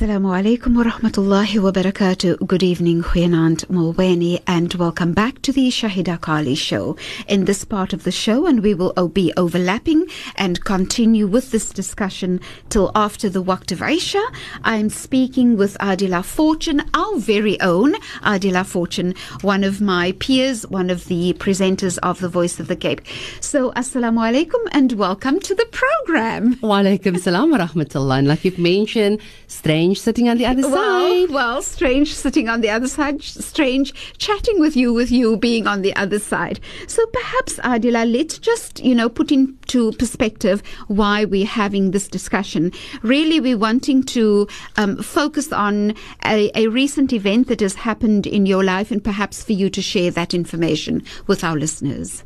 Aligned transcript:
Assalamu 0.00 0.32
alaikum 0.32 0.76
wa 0.76 0.84
rahmatullahi 0.90 1.62
wa 1.62 1.70
barakatuh. 1.70 2.46
Good 2.46 2.62
evening, 2.62 3.02
Huyanant 3.02 3.66
Mulweni, 3.66 4.40
and 4.46 4.72
welcome 4.76 5.12
back 5.12 5.42
to 5.42 5.52
the 5.52 5.68
Shahieda 5.68 6.18
Carlie 6.18 6.54
show. 6.54 6.96
In 7.28 7.44
this 7.44 7.66
part 7.66 7.92
of 7.92 8.04
the 8.04 8.10
show, 8.10 8.46
and 8.46 8.62
we 8.62 8.72
will 8.72 8.94
be 9.08 9.30
overlapping 9.36 10.06
and 10.36 10.64
continue 10.64 11.26
with 11.26 11.50
this 11.50 11.68
discussion 11.68 12.40
till 12.70 12.90
after 12.94 13.28
the 13.28 13.42
Waqt 13.42 13.72
of 13.72 13.82
Isha, 13.82 14.24
I'm 14.64 14.88
speaking 14.88 15.58
with 15.58 15.76
Adiela 15.80 16.24
Fortune, 16.24 16.80
our 16.94 17.18
very 17.18 17.60
own 17.60 17.92
Adiela 18.22 18.64
Fortune, 18.64 19.14
one 19.42 19.62
of 19.62 19.82
my 19.82 20.12
peers, 20.12 20.66
one 20.68 20.88
of 20.88 21.08
the 21.08 21.34
presenters 21.34 21.98
of 22.02 22.20
The 22.20 22.28
Voice 22.30 22.58
of 22.58 22.68
the 22.68 22.76
Cape. 22.76 23.02
So, 23.40 23.70
Assalamu 23.72 24.20
alaikum 24.32 24.66
and 24.72 24.92
welcome 24.92 25.40
to 25.40 25.54
the 25.54 25.66
program. 25.66 26.58
Wa 26.62 26.80
alaikum 26.80 27.18
salam 27.20 27.50
wa 27.50 27.58
rahmatullah. 27.58 28.20
And 28.20 28.28
like 28.28 28.46
you've 28.46 28.58
mentioned, 28.58 29.20
strange 29.46 29.89
sitting 29.98 30.28
on 30.28 30.38
the 30.38 30.46
other 30.46 30.62
well, 30.68 31.26
side. 31.26 31.30
Well, 31.34 31.62
strange 31.62 32.14
sitting 32.14 32.48
on 32.48 32.60
the 32.60 32.70
other 32.70 32.88
side, 32.88 33.22
strange 33.22 33.92
chatting 34.18 34.60
with 34.60 34.76
you, 34.76 34.92
with 34.92 35.10
you 35.10 35.36
being 35.36 35.66
on 35.66 35.82
the 35.82 35.94
other 35.96 36.18
side. 36.18 36.60
So 36.86 37.04
perhaps, 37.06 37.58
Adiela, 37.58 38.10
let's 38.10 38.38
just, 38.38 38.84
you 38.84 38.94
know, 38.94 39.08
put 39.08 39.32
into 39.32 39.92
perspective 39.92 40.62
why 40.88 41.24
we're 41.24 41.46
having 41.46 41.90
this 41.90 42.08
discussion. 42.08 42.72
Really, 43.02 43.40
we're 43.40 43.58
wanting 43.58 44.02
to 44.04 44.48
um, 44.76 45.02
focus 45.02 45.52
on 45.52 45.94
a, 46.24 46.50
a 46.54 46.68
recent 46.68 47.12
event 47.12 47.48
that 47.48 47.60
has 47.60 47.74
happened 47.74 48.26
in 48.26 48.46
your 48.46 48.64
life 48.64 48.90
and 48.90 49.02
perhaps 49.02 49.42
for 49.42 49.52
you 49.52 49.70
to 49.70 49.82
share 49.82 50.10
that 50.10 50.34
information 50.34 51.02
with 51.26 51.44
our 51.44 51.56
listeners. 51.56 52.24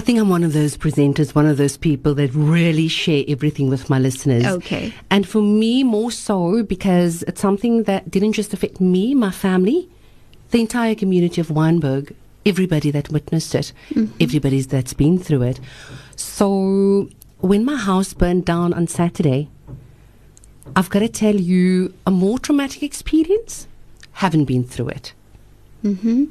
I 0.00 0.02
think 0.02 0.18
I'm 0.18 0.30
one 0.30 0.44
of 0.44 0.54
those 0.54 0.78
presenters, 0.78 1.34
one 1.34 1.44
of 1.44 1.58
those 1.58 1.76
people 1.76 2.14
that 2.14 2.32
really 2.32 2.88
share 2.88 3.22
everything 3.28 3.68
with 3.68 3.90
my 3.90 3.98
listeners. 3.98 4.46
Okay. 4.46 4.94
And 5.10 5.28
for 5.28 5.42
me, 5.42 5.84
more 5.84 6.10
so 6.10 6.62
because 6.62 7.22
it's 7.24 7.42
something 7.42 7.82
that 7.82 8.10
didn't 8.10 8.32
just 8.32 8.54
affect 8.54 8.80
me, 8.80 9.14
my 9.14 9.30
family, 9.30 9.90
the 10.52 10.60
entire 10.62 10.94
community 10.94 11.42
of 11.42 11.48
Wynberg, 11.48 12.14
everybody 12.46 12.90
that 12.90 13.10
witnessed 13.10 13.54
it, 13.54 13.74
mm-hmm. 13.90 14.10
everybody 14.18 14.62
that's 14.62 14.94
been 14.94 15.18
through 15.18 15.42
it. 15.42 15.60
So 16.16 17.10
when 17.40 17.66
my 17.66 17.76
house 17.76 18.14
burned 18.14 18.46
down 18.46 18.72
on 18.72 18.86
Saturday, 18.86 19.50
I've 20.74 20.88
got 20.88 21.00
to 21.00 21.08
tell 21.10 21.36
you 21.36 21.92
a 22.06 22.10
more 22.10 22.38
traumatic 22.38 22.82
experience. 22.82 23.68
Haven't 24.12 24.46
been 24.46 24.64
through 24.64 24.88
it. 24.88 25.12
Mm-hmm. 25.84 26.24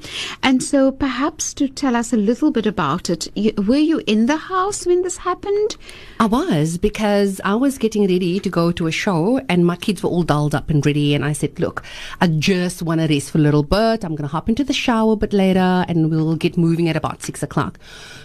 And 0.43 0.61
so, 0.61 0.91
perhaps 0.91 1.55
to 1.55 1.67
tell 1.67 1.95
us 1.95 2.13
a 2.13 2.17
little 2.17 2.51
bit 2.51 2.67
about 2.67 3.09
it, 3.09 3.27
you, 3.35 3.51
were 3.57 3.77
you 3.77 4.01
in 4.05 4.27
the 4.27 4.37
house 4.37 4.85
when 4.85 5.01
this 5.01 5.17
happened? 5.17 5.75
I 6.19 6.27
was 6.27 6.77
because 6.77 7.41
I 7.43 7.55
was 7.55 7.79
getting 7.79 8.03
ready 8.03 8.39
to 8.39 8.49
go 8.49 8.71
to 8.71 8.85
a 8.85 8.91
show, 8.91 9.41
and 9.49 9.65
my 9.65 9.75
kids 9.75 10.03
were 10.03 10.09
all 10.09 10.21
dolled 10.23 10.53
up 10.53 10.69
and 10.69 10.85
ready. 10.85 11.15
And 11.15 11.25
I 11.25 11.33
said, 11.33 11.59
"Look, 11.59 11.83
I 12.21 12.27
just 12.27 12.83
want 12.83 13.01
to 13.01 13.07
rest 13.07 13.31
for 13.31 13.39
a 13.39 13.41
little 13.41 13.63
bit. 13.63 14.03
I'm 14.03 14.15
going 14.15 14.21
to 14.21 14.27
hop 14.27 14.49
into 14.49 14.63
the 14.63 14.73
shower 14.73 15.13
a 15.13 15.15
bit 15.15 15.33
later, 15.33 15.85
and 15.87 16.11
we'll 16.11 16.35
get 16.35 16.55
moving 16.55 16.87
at 16.87 16.95
about 16.95 17.23
six 17.23 17.41
o'clock." 17.41 17.79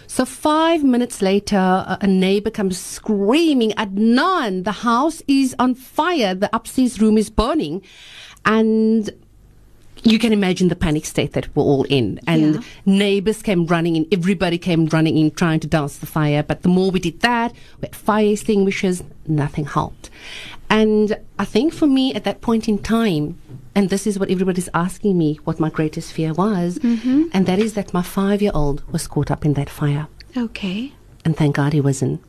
So 0.07 0.25
five 0.25 0.83
minutes 0.83 1.23
later, 1.23 1.97
a 1.99 2.05
neighbor 2.05 2.51
comes 2.51 2.77
screaming, 2.77 3.71
"Adnan, 3.71 4.63
the 4.63 4.71
house 4.71 5.23
is 5.27 5.55
on 5.57 5.73
fire! 5.73 6.35
The 6.35 6.55
upstairs 6.55 7.01
room 7.01 7.17
is 7.17 7.31
burning!" 7.31 7.81
And 8.45 9.09
you 10.05 10.19
can 10.19 10.31
imagine 10.31 10.67
the 10.67 10.75
panic 10.75 11.03
state 11.05 11.33
that 11.33 11.53
we're 11.55 11.63
all 11.63 11.83
in. 11.85 12.19
And 12.27 12.55
yeah. 12.55 12.61
neighbors 12.85 13.41
came 13.41 13.65
running 13.65 13.95
in, 13.95 14.07
everybody 14.11 14.57
came 14.57 14.85
running 14.85 15.17
in 15.17 15.31
trying 15.31 15.59
to 15.61 15.67
douse 15.67 15.97
the 15.97 16.05
fire. 16.05 16.43
But 16.43 16.61
the 16.61 16.69
more 16.69 16.91
we 16.91 16.99
did 16.99 17.19
that, 17.21 17.53
we 17.81 17.87
had 17.87 17.95
fire 17.95 18.27
extinguishers, 18.27 19.03
nothing 19.27 19.65
helped. 19.65 20.11
And 20.69 21.17
I 21.39 21.45
think 21.45 21.73
for 21.73 21.87
me 21.87 22.13
at 22.13 22.23
that 22.23 22.41
point 22.41 22.69
in 22.69 22.77
time, 22.77 23.39
and 23.73 23.89
this 23.89 24.07
is 24.07 24.17
what 24.17 24.29
everybody's 24.29 24.69
asking 24.73 25.17
me 25.17 25.35
what 25.43 25.59
my 25.59 25.69
greatest 25.69 26.13
fear 26.13 26.33
was, 26.33 26.79
mm-hmm. 26.79 27.25
and 27.33 27.45
that 27.47 27.59
is 27.59 27.73
that 27.73 27.93
my 27.93 28.01
five 28.03 28.41
year 28.41 28.51
old 28.53 28.83
was 28.91 29.07
caught 29.07 29.31
up 29.31 29.43
in 29.43 29.53
that 29.53 29.69
fire. 29.69 30.07
Okay. 30.37 30.93
And 31.25 31.35
thank 31.35 31.55
God 31.55 31.73
he 31.73 31.81
wasn't. 31.81 32.21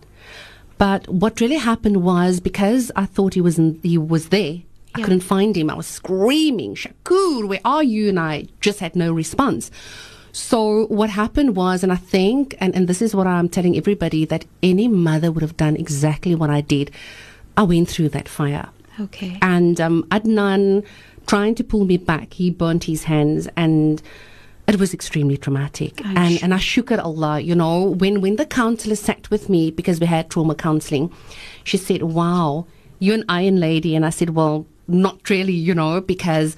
But 0.78 1.08
what 1.08 1.40
really 1.40 1.56
happened 1.56 2.02
was 2.02 2.40
because 2.40 2.90
I 2.96 3.06
thought 3.06 3.34
he 3.34 3.40
was 3.40 3.60
he 3.82 3.96
was 3.96 4.28
there, 4.28 4.62
I 4.96 5.04
couldn't 5.04 5.20
find 5.20 5.56
him. 5.56 5.70
I 5.70 5.74
was 5.74 5.86
screaming, 5.86 6.74
Shakur, 6.74 7.46
where 7.46 7.60
are 7.64 7.82
you? 7.82 8.08
And 8.08 8.18
I 8.18 8.46
just 8.60 8.80
had 8.80 8.96
no 8.96 9.12
response. 9.12 9.70
So 10.32 10.86
what 10.86 11.08
happened 11.08 11.56
was, 11.56 11.82
and 11.82 11.92
I 11.92 11.96
think, 11.96 12.54
and, 12.60 12.74
and 12.74 12.88
this 12.88 13.00
is 13.00 13.14
what 13.14 13.26
I'm 13.26 13.48
telling 13.48 13.76
everybody, 13.76 14.24
that 14.26 14.44
any 14.62 14.86
mother 14.86 15.32
would 15.32 15.42
have 15.42 15.56
done 15.56 15.76
exactly 15.76 16.34
what 16.34 16.50
I 16.50 16.60
did. 16.60 16.90
I 17.56 17.62
went 17.62 17.88
through 17.88 18.10
that 18.10 18.28
fire. 18.28 18.68
Okay. 19.00 19.38
And 19.40 19.80
um, 19.80 20.02
Adnan, 20.10 20.84
trying 21.26 21.54
to 21.54 21.64
pull 21.64 21.84
me 21.86 21.96
back, 21.96 22.34
he 22.34 22.50
burnt 22.50 22.84
his 22.84 23.04
hands 23.04 23.48
and 23.56 24.02
it 24.68 24.78
was 24.78 24.92
extremely 24.92 25.36
traumatic. 25.36 26.04
And, 26.04 26.42
and 26.42 26.52
I 26.52 26.58
shook 26.58 26.90
at 26.90 26.98
Allah, 26.98 27.40
you 27.40 27.54
know, 27.54 27.84
when, 27.84 28.20
when 28.20 28.36
the 28.36 28.44
counselor 28.44 28.96
sat 28.96 29.30
with 29.30 29.48
me, 29.48 29.70
because 29.70 30.00
we 30.00 30.06
had 30.06 30.28
trauma 30.28 30.54
counseling, 30.54 31.12
she 31.62 31.76
said, 31.76 32.02
wow, 32.02 32.66
you're 32.98 33.14
an 33.14 33.24
iron 33.28 33.60
lady. 33.60 33.94
And 33.94 34.04
I 34.04 34.10
said, 34.10 34.30
well, 34.30 34.66
not 34.88 35.28
really, 35.28 35.52
you 35.52 35.74
know, 35.74 36.00
because 36.00 36.56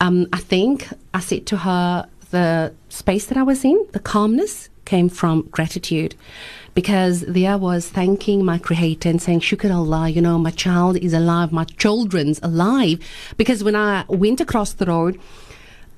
um, 0.00 0.26
I 0.32 0.38
think 0.38 0.88
I 1.14 1.20
said 1.20 1.46
to 1.46 1.58
her, 1.58 2.08
the 2.30 2.72
space 2.88 3.26
that 3.26 3.36
I 3.36 3.42
was 3.42 3.64
in, 3.64 3.86
the 3.92 4.00
calmness 4.00 4.68
came 4.84 5.08
from 5.08 5.42
gratitude. 5.50 6.14
Because 6.74 7.20
there 7.20 7.52
I 7.52 7.56
was 7.56 7.88
thanking 7.88 8.44
my 8.44 8.58
creator 8.58 9.08
and 9.08 9.20
saying, 9.20 9.40
Shukr 9.40 9.72
Allah, 9.74 10.08
you 10.08 10.22
know, 10.22 10.38
my 10.38 10.50
child 10.50 10.96
is 10.96 11.12
alive, 11.12 11.52
my 11.52 11.64
children's 11.64 12.40
alive. 12.42 12.98
Because 13.36 13.62
when 13.62 13.76
I 13.76 14.04
went 14.08 14.40
across 14.40 14.72
the 14.72 14.86
road, 14.86 15.20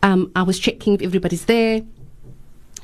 um, 0.02 0.32
I 0.34 0.42
was 0.42 0.58
checking 0.58 0.94
if 0.94 1.02
everybody's 1.02 1.44
there. 1.44 1.82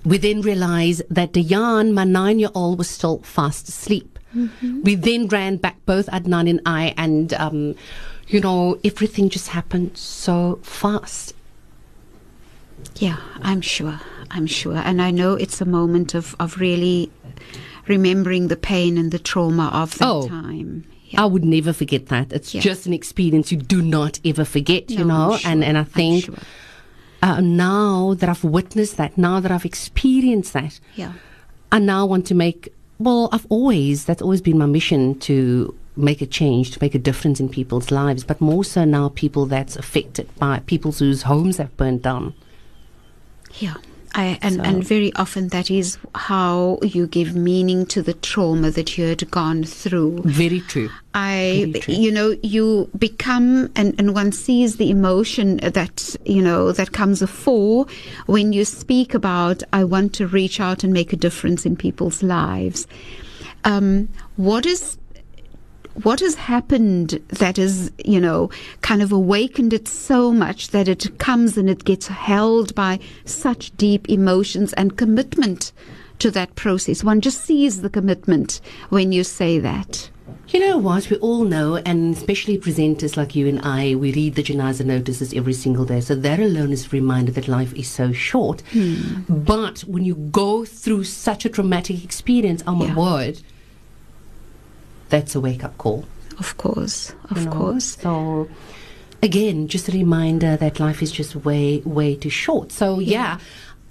We 0.04 0.18
then 0.18 0.40
realized 0.40 1.02
that 1.10 1.32
Dayan, 1.32 1.92
my 1.92 2.04
nine 2.04 2.38
year 2.38 2.50
old, 2.54 2.78
was 2.78 2.88
still 2.88 3.18
fast 3.18 3.68
asleep. 3.68 4.18
Mm-hmm. 4.34 4.82
We 4.82 4.94
then 4.94 5.26
ran 5.26 5.56
back, 5.56 5.76
both 5.84 6.06
Adnan 6.06 6.48
and 6.48 6.60
I, 6.64 6.94
and 6.96 7.34
um, 7.34 7.74
you 8.30 8.40
know, 8.40 8.78
everything 8.84 9.28
just 9.28 9.48
happened 9.48 9.96
so 9.96 10.60
fast. 10.62 11.34
Yeah, 12.96 13.18
I'm 13.42 13.60
sure. 13.60 14.00
I'm 14.30 14.46
sure. 14.46 14.76
And 14.76 15.02
I 15.02 15.10
know 15.10 15.34
it's 15.34 15.60
a 15.60 15.64
moment 15.64 16.14
of, 16.14 16.36
of 16.38 16.58
really 16.58 17.10
remembering 17.88 18.48
the 18.48 18.56
pain 18.56 18.96
and 18.96 19.10
the 19.10 19.18
trauma 19.18 19.68
of 19.72 19.98
that 19.98 20.08
oh, 20.08 20.28
time. 20.28 20.84
Yeah. 21.06 21.22
I 21.22 21.26
would 21.26 21.44
never 21.44 21.72
forget 21.72 22.06
that. 22.06 22.32
It's 22.32 22.54
yeah. 22.54 22.60
just 22.60 22.86
an 22.86 22.92
experience 22.92 23.50
you 23.50 23.58
do 23.58 23.82
not 23.82 24.20
ever 24.24 24.44
forget, 24.44 24.88
no, 24.90 24.96
you 24.96 25.04
know. 25.04 25.36
Sure. 25.36 25.50
And 25.50 25.64
and 25.64 25.76
I 25.76 25.82
think 25.82 26.26
sure. 26.26 26.36
uh, 27.22 27.40
now 27.40 28.14
that 28.14 28.28
I've 28.28 28.44
witnessed 28.44 28.96
that, 28.96 29.18
now 29.18 29.40
that 29.40 29.50
I've 29.50 29.64
experienced 29.64 30.52
that, 30.52 30.78
yeah. 30.94 31.14
I 31.72 31.80
now 31.80 32.06
want 32.06 32.26
to 32.26 32.34
make. 32.34 32.72
Well, 33.00 33.28
I've 33.32 33.46
always 33.48 34.04
that's 34.04 34.22
always 34.22 34.40
been 34.40 34.58
my 34.58 34.66
mission 34.66 35.18
to 35.20 35.74
make 36.00 36.20
a 36.20 36.26
change, 36.26 36.70
to 36.72 36.78
make 36.80 36.94
a 36.94 36.98
difference 36.98 37.40
in 37.40 37.48
people's 37.48 37.90
lives, 37.90 38.24
but 38.24 38.40
more 38.40 38.64
so 38.64 38.84
now 38.84 39.10
people 39.10 39.46
that's 39.46 39.76
affected 39.76 40.28
by 40.38 40.60
people 40.60 40.92
whose 40.92 41.22
homes 41.22 41.58
have 41.58 41.76
burned 41.76 42.02
down. 42.02 42.34
Yeah. 43.58 43.74
I, 44.12 44.40
and, 44.42 44.56
so. 44.56 44.62
and 44.62 44.82
very 44.82 45.12
often 45.14 45.48
that 45.48 45.70
is 45.70 45.96
how 46.16 46.80
you 46.82 47.06
give 47.06 47.36
meaning 47.36 47.86
to 47.86 48.02
the 48.02 48.14
trauma 48.14 48.72
that 48.72 48.98
you 48.98 49.04
had 49.06 49.30
gone 49.30 49.62
through. 49.62 50.22
Very 50.22 50.60
true. 50.60 50.90
I, 51.14 51.66
very 51.68 51.80
true. 51.80 51.94
you 51.94 52.10
know, 52.10 52.36
you 52.42 52.90
become, 52.98 53.70
and, 53.76 53.94
and 54.00 54.12
one 54.12 54.32
sees 54.32 54.76
the 54.76 54.90
emotion 54.90 55.58
that, 55.58 56.16
you 56.24 56.42
know, 56.42 56.72
that 56.72 56.90
comes 56.90 57.22
afore 57.22 57.86
when 58.26 58.52
you 58.52 58.64
speak 58.64 59.14
about, 59.14 59.62
I 59.72 59.84
want 59.84 60.12
to 60.14 60.26
reach 60.26 60.58
out 60.58 60.82
and 60.82 60.92
make 60.92 61.12
a 61.12 61.16
difference 61.16 61.64
in 61.64 61.76
people's 61.76 62.20
lives. 62.20 62.88
Um, 63.62 64.08
what 64.36 64.66
is 64.66 64.98
what 66.02 66.20
has 66.20 66.34
happened 66.34 67.20
that 67.28 67.56
has, 67.56 67.92
you 68.04 68.20
know, 68.20 68.50
kind 68.80 69.02
of 69.02 69.12
awakened 69.12 69.72
it 69.72 69.88
so 69.88 70.32
much 70.32 70.68
that 70.68 70.88
it 70.88 71.18
comes 71.18 71.56
and 71.56 71.68
it 71.68 71.84
gets 71.84 72.06
held 72.06 72.74
by 72.74 72.98
such 73.24 73.76
deep 73.76 74.08
emotions 74.08 74.72
and 74.74 74.96
commitment 74.96 75.72
to 76.20 76.30
that 76.30 76.54
process? 76.54 77.04
One 77.04 77.20
just 77.20 77.44
sees 77.44 77.82
the 77.82 77.90
commitment 77.90 78.60
when 78.88 79.12
you 79.12 79.24
say 79.24 79.58
that. 79.58 80.10
You 80.48 80.60
know 80.60 80.78
what? 80.78 81.10
We 81.10 81.16
all 81.18 81.44
know, 81.44 81.76
and 81.76 82.16
especially 82.16 82.58
presenters 82.58 83.16
like 83.16 83.36
you 83.36 83.46
and 83.46 83.60
I, 83.62 83.94
we 83.94 84.12
read 84.12 84.34
the 84.34 84.42
Janaza 84.42 84.84
notices 84.84 85.32
every 85.32 85.52
single 85.52 85.84
day. 85.84 86.00
So 86.00 86.16
that 86.16 86.40
alone 86.40 86.72
is 86.72 86.86
a 86.86 86.90
reminder 86.90 87.30
that 87.32 87.46
life 87.46 87.72
is 87.74 87.88
so 87.88 88.10
short. 88.12 88.62
Hmm. 88.72 89.22
But 89.28 89.80
when 89.80 90.04
you 90.04 90.16
go 90.16 90.64
through 90.64 91.04
such 91.04 91.44
a 91.44 91.48
traumatic 91.48 92.02
experience, 92.02 92.64
oh 92.66 92.74
my 92.74 92.86
yeah. 92.86 92.96
word, 92.96 93.42
that's 95.10 95.34
a 95.34 95.40
wake 95.40 95.64
up 95.64 95.76
call. 95.78 96.04
Of 96.38 96.56
course, 96.56 97.14
of 97.30 97.38
you 97.38 97.44
know? 97.44 97.52
course. 97.52 97.98
So, 98.00 98.48
again, 99.22 99.68
just 99.68 99.88
a 99.88 99.92
reminder 99.92 100.56
that 100.56 100.80
life 100.80 101.02
is 101.02 101.12
just 101.12 101.36
way, 101.36 101.82
way 101.84 102.16
too 102.16 102.30
short. 102.30 102.72
So, 102.72 102.98
yeah. 102.98 103.10
yeah. 103.10 103.38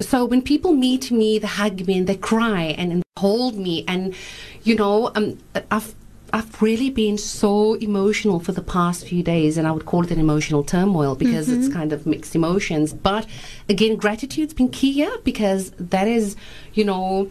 So 0.02 0.26
when 0.26 0.42
people 0.42 0.74
meet 0.74 1.12
me, 1.12 1.40
they 1.40 1.48
hug 1.48 1.86
me 1.86 2.00
and 2.00 2.08
they 2.08 2.16
cry 2.16 2.62
and, 2.78 2.92
and 2.92 3.04
hold 3.18 3.58
me, 3.58 3.84
and 3.88 4.16
you 4.64 4.76
know, 4.76 5.12
um, 5.16 5.38
I've 5.70 5.94
I've 6.32 6.62
really 6.62 6.90
been 6.90 7.18
so 7.18 7.74
emotional 7.76 8.40
for 8.40 8.52
the 8.52 8.62
past 8.62 9.06
few 9.06 9.24
days, 9.24 9.58
and 9.58 9.68
I 9.68 9.72
would 9.72 9.86
call 9.86 10.04
it 10.04 10.12
an 10.12 10.20
emotional 10.20 10.64
turmoil 10.64 11.16
because 11.16 11.50
mm-hmm. 11.50 11.62
it's 11.62 11.74
kind 11.74 11.92
of 11.92 12.06
mixed 12.06 12.36
emotions. 12.36 12.94
But 12.94 13.28
again, 13.68 13.96
gratitude's 13.96 14.54
been 14.54 14.70
key 14.70 14.94
here 14.94 15.16
because 15.24 15.72
that 15.72 16.08
is, 16.08 16.36
you 16.74 16.86
know, 16.86 17.30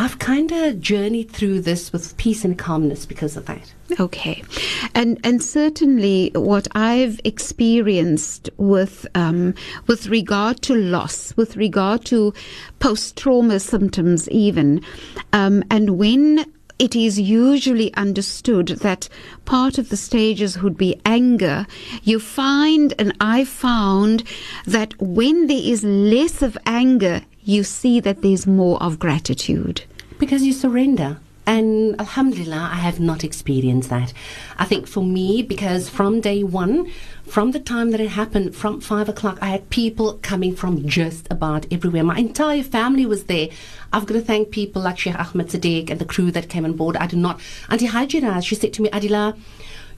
I've 0.00 0.20
kind 0.20 0.52
of 0.52 0.80
journeyed 0.80 1.30
through 1.30 1.62
this 1.62 1.92
with 1.92 2.16
peace 2.18 2.44
and 2.44 2.56
calmness 2.56 3.04
because 3.04 3.36
of 3.36 3.46
that. 3.46 3.74
Okay, 3.98 4.44
and 4.94 5.18
and 5.24 5.42
certainly 5.42 6.30
what 6.34 6.68
I've 6.72 7.20
experienced 7.24 8.48
with 8.58 9.06
um, 9.16 9.54
with 9.88 10.06
regard 10.06 10.62
to 10.62 10.74
loss, 10.74 11.36
with 11.36 11.56
regard 11.56 12.04
to 12.06 12.32
post 12.78 13.16
trauma 13.16 13.58
symptoms, 13.58 14.28
even, 14.30 14.82
um, 15.32 15.64
and 15.68 15.98
when 15.98 16.44
it 16.78 16.94
is 16.94 17.18
usually 17.18 17.92
understood 17.94 18.68
that 18.68 19.08
part 19.46 19.78
of 19.78 19.88
the 19.88 19.96
stages 19.96 20.62
would 20.62 20.76
be 20.76 21.00
anger. 21.04 21.66
You 22.04 22.20
find, 22.20 22.94
and 23.00 23.12
I 23.20 23.44
found, 23.44 24.22
that 24.64 24.94
when 25.00 25.48
there 25.48 25.60
is 25.60 25.82
less 25.82 26.40
of 26.40 26.56
anger, 26.66 27.22
you 27.48 27.64
see 27.64 27.98
that 27.98 28.20
there's 28.20 28.46
more 28.46 28.80
of 28.82 28.98
gratitude. 28.98 29.82
Because 30.18 30.42
you 30.42 30.52
surrender. 30.52 31.18
And 31.46 31.98
Alhamdulillah, 31.98 32.68
I 32.72 32.76
have 32.76 33.00
not 33.00 33.24
experienced 33.24 33.88
that. 33.88 34.12
I 34.58 34.66
think 34.66 34.86
for 34.86 35.02
me, 35.02 35.40
because 35.40 35.88
from 35.88 36.20
day 36.20 36.44
one, 36.44 36.92
from 37.24 37.52
the 37.52 37.58
time 37.58 37.90
that 37.92 38.00
it 38.00 38.10
happened, 38.10 38.54
from 38.54 38.82
five 38.82 39.08
o'clock, 39.08 39.38
I 39.40 39.46
had 39.48 39.70
people 39.70 40.18
coming 40.20 40.54
from 40.54 40.86
just 40.86 41.26
about 41.30 41.64
everywhere. 41.72 42.04
My 42.04 42.18
entire 42.18 42.62
family 42.62 43.06
was 43.06 43.24
there. 43.24 43.48
I've 43.94 44.04
got 44.04 44.12
to 44.12 44.20
thank 44.20 44.50
people 44.50 44.82
like 44.82 44.98
Sheikh 44.98 45.18
Ahmed 45.18 45.48
Sadiq 45.48 45.88
and 45.88 45.98
the 45.98 46.04
crew 46.04 46.30
that 46.32 46.50
came 46.50 46.66
on 46.66 46.74
board. 46.74 46.98
I 46.98 47.06
did 47.06 47.18
not. 47.18 47.40
Auntie 47.70 47.88
Hajira, 47.88 48.44
she 48.44 48.56
said 48.56 48.74
to 48.74 48.82
me, 48.82 48.90
Adiela, 48.90 49.34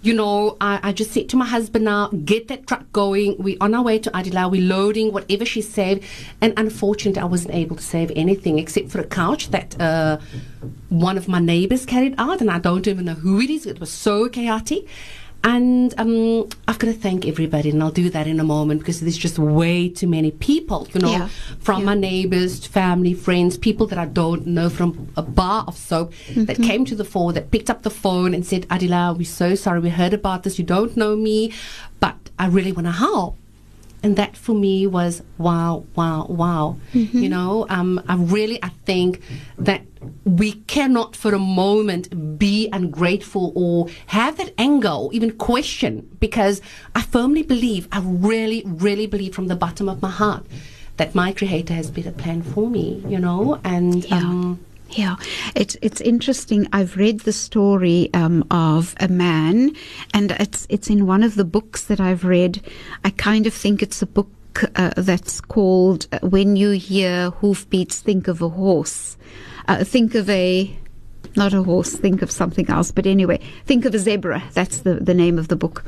you 0.03 0.15
know, 0.15 0.57
I, 0.61 0.81
I, 0.83 0.93
just 0.93 1.13
said 1.13 1.29
to 1.29 1.37
my 1.37 1.45
husband 1.45 1.85
now, 1.85 2.09
get 2.09 2.49
that 2.49 2.67
truck 2.67 2.91
going. 2.93 3.37
We're 3.39 3.59
on 3.61 3.75
our 3.75 3.83
way 3.83 3.99
to 3.99 4.11
Adiela. 4.11 4.51
We're 4.51 4.63
loading 4.63 5.13
whatever 5.13 5.45
she 5.45 5.61
saved. 5.61 6.05
And 6.41 6.55
unfortunately, 6.57 7.21
I 7.21 7.27
wasn't 7.27 7.55
able 7.55 7.77
to 7.77 7.83
save 7.83 8.11
anything 8.17 8.59
except 8.59 8.89
for 8.91 9.01
a 9.01 9.07
couch 9.07 9.51
that 9.51 9.79
uh, 9.79 10.19
one 10.89 11.19
of 11.19 11.29
my 11.29 11.39
neighbors 11.39 11.85
carried 11.85 12.15
out. 12.17 12.41
And 12.41 12.51
I 12.51 12.59
don't 12.59 12.87
even 12.89 13.05
know 13.05 13.15
who 13.15 13.41
it 13.41 13.51
is. 13.51 13.67
It 13.67 13.79
was 13.79 13.91
so 13.91 14.29
chaotic. 14.29 14.87
And 15.43 15.95
um, 15.99 16.49
I've 16.69 16.79
got 16.79 16.89
to 16.89 16.93
thank 16.93 17.27
everybody, 17.27 17.71
and 17.71 17.83
I'll 17.83 17.91
do 17.91 18.11
that 18.11 18.27
in 18.27 18.41
a 18.41 18.45
moment 18.45 18.81
because 18.81 19.01
there's 19.01 19.17
just 19.17 19.39
way 19.39 19.89
too 19.89 20.07
many 20.07 20.33
people, 20.33 20.87
you 20.93 21.01
know, 21.01 21.13
yeah. 21.13 21.29
from 21.61 21.81
yeah. 21.81 21.87
my 21.87 21.95
neighbors, 21.95 22.67
family, 22.67 23.15
friends, 23.15 23.57
people 23.57 23.87
that 23.87 23.99
I 23.99 24.05
don't 24.05 24.47
know 24.47 24.69
from 24.69 25.11
a 25.17 25.23
bar 25.23 25.65
of 25.67 25.79
soap 25.79 26.13
mm-hmm. 26.27 26.45
that 26.45 26.59
came 26.59 26.85
to 26.85 26.95
the 26.95 27.07
fore, 27.07 27.33
that 27.33 27.51
picked 27.51 27.71
up 27.71 27.83
the 27.83 27.91
phone 27.91 28.35
and 28.35 28.45
said, 28.45 28.69
Adiela, 28.69 29.17
we're 29.17 29.25
so 29.25 29.55
sorry, 29.55 29.81
we 29.81 29.89
heard 29.89 30.13
about 30.13 30.43
this, 30.43 30.59
you 30.59 30.65
don't 30.65 30.95
know 30.95 31.17
me, 31.17 31.53
but 32.01 32.17
I 32.39 32.47
really 32.47 32.73
want 32.73 32.87
to 32.87 32.93
help 32.93 33.39
and 34.03 34.17
that 34.17 34.37
for 34.37 34.55
me 34.55 34.87
was 34.87 35.23
wow, 35.39 35.85
wow, 35.95 36.27
wow. 36.29 36.77
Mm-hmm. 36.93 37.19
You 37.19 37.29
know, 37.29 37.67
um, 37.69 38.03
I 38.09 38.17
really 38.17 38.59
I 38.63 38.69
think 38.87 39.23
that 39.59 39.83
we 40.25 40.53
cannot 40.53 41.15
for 41.15 41.35
a 41.35 41.39
moment 41.39 42.39
be 42.39 42.69
ungrateful 42.73 43.53
or 43.55 43.89
have 44.07 44.37
that 44.39 44.55
anger 44.57 44.89
or 44.89 45.13
even 45.13 45.33
question 45.33 46.09
because 46.21 46.63
I 46.95 47.03
firmly 47.03 47.43
believe, 47.43 47.89
I 47.93 48.01
really, 48.01 48.63
really 48.67 49.07
believe 49.07 49.35
from 49.35 49.49
the 49.49 49.57
bottom 49.57 49.89
of 49.89 50.01
my 50.01 50.11
heart 50.11 50.47
that 50.97 51.15
my 51.15 51.33
creator 51.33 51.75
has 51.75 51.91
better 51.91 52.13
plan 52.13 52.43
for 52.43 52.69
me, 52.69 53.03
you 53.09 53.19
know, 53.19 53.61
and 53.65 54.05
yeah. 54.05 54.17
um, 54.19 54.61
yeah, 54.93 55.17
it's 55.55 55.77
it's 55.83 56.01
interesting. 56.01 56.67
I've 56.73 56.97
read 56.97 57.21
the 57.21 57.33
story 57.33 58.11
um, 58.15 58.45
of 58.51 58.95
a 58.99 59.09
man, 59.09 59.75
and 60.13 60.33
it's 60.33 60.67
it's 60.69 60.91
in 60.91 61.07
one 61.07 61.23
of 61.23 61.35
the 61.35 61.45
books 61.45 61.85
that 61.85 62.01
I've 62.01 62.25
read. 62.25 62.61
I 63.05 63.11
kind 63.11 63.47
of 63.47 63.55
think 63.55 63.83
it's 63.83 64.03
a 64.03 64.07
book 64.07 64.29
uh, 64.75 64.91
that's 64.97 65.41
called 65.41 66.07
uh, 66.13 66.19
"When 66.23 66.57
You 66.57 66.71
Hear 66.71 67.31
Hoofbeats, 67.31 68.01
Think 68.01 68.29
of 68.29 68.43
a 68.43 68.49
Horse." 68.49 69.17
Uh, 69.69 69.85
think 69.85 70.15
of 70.15 70.29
a 70.29 70.77
not 71.37 71.53
a 71.53 71.63
horse, 71.63 71.95
think 71.95 72.23
of 72.23 72.31
something 72.31 72.69
else. 72.69 72.91
But 72.91 73.07
anyway, 73.07 73.41
think 73.67 73.85
of 73.85 73.95
a 73.95 73.99
zebra. 73.99 74.43
That's 74.53 74.81
the, 74.81 74.95
the 74.95 75.15
name 75.15 75.39
of 75.39 75.49
the 75.49 75.57
book. 75.57 75.85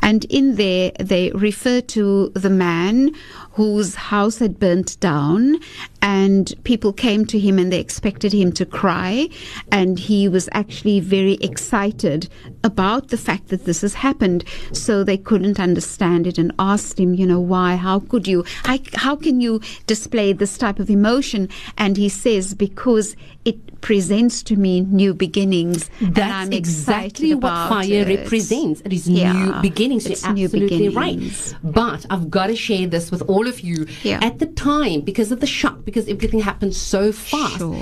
And 0.00 0.24
in 0.26 0.56
there, 0.56 0.92
they 1.00 1.30
refer 1.32 1.80
to 1.80 2.28
the 2.30 2.50
man 2.50 3.14
whose 3.52 3.94
house 3.94 4.38
had 4.38 4.58
burnt 4.58 4.98
down 5.00 5.58
and 6.06 6.54
people 6.62 6.92
came 6.92 7.26
to 7.26 7.36
him 7.36 7.58
and 7.58 7.72
they 7.72 7.80
expected 7.80 8.32
him 8.32 8.52
to 8.52 8.64
cry 8.64 9.28
and 9.72 9.98
he 9.98 10.28
was 10.28 10.48
actually 10.52 11.00
very 11.00 11.34
excited 11.48 12.28
about 12.62 13.08
the 13.08 13.16
fact 13.16 13.48
that 13.48 13.64
this 13.64 13.80
has 13.80 13.92
happened 13.94 14.44
so 14.70 15.02
they 15.02 15.18
couldn't 15.18 15.58
understand 15.58 16.24
it 16.24 16.38
and 16.38 16.52
asked 16.60 17.00
him 17.00 17.12
you 17.12 17.26
know 17.26 17.40
why 17.40 17.74
how 17.74 17.98
could 17.98 18.28
you 18.28 18.44
how, 18.62 18.78
how 18.94 19.16
can 19.16 19.40
you 19.40 19.60
display 19.88 20.32
this 20.32 20.56
type 20.56 20.78
of 20.78 20.88
emotion 20.88 21.48
and 21.76 21.96
he 21.96 22.08
says 22.08 22.54
because 22.54 23.16
it 23.44 23.80
presents 23.80 24.42
to 24.42 24.56
me 24.56 24.80
new 24.80 25.14
beginnings. 25.14 25.88
That's 26.00 26.50
exactly 26.50 27.34
what 27.34 27.52
fire 27.68 28.08
it. 28.08 28.18
represents. 28.18 28.80
It 28.80 28.92
is 28.92 29.08
yeah, 29.08 29.32
new 29.32 29.52
beginnings. 29.62 30.08
You're 30.08 30.18
absolutely 30.18 30.88
beginnings. 30.88 31.54
right. 31.62 31.72
But 31.72 32.04
I've 32.10 32.28
got 32.28 32.48
to 32.48 32.56
share 32.56 32.88
this 32.88 33.12
with 33.12 33.22
all 33.22 33.46
of 33.46 33.60
you. 33.60 33.86
Yeah. 34.02 34.18
At 34.22 34.40
the 34.40 34.46
time, 34.46 35.02
because 35.02 35.30
of 35.30 35.38
the 35.38 35.46
shock, 35.46 35.84
because 35.96 36.10
everything 36.10 36.40
happened 36.40 36.74
so 36.74 37.10
fast. 37.10 37.56
Sure. 37.56 37.80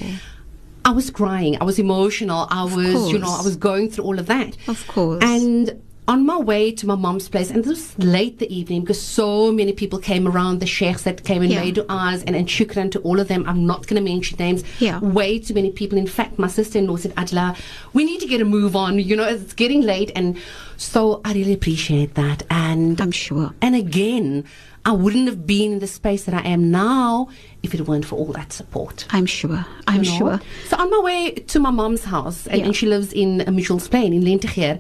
I 0.85 0.93
was 0.93 1.11
crying. 1.11 1.57
I 1.61 1.65
was 1.65 1.81
emotional. 1.81 2.47
I 2.49 2.63
was, 2.63 3.11
you 3.11 3.19
know, 3.19 3.37
I 3.41 3.43
was 3.43 3.57
going 3.57 3.91
through 3.91 4.05
all 4.05 4.21
of 4.21 4.27
that. 4.27 4.57
Of 4.69 4.87
course. 4.87 5.21
And 5.25 5.83
on 6.07 6.25
my 6.25 6.39
way 6.39 6.71
to 6.71 6.87
my 6.87 6.95
mom's 6.95 7.29
place, 7.29 7.51
and 7.51 7.59
it 7.59 7.67
was 7.67 7.99
late 7.99 8.39
the 8.39 8.55
evening 8.55 8.83
because 8.83 9.03
so 9.03 9.51
many 9.51 9.73
people 9.73 9.99
came 9.99 10.29
around, 10.29 10.61
the 10.61 10.67
sheikhs 10.67 11.03
that 11.03 11.25
came 11.25 11.43
and 11.43 11.51
yeah. 11.51 11.61
made 11.61 11.75
du'as, 11.75 12.23
and, 12.25 12.37
and 12.37 12.47
shukran 12.47 12.89
to 12.93 13.01
all 13.01 13.19
of 13.19 13.27
them. 13.27 13.43
I'm 13.49 13.67
not 13.67 13.89
going 13.89 14.01
to 14.01 14.13
mention 14.13 14.39
names. 14.39 14.63
Yeah. 14.79 15.01
Way 15.01 15.41
too 15.41 15.55
many 15.55 15.73
people. 15.73 15.99
In 15.99 16.07
fact, 16.07 16.39
my 16.39 16.47
sister-in-law 16.47 16.99
said, 16.99 17.17
Adla, 17.17 17.59
we 17.95 18.05
need 18.05 18.21
to 18.21 18.29
get 18.29 18.41
a 18.41 18.45
move 18.45 18.77
on. 18.77 19.01
You 19.01 19.17
know, 19.17 19.25
it's 19.25 19.55
getting 19.55 19.81
late. 19.81 20.13
And 20.15 20.39
so 20.77 21.21
I 21.25 21.33
really 21.33 21.55
appreciate 21.55 22.15
that. 22.15 22.45
And 22.49 23.01
I'm 23.01 23.11
sure. 23.11 23.55
And 23.61 23.75
again, 23.75 24.45
I 24.87 24.93
wouldn't 24.93 25.27
have 25.29 25.47
been 25.47 25.73
in 25.73 25.79
the 25.79 25.87
space 25.87 26.25
that 26.25 26.35
I 26.35 26.47
am 26.47 26.71
now 26.71 27.29
if 27.63 27.75
it 27.75 27.81
weren't 27.89 28.05
for 28.05 28.17
all 28.17 28.33
that 28.33 28.53
support. 28.53 29.07
I'm 29.11 29.25
sure. 29.25 29.65
I'm 29.87 30.05
you 30.05 30.11
know? 30.11 30.19
sure. 30.19 30.41
So 30.69 30.77
on 30.77 30.91
my 30.91 30.99
way 31.01 31.31
to 31.31 31.59
my 31.59 31.71
mom's 31.71 32.05
house, 32.05 32.47
and, 32.47 32.59
yeah. 32.59 32.67
and 32.67 32.77
she 32.77 32.87
lives 32.87 33.13
in 33.13 33.49
uh, 33.49 33.51
Mitchell's 33.51 33.89
Plain 33.89 34.13
in 34.13 34.23
Lentegeur, 34.23 34.79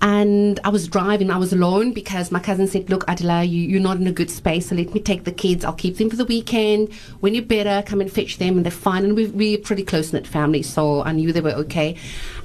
and 0.00 0.60
I 0.62 0.68
was 0.68 0.86
driving. 0.86 1.30
I 1.30 1.38
was 1.38 1.52
alone 1.52 1.92
because 1.92 2.30
my 2.30 2.38
cousin 2.38 2.68
said, 2.68 2.88
"Look, 2.88 3.04
Adela, 3.08 3.42
you, 3.42 3.76
are 3.76 3.80
not 3.80 3.96
in 3.96 4.06
a 4.06 4.12
good 4.12 4.30
space, 4.30 4.68
so 4.68 4.76
let 4.76 4.94
me 4.94 5.00
take 5.00 5.24
the 5.24 5.32
kids. 5.32 5.64
I'll 5.64 5.72
keep 5.72 5.96
them 5.96 6.08
for 6.08 6.16
the 6.16 6.24
weekend. 6.24 6.92
When 7.20 7.34
you're 7.34 7.44
better, 7.44 7.82
come 7.86 8.00
and 8.00 8.10
fetch 8.10 8.38
them." 8.38 8.56
And 8.56 8.64
they're 8.64 8.70
fine. 8.70 9.04
And 9.04 9.16
we, 9.16 9.26
we're 9.26 9.58
pretty 9.58 9.82
close 9.82 10.12
knit 10.12 10.26
family, 10.26 10.62
so 10.62 11.02
I 11.02 11.12
knew 11.12 11.32
they 11.32 11.40
were 11.40 11.50
okay. 11.50 11.96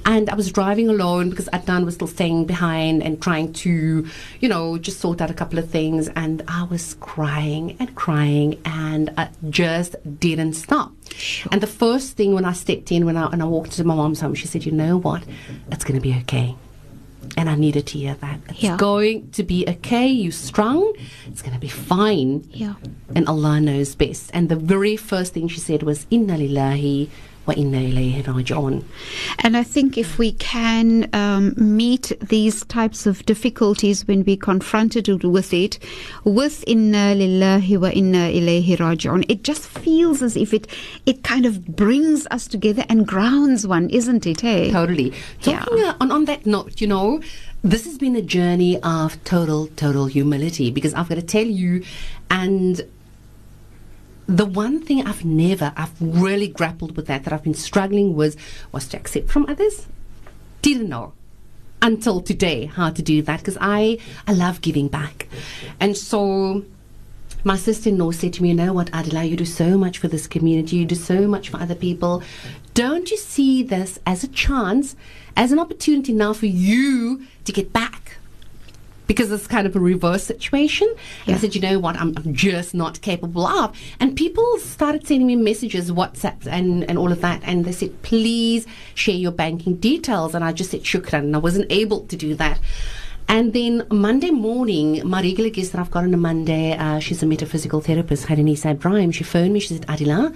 And 0.04 0.28
I 0.28 0.34
was 0.34 0.50
driving 0.50 0.88
alone 0.88 1.30
because 1.30 1.48
Adnan 1.52 1.84
was 1.84 1.94
still 1.94 2.08
staying 2.08 2.44
behind 2.44 3.02
and 3.02 3.22
trying 3.22 3.52
to, 3.54 4.06
you 4.40 4.48
know, 4.48 4.76
just 4.76 5.00
sort 5.00 5.20
out 5.20 5.30
a 5.30 5.34
couple 5.34 5.58
of 5.58 5.70
things. 5.70 6.08
And 6.16 6.42
I 6.48 6.64
was 6.64 6.94
crying 6.94 7.76
and 7.78 7.94
crying, 7.94 8.60
and 8.64 9.10
I 9.16 9.28
just 9.48 9.94
didn't 10.18 10.54
stop. 10.54 10.92
Sure. 11.14 11.50
And 11.52 11.60
the 11.60 11.68
first 11.68 12.16
thing 12.16 12.34
when 12.34 12.44
I 12.44 12.52
stepped 12.52 12.90
in, 12.90 13.06
when 13.06 13.16
I, 13.16 13.28
when 13.28 13.40
I 13.40 13.44
walked 13.44 13.68
into 13.68 13.84
my 13.84 13.94
mom's 13.94 14.20
home, 14.20 14.34
she 14.34 14.48
said, 14.48 14.66
"You 14.66 14.72
know 14.72 14.96
what? 14.96 15.22
It's 15.70 15.84
going 15.84 16.00
to 16.00 16.02
be 16.02 16.14
okay." 16.22 16.56
And 17.36 17.50
I 17.50 17.54
needed 17.54 17.86
to 17.88 17.98
hear 17.98 18.14
that. 18.14 18.40
It's 18.48 18.62
yeah. 18.62 18.76
going 18.76 19.30
to 19.32 19.42
be 19.42 19.64
okay. 19.68 20.06
You 20.06 20.30
strong. 20.30 20.94
It's 21.26 21.42
going 21.42 21.54
to 21.54 21.60
be 21.60 21.68
fine. 21.68 22.44
Yeah. 22.50 22.74
And 23.14 23.28
Allah 23.28 23.60
knows 23.60 23.94
best. 23.94 24.30
And 24.32 24.48
the 24.48 24.56
very 24.56 24.96
first 24.96 25.34
thing 25.34 25.48
she 25.48 25.60
said 25.60 25.82
was, 25.82 26.06
Inna 26.10 26.36
lillahi 26.36 27.08
and 29.40 29.56
I 29.56 29.62
think 29.62 29.98
if 29.98 30.18
we 30.18 30.32
can 30.32 31.08
um, 31.12 31.54
meet 31.56 32.12
these 32.20 32.64
types 32.64 33.06
of 33.06 33.24
difficulties 33.26 34.06
when 34.06 34.24
we 34.24 34.36
confronted 34.36 35.24
with 35.24 35.52
it 35.52 35.78
with 36.24 36.64
inna 36.66 37.14
lillahi 37.14 37.78
wa 37.78 37.88
inna 37.88 38.30
ilayhi 38.30 38.76
raji'un, 38.76 39.24
it 39.28 39.42
just 39.42 39.66
feels 39.66 40.22
as 40.22 40.36
if 40.36 40.54
it 40.54 40.66
it 41.06 41.22
kind 41.22 41.46
of 41.46 41.66
brings 41.66 42.26
us 42.30 42.46
together 42.46 42.84
and 42.88 43.06
grounds 43.06 43.66
one, 43.66 43.90
isn't 43.90 44.26
it? 44.26 44.40
Hey? 44.40 44.70
Totally. 44.70 45.12
Talking 45.42 45.78
yeah. 45.78 45.94
on, 46.00 46.10
on 46.10 46.24
that 46.26 46.46
note, 46.46 46.80
you 46.80 46.86
know, 46.86 47.20
this 47.62 47.84
has 47.86 47.96
been 47.98 48.14
a 48.14 48.22
journey 48.22 48.78
of 48.82 49.22
total, 49.24 49.68
total 49.68 50.06
humility 50.06 50.70
because 50.70 50.92
I've 50.94 51.08
got 51.08 51.14
to 51.14 51.22
tell 51.22 51.46
you, 51.46 51.82
and 52.30 52.82
the 54.26 54.46
one 54.46 54.80
thing 54.80 55.06
I've 55.06 55.24
never, 55.24 55.72
I've 55.76 55.92
really 56.00 56.48
grappled 56.48 56.96
with 56.96 57.06
that, 57.06 57.24
that 57.24 57.32
I've 57.32 57.42
been 57.42 57.54
struggling 57.54 58.14
with, 58.14 58.36
was 58.72 58.88
to 58.88 58.96
accept 58.96 59.30
from 59.30 59.46
others. 59.46 59.86
Didn't 60.62 60.88
know 60.88 61.12
until 61.82 62.20
today 62.20 62.64
how 62.66 62.90
to 62.90 63.02
do 63.02 63.20
that 63.22 63.40
because 63.40 63.58
I, 63.60 63.98
I 64.26 64.32
love 64.32 64.62
giving 64.62 64.88
back. 64.88 65.28
And 65.78 65.96
so 65.96 66.64
my 67.44 67.56
sister-in-law 67.56 68.12
said 68.12 68.32
to 68.34 68.42
me, 68.42 68.48
you 68.48 68.54
know 68.54 68.72
what, 68.72 68.88
Adela, 68.94 69.24
you 69.24 69.36
do 69.36 69.44
so 69.44 69.76
much 69.76 69.98
for 69.98 70.08
this 70.08 70.26
community, 70.26 70.76
you 70.76 70.86
do 70.86 70.94
so 70.94 71.28
much 71.28 71.50
for 71.50 71.58
other 71.58 71.74
people. 71.74 72.22
Don't 72.72 73.10
you 73.10 73.18
see 73.18 73.62
this 73.62 73.98
as 74.06 74.24
a 74.24 74.28
chance 74.28 74.96
as 75.36 75.52
an 75.52 75.58
opportunity 75.58 76.12
now 76.12 76.32
for 76.32 76.46
you 76.46 77.26
to 77.44 77.52
get 77.52 77.72
back 77.72 78.03
because 79.06 79.30
it's 79.30 79.46
kind 79.46 79.66
of 79.66 79.76
a 79.76 79.80
reverse 79.80 80.24
situation. 80.24 80.92
Yeah. 81.26 81.34
I 81.34 81.38
said, 81.38 81.54
you 81.54 81.60
know 81.60 81.78
what, 81.78 81.96
I'm, 81.96 82.14
I'm, 82.16 82.34
just 82.34 82.74
not 82.74 83.00
capable 83.00 83.46
of. 83.46 83.76
And 84.00 84.16
people 84.16 84.58
started 84.58 85.06
sending 85.06 85.26
me 85.26 85.36
messages, 85.36 85.90
WhatsApp, 85.90 86.46
and, 86.46 86.84
and 86.88 86.98
all 86.98 87.12
of 87.12 87.20
that. 87.20 87.42
And 87.44 87.64
they 87.64 87.72
said, 87.72 88.02
please 88.02 88.66
share 88.94 89.14
your 89.14 89.32
banking 89.32 89.76
details. 89.76 90.34
And 90.34 90.44
I 90.44 90.52
just 90.52 90.70
said, 90.70 90.82
shukran. 90.82 91.20
And 91.20 91.36
I 91.36 91.38
wasn't 91.38 91.70
able 91.70 92.06
to 92.06 92.16
do 92.16 92.34
that. 92.36 92.58
And 93.26 93.54
then 93.54 93.86
Monday 93.90 94.30
morning, 94.30 95.00
my 95.08 95.22
regular 95.22 95.48
guest 95.48 95.72
that 95.72 95.80
I've 95.80 95.90
got 95.90 96.04
on 96.04 96.12
a 96.12 96.18
Monday, 96.18 96.76
uh, 96.76 96.98
she's 96.98 97.22
a 97.22 97.26
metaphysical 97.26 97.80
therapist, 97.80 98.26
Hadanisa 98.26 98.72
Ibrahim. 98.72 99.12
She 99.12 99.24
phoned 99.24 99.54
me. 99.54 99.60
She 99.60 99.74
said, 99.74 99.86
Adiela, 99.86 100.34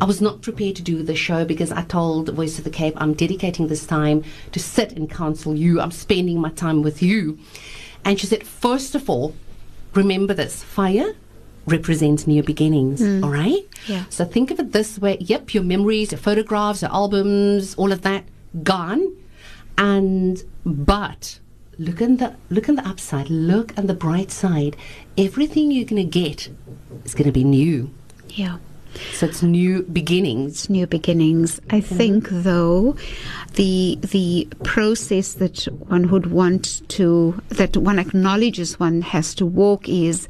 I 0.00 0.06
was 0.06 0.22
not 0.22 0.40
prepared 0.40 0.76
to 0.76 0.82
do 0.82 1.02
the 1.02 1.14
show 1.14 1.44
because 1.44 1.70
I 1.70 1.82
told 1.82 2.30
Voice 2.30 2.56
of 2.58 2.64
the 2.64 2.70
Cape, 2.70 2.94
I'm 2.96 3.12
dedicating 3.12 3.68
this 3.68 3.86
time 3.86 4.24
to 4.52 4.58
sit 4.58 4.92
and 4.92 5.10
counsel 5.10 5.54
you. 5.54 5.80
I'm 5.80 5.90
spending 5.90 6.40
my 6.40 6.50
time 6.50 6.82
with 6.82 7.02
you. 7.02 7.38
And 8.04 8.20
she 8.20 8.26
said, 8.26 8.46
first 8.46 8.94
of 8.94 9.08
all, 9.08 9.34
remember 9.94 10.34
this 10.34 10.62
fire 10.62 11.14
represents 11.66 12.26
new 12.26 12.42
beginnings, 12.42 13.00
mm. 13.00 13.22
all 13.22 13.30
right? 13.30 13.66
Yeah. 13.86 14.04
So 14.10 14.24
think 14.24 14.50
of 14.50 14.60
it 14.60 14.72
this 14.72 14.98
way 14.98 15.16
yep, 15.20 15.54
your 15.54 15.62
memories, 15.62 16.12
your 16.12 16.18
photographs, 16.18 16.82
your 16.82 16.92
albums, 16.92 17.74
all 17.76 17.92
of 17.92 18.02
that 18.02 18.24
gone. 18.62 19.16
And, 19.76 20.42
but, 20.64 21.40
look 21.78 22.00
in 22.00 22.18
the 22.18 22.36
look 22.50 22.68
in 22.68 22.76
the 22.76 22.86
upside 22.86 23.28
look 23.28 23.76
on 23.76 23.88
the 23.88 23.94
bright 23.94 24.30
side 24.30 24.76
everything 25.18 25.72
you're 25.72 25.84
going 25.84 26.00
to 26.00 26.08
get 26.08 26.48
is 27.04 27.14
going 27.14 27.26
to 27.26 27.32
be 27.32 27.42
new 27.42 27.92
yeah 28.28 28.58
so 29.12 29.26
it's 29.26 29.42
new 29.42 29.82
beginnings. 29.84 30.52
It's 30.52 30.70
new 30.70 30.86
beginnings. 30.86 31.60
I 31.70 31.80
mm-hmm. 31.80 31.96
think, 31.96 32.28
though, 32.30 32.96
the 33.54 33.98
the 34.02 34.48
process 34.62 35.34
that 35.34 35.64
one 35.88 36.10
would 36.10 36.26
want 36.26 36.86
to 36.90 37.40
that 37.48 37.76
one 37.76 37.98
acknowledges 37.98 38.78
one 38.78 39.02
has 39.02 39.34
to 39.36 39.46
walk 39.46 39.88
is 39.88 40.28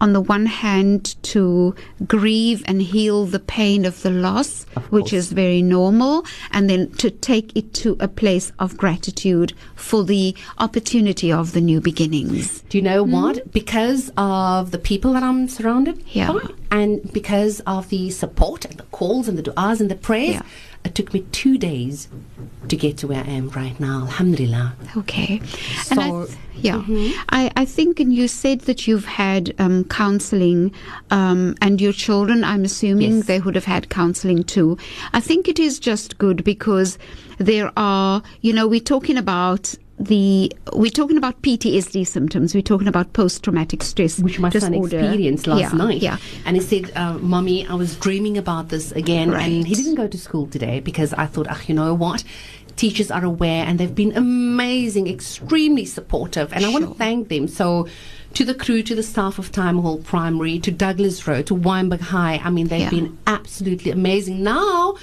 on 0.00 0.12
the 0.12 0.20
one 0.20 0.46
hand, 0.46 1.16
to 1.22 1.74
grieve 2.06 2.62
and 2.66 2.82
heal 2.82 3.26
the 3.26 3.38
pain 3.38 3.84
of 3.84 4.02
the 4.02 4.10
loss, 4.10 4.66
of 4.76 4.84
which 4.92 5.12
is 5.12 5.32
very 5.32 5.62
normal, 5.62 6.24
and 6.52 6.68
then 6.68 6.90
to 6.92 7.10
take 7.10 7.56
it 7.56 7.72
to 7.74 7.96
a 8.00 8.08
place 8.08 8.52
of 8.58 8.76
gratitude 8.76 9.52
for 9.74 10.04
the 10.04 10.34
opportunity 10.58 11.32
of 11.32 11.52
the 11.52 11.60
new 11.60 11.80
beginnings. 11.80 12.62
Do 12.68 12.78
you 12.78 12.82
know 12.82 13.04
mm 13.04 13.16
what? 13.16 13.50
Because 13.50 14.10
of 14.18 14.72
the 14.72 14.78
people 14.78 15.14
that 15.14 15.22
I'm 15.22 15.48
surrounded 15.48 16.02
yeah. 16.08 16.32
by, 16.32 16.40
and 16.70 17.12
because 17.12 17.60
of 17.60 17.88
the 17.88 18.10
support 18.10 18.64
and 18.64 18.76
the 18.76 18.82
calls 18.84 19.28
and 19.28 19.38
the 19.38 19.42
du'as 19.42 19.80
and 19.80 19.90
the 19.90 19.94
prayers, 19.94 20.34
yeah. 20.34 20.42
It 20.86 20.94
took 20.94 21.12
me 21.12 21.20
two 21.32 21.58
days 21.58 22.08
to 22.68 22.76
get 22.76 22.96
to 22.98 23.06
where 23.06 23.22
I 23.22 23.28
am 23.28 23.48
right 23.50 23.78
now. 23.78 24.02
Alhamdulillah. 24.02 24.74
Okay. 24.96 25.40
So, 25.82 26.00
and 26.00 26.00
I 26.00 26.34
yeah. 26.54 26.76
Mm-hmm. 26.76 27.20
I, 27.30 27.50
I 27.56 27.64
think, 27.64 28.00
and 28.00 28.12
you 28.12 28.28
said 28.28 28.60
that 28.62 28.86
you've 28.86 29.04
had 29.04 29.54
um, 29.58 29.84
counseling, 29.84 30.72
um, 31.10 31.54
and 31.60 31.80
your 31.80 31.92
children, 31.92 32.44
I'm 32.44 32.64
assuming 32.64 33.16
yes. 33.16 33.26
they 33.26 33.40
would 33.40 33.54
have 33.54 33.64
had 33.64 33.90
counseling 33.90 34.44
too. 34.44 34.78
I 35.12 35.20
think 35.20 35.48
it 35.48 35.58
is 35.58 35.78
just 35.78 36.18
good 36.18 36.44
because 36.44 36.98
there 37.38 37.70
are, 37.76 38.22
you 38.40 38.52
know, 38.52 38.66
we're 38.66 38.80
talking 38.80 39.18
about 39.18 39.74
the 39.98 40.52
we're 40.72 40.90
talking 40.90 41.16
about 41.16 41.40
PTSD 41.42 42.06
symptoms. 42.06 42.54
We're 42.54 42.62
talking 42.62 42.88
about 42.88 43.12
post-traumatic 43.12 43.82
stress, 43.82 44.18
which 44.18 44.38
my 44.38 44.50
disorder. 44.50 44.74
son 44.74 44.84
experienced 44.84 45.46
last 45.46 45.60
yeah, 45.60 45.78
night. 45.78 46.02
Yeah, 46.02 46.18
and 46.44 46.56
he 46.56 46.62
said, 46.62 46.92
uh, 46.96 47.14
"Mommy, 47.14 47.66
I 47.66 47.74
was 47.74 47.96
dreaming 47.96 48.36
about 48.36 48.68
this 48.68 48.92
again." 48.92 49.30
Right. 49.30 49.44
And 49.44 49.66
he 49.66 49.74
didn't 49.74 49.94
go 49.94 50.06
to 50.06 50.18
school 50.18 50.46
today 50.46 50.80
because 50.80 51.12
I 51.14 51.26
thought, 51.26 51.46
"Ah, 51.48 51.60
you 51.66 51.74
know 51.74 51.94
what." 51.94 52.24
teachers 52.76 53.10
are 53.10 53.24
aware 53.24 53.64
and 53.64 53.80
they've 53.80 53.94
been 53.94 54.14
amazing, 54.16 55.08
extremely 55.08 55.84
supportive, 55.84 56.52
and 56.52 56.62
sure. 56.62 56.70
I 56.70 56.72
want 56.72 56.86
to 56.86 56.94
thank 56.94 57.28
them. 57.28 57.48
So, 57.48 57.88
to 58.34 58.44
the 58.44 58.54
crew, 58.54 58.82
to 58.82 58.94
the 58.94 59.02
staff 59.02 59.38
of 59.38 59.50
Timour 59.50 59.82
Hall 59.82 59.98
Primary, 59.98 60.58
to 60.60 60.70
Douglas 60.70 61.26
Road, 61.26 61.46
to 61.46 61.54
Wynberg 61.54 62.00
High, 62.00 62.38
I 62.44 62.50
mean, 62.50 62.68
they've 62.68 62.80
yeah. 62.80 62.90
been 62.90 63.18
absolutely 63.26 63.90
amazing. 63.90 64.42
Now, 64.42 64.96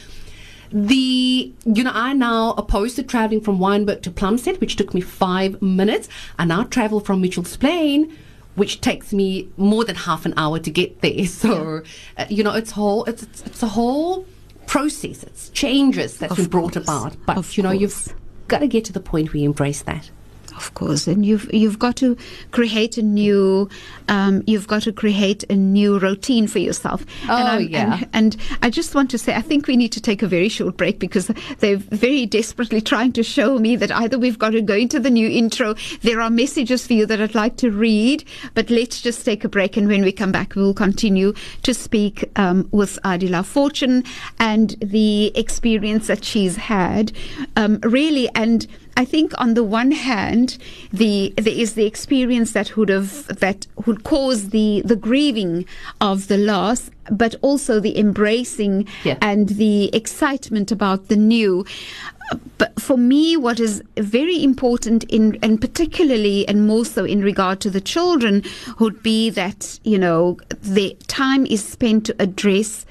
the 0.74 1.53
you 1.65 1.84
know 1.84 1.92
I 1.94 2.13
now 2.13 2.51
opposed 2.58 2.96
to 2.98 3.03
traveling 3.03 3.42
from 3.42 3.60
Wynberg 3.60 4.01
to 4.01 4.12
Plumstead, 4.12 4.60
which 4.60 4.75
took 4.75 4.94
me 4.94 5.01
five 5.01 5.62
minutes. 5.62 6.10
I 6.39 6.46
now 6.46 6.63
travel 6.63 7.00
from 7.00 7.22
Mitchell's 7.22 7.56
Plain 7.56 8.18
which 8.56 8.82
takes 8.82 9.12
me 9.13 9.50
more 9.58 9.84
than 9.84 9.96
half 9.96 10.25
an 10.25 10.34
hour 10.38 10.60
to 10.60 10.70
get 10.70 11.01
there. 11.01 11.25
So, 11.25 11.82
uh, 12.18 12.25
you 12.30 12.44
know, 12.44 12.53
it's 12.53 12.72
whole, 12.72 13.03
it's, 13.06 13.24
it's, 13.24 13.42
it's 13.44 13.63
a 13.63 13.68
whole 13.68 14.25
process. 14.68 15.24
It's 15.24 15.50
changes 15.50 16.18
that's 16.18 16.32
of 16.32 16.38
been 16.38 16.48
brought 16.48 16.75
about. 16.75 17.15
But 17.25 17.38
of 17.38 17.58
you 17.58 17.63
know, 17.63 17.70
course. 17.70 17.82
you've 17.82 18.15
got 18.48 18.60
to 18.60 18.68
get 18.68 18.86
to 18.86 18.94
the 18.94 19.00
point 19.00 19.34
where 19.34 19.42
you 19.42 19.50
embrace 19.50 19.82
that. 19.84 20.10
Of 20.56 20.74
course, 20.74 21.08
and 21.08 21.26
you've 21.26 21.52
you've 21.54 21.80
got 21.80 21.96
to 21.98 22.16
create 22.52 22.98
a 22.98 23.02
new 23.02 23.70
um, 24.08 24.44
you've 24.46 24.68
got 24.68 24.84
to 24.84 24.94
create 24.94 25.44
a 25.50 25.56
new 25.56 26.00
routine 26.00 26.48
for 26.48 26.60
yourself. 26.60 27.06
Oh 27.28 27.36
and 27.36 27.70
yeah. 27.70 27.94
And, 28.14 28.36
and, 28.36 28.38
I 28.62 28.70
just 28.70 28.96
want 28.96 29.10
to 29.12 29.18
say, 29.18 29.36
I 29.36 29.42
think 29.42 29.68
we 29.68 29.78
need 29.78 29.92
to 29.94 30.02
take 30.02 30.22
a 30.22 30.28
very 30.28 30.50
short 30.50 30.78
break 30.78 31.00
because 31.00 31.28
they're 31.60 31.78
very 31.78 32.26
desperately 32.26 32.82
trying 32.82 33.14
to 33.14 33.24
show 33.24 33.58
me 33.60 33.76
that 33.78 33.92
either 33.92 34.18
we've 34.18 34.40
got 34.40 34.52
to 34.52 34.62
go 34.62 34.76
into 34.76 35.00
the 35.00 35.10
new 35.10 35.30
intro. 35.30 35.76
There 36.02 36.22
are 36.22 36.30
messages 36.30 36.86
for 36.86 36.94
you 36.94 37.06
that 37.06 37.22
I'd 37.22 37.36
like 37.36 37.58
to 37.58 37.72
read, 37.72 38.24
but 38.54 38.70
let's 38.70 39.02
just 39.02 39.26
take 39.26 39.44
a 39.44 39.50
break, 39.50 39.78
and 39.78 39.88
when 39.88 40.04
we 40.04 40.12
come 40.12 40.32
back, 40.32 40.56
we 40.56 40.62
will 40.62 40.74
continue 40.74 41.34
to 41.64 41.74
speak 41.74 42.30
um, 42.38 42.68
with 42.72 43.00
Adiela 43.04 43.46
Fortune 43.46 44.04
and 44.40 44.76
the 44.80 45.32
experience 45.36 46.08
that 46.08 46.24
she's 46.24 46.56
had, 46.56 47.12
um, 47.56 47.80
really, 47.84 48.30
and 48.36 48.68
I 48.96 49.06
think 49.06 49.34
on 49.40 49.56
the 49.56 49.64
one 49.64 49.92
hand, 49.92 50.58
the 50.92 51.34
there 51.38 51.54
is 51.54 51.74
the 51.74 51.86
experience 51.86 52.52
that 52.54 52.78
would 52.78 52.90
have 52.90 53.26
that 53.40 53.66
would 53.86 54.04
cause 54.04 54.50
the 54.50 54.82
the 54.86 54.96
grieving 54.96 55.66
of 56.00 56.28
the 56.28 56.38
loss, 56.38 56.92
but 57.12 57.36
also 57.42 57.80
the 57.80 57.98
embracing 57.98 58.88
yeah. 59.04 59.18
and 59.22 59.50
the 59.50 59.94
excitement 59.96 60.72
about 60.72 61.08
the 61.08 61.16
new. 61.16 61.66
But 62.58 62.80
for 62.80 62.98
me, 62.98 63.36
what 63.36 63.60
is 63.60 63.84
very 63.98 64.42
important 64.44 65.04
in, 65.06 65.38
and 65.44 65.60
particularly 65.60 66.48
and 66.48 66.66
more 66.66 66.86
so 66.86 67.04
in 67.04 67.22
regard 67.22 67.60
to 67.62 67.70
the 67.70 67.82
children, 67.82 68.44
would 68.80 69.02
be 69.02 69.30
that 69.32 69.80
you 69.84 69.98
know 69.98 70.38
the 70.62 70.96
time 71.08 71.46
is 71.48 71.66
spent 71.66 72.06
to 72.06 72.16
address 72.20 72.86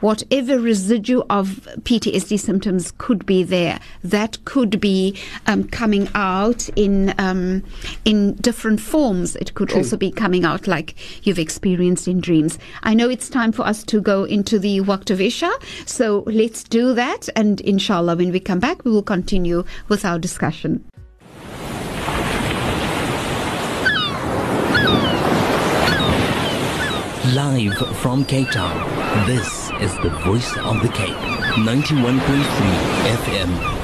whatever 0.00 0.58
residue 0.58 1.22
of 1.30 1.68
PTSD 1.82 2.38
symptoms 2.38 2.92
could 2.98 3.26
be 3.26 3.42
there, 3.42 3.80
that 4.04 4.44
could 4.44 4.80
be 4.80 5.16
um, 5.46 5.64
coming 5.64 6.08
out 6.14 6.68
in 6.76 7.14
um, 7.18 7.62
in 8.04 8.34
different 8.34 8.80
forms. 8.80 9.36
It 9.36 9.54
could 9.54 9.70
True. 9.70 9.78
also 9.78 9.96
be 9.96 10.10
coming 10.10 10.44
out 10.44 10.66
like 10.66 10.94
you've 11.26 11.38
experienced 11.38 12.08
in 12.08 12.20
dreams. 12.20 12.58
I 12.82 12.94
know 12.94 13.08
it's 13.08 13.28
time 13.28 13.52
for 13.52 13.62
us 13.66 13.82
to 13.84 14.00
go 14.00 14.24
into 14.24 14.58
the 14.58 14.80
Waqt 14.80 15.10
of 15.10 15.20
Isha, 15.20 15.52
so 15.86 16.24
let's 16.26 16.62
do 16.62 16.94
that. 16.94 17.28
And 17.36 17.60
inshallah, 17.62 18.16
when 18.16 18.32
we 18.32 18.40
come 18.40 18.60
back, 18.60 18.84
we 18.84 18.90
will 18.90 19.02
continue 19.02 19.64
with 19.88 20.04
our 20.04 20.18
discussion. 20.18 20.84
Live 27.34 27.76
from 27.98 28.24
Cape 28.24 28.50
Town, 28.50 29.26
this 29.26 29.67
is 29.80 29.94
the 29.98 30.10
voice 30.24 30.56
of 30.58 30.82
the 30.82 30.88
Cape, 30.88 31.14
91.3 31.56 32.20
FM. 33.24 33.77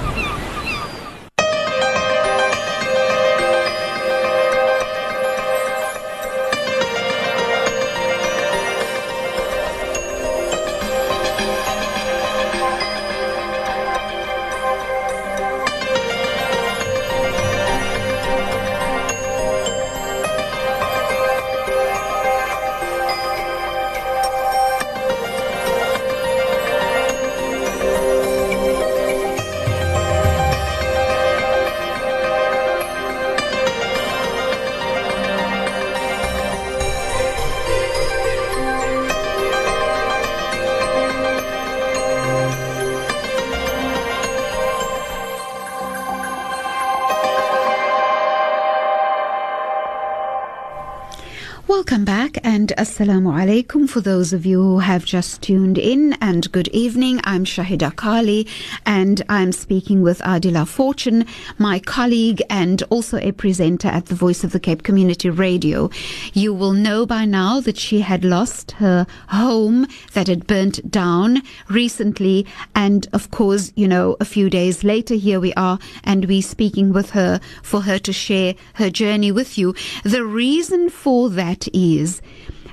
Assalamu 52.76 53.32
alaikum 53.32 53.88
for 53.88 54.00
those 54.02 54.32
of 54.32 54.44
you 54.44 54.60
who 54.62 54.78
have 54.80 55.04
just 55.04 55.40
tuned 55.40 55.78
in 55.78 56.12
and 56.20 56.50
good 56.52 56.68
evening. 56.68 57.20
I'm 57.24 57.44
Shahieda 57.44 57.96
Carlie 57.96 58.46
and 58.84 59.22
I'm 59.28 59.52
speaking 59.52 60.02
with 60.02 60.18
Adiela 60.20 60.66
Fortune, 60.68 61.24
my 61.56 61.78
colleague 61.78 62.42
and 62.50 62.82
also 62.90 63.18
a 63.18 63.32
presenter 63.32 63.88
at 63.88 64.06
the 64.06 64.14
Voice 64.14 64.44
of 64.44 64.52
the 64.52 64.60
Cape 64.60 64.82
Community 64.82 65.30
Radio. 65.30 65.88
You 66.32 66.52
will 66.52 66.74
know 66.74 67.06
by 67.06 67.24
now 67.24 67.60
that 67.60 67.78
she 67.78 68.00
had 68.00 68.24
lost 68.24 68.72
her 68.72 69.06
home 69.28 69.86
that 70.12 70.26
had 70.26 70.46
burnt 70.46 70.90
down 70.90 71.42
recently 71.68 72.46
and 72.74 73.06
of 73.12 73.30
course, 73.30 73.72
you 73.74 73.88
know, 73.88 74.16
a 74.20 74.24
few 74.26 74.50
days 74.50 74.84
later 74.84 75.14
here 75.14 75.40
we 75.40 75.54
are 75.54 75.78
and 76.02 76.26
we're 76.26 76.42
speaking 76.42 76.92
with 76.92 77.10
her 77.10 77.40
for 77.62 77.80
her 77.82 77.98
to 78.00 78.12
share 78.12 78.54
her 78.74 78.90
journey 78.90 79.32
with 79.32 79.56
you. 79.56 79.74
The 80.02 80.24
reason 80.24 80.90
for 80.90 81.30
that 81.30 81.54
that 81.54 81.68
is 81.74 82.20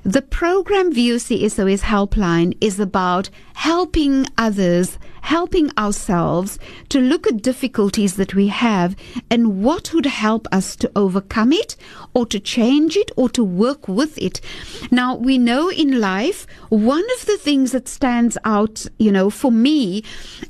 the 0.04 0.22
program 0.24 0.92
VOC 0.92 1.50
SOS 1.52 1.84
Helpline 1.84 2.58
is 2.60 2.80
about 2.80 3.30
helping 3.54 4.26
others, 4.36 4.98
helping 5.22 5.70
ourselves 5.78 6.58
to 6.90 7.00
look 7.00 7.28
at 7.28 7.44
difficulties 7.44 8.16
that 8.16 8.34
we 8.34 8.48
have 8.48 8.96
and 9.30 9.64
what 9.64 9.94
would 9.94 10.08
help 10.08 10.48
us 10.52 10.76
to 10.78 10.92
overcome 10.96 11.54
it 11.54 11.76
or 12.16 12.26
to 12.26 12.40
change 12.40 12.98
it 12.98 13.12
or 13.16 13.30
to 13.30 13.44
work 13.44 13.88
with 13.88 14.18
it. 14.18 14.42
Now, 14.90 15.16
we 15.16 15.38
know 15.38 15.70
in 15.70 16.00
life, 16.00 16.48
one 16.70 17.06
of 17.20 17.28
the 17.28 17.38
things 17.38 17.72
that 17.72 17.88
stands 17.88 18.40
out, 18.44 18.88
you 18.98 19.12
know, 19.12 19.30
for 19.30 19.52
me, 19.52 20.04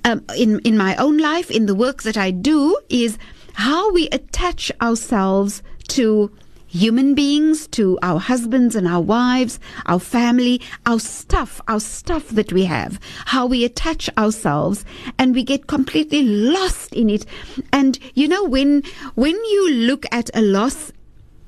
um, 0.05 0.23
in, 0.37 0.59
in 0.59 0.77
my 0.77 0.95
own 0.95 1.17
life, 1.17 1.51
in 1.51 1.65
the 1.65 1.75
work 1.75 2.03
that 2.03 2.15
I 2.15 2.31
do, 2.31 2.79
is 2.87 3.17
how 3.53 3.91
we 3.91 4.07
attach 4.09 4.71
ourselves 4.81 5.61
to 5.89 6.31
human 6.71 7.13
beings 7.13 7.67
to 7.67 7.99
our 8.01 8.17
husbands 8.17 8.75
and 8.75 8.87
our 8.87 9.01
wives, 9.01 9.59
our 9.87 9.99
family, 9.99 10.61
our 10.85 10.99
stuff, 10.99 11.59
our 11.67 11.81
stuff 11.81 12.29
that 12.29 12.53
we 12.53 12.63
have, 12.63 12.99
how 13.25 13.45
we 13.45 13.65
attach 13.65 14.09
ourselves 14.17 14.85
and 15.19 15.35
we 15.35 15.43
get 15.43 15.67
completely 15.67 16.23
lost 16.23 16.93
in 16.93 17.09
it. 17.09 17.25
And 17.73 17.99
you 18.13 18.27
know, 18.27 18.43
when, 18.45 18.83
when 19.15 19.35
you 19.35 19.71
look 19.71 20.05
at 20.11 20.29
a 20.33 20.41
loss 20.41 20.93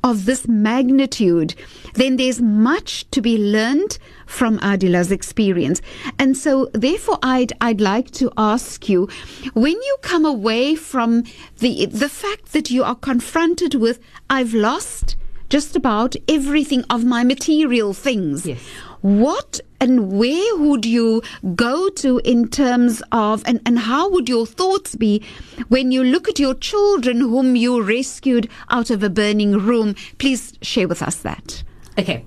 of 0.03 0.25
this 0.25 0.47
magnitude, 0.47 1.55
then 1.93 2.17
there's 2.17 2.41
much 2.41 3.09
to 3.11 3.21
be 3.21 3.37
learned 3.37 3.97
from 4.25 4.59
Adiela's 4.59 5.11
experience. 5.11 5.81
And 6.19 6.37
so 6.37 6.69
therefore 6.73 7.19
I'd 7.23 7.53
I'd 7.61 7.81
like 7.81 8.11
to 8.11 8.31
ask 8.37 8.89
you, 8.89 9.07
when 9.53 9.73
you 9.73 9.97
come 10.01 10.25
away 10.25 10.75
from 10.75 11.23
the 11.59 11.85
the 11.85 12.09
fact 12.09 12.53
that 12.53 12.69
you 12.69 12.83
are 12.83 12.95
confronted 12.95 13.75
with 13.75 13.99
I've 14.29 14.53
lost 14.53 15.15
just 15.49 15.75
about 15.75 16.15
everything 16.27 16.83
of 16.89 17.05
my 17.05 17.23
material 17.23 17.93
things. 17.93 18.45
Yes. 18.45 18.59
What 19.03 19.59
and 19.81 20.13
where 20.13 20.55
would 20.55 20.85
you 20.85 21.21
go 21.55 21.89
to 21.89 22.19
in 22.19 22.47
terms 22.47 23.03
of, 23.11 23.43
and, 23.45 23.59
and 23.65 23.77
how 23.79 24.09
would 24.09 24.29
your 24.29 24.45
thoughts 24.45 24.95
be 24.95 25.21
when 25.67 25.91
you 25.91 26.05
look 26.05 26.29
at 26.29 26.39
your 26.39 26.53
children 26.55 27.19
whom 27.19 27.57
you 27.57 27.83
rescued 27.83 28.49
out 28.69 28.89
of 28.89 29.03
a 29.03 29.09
burning 29.09 29.59
room? 29.59 29.95
Please 30.19 30.53
share 30.61 30.87
with 30.87 31.01
us 31.01 31.17
that. 31.17 31.63
Okay. 31.99 32.23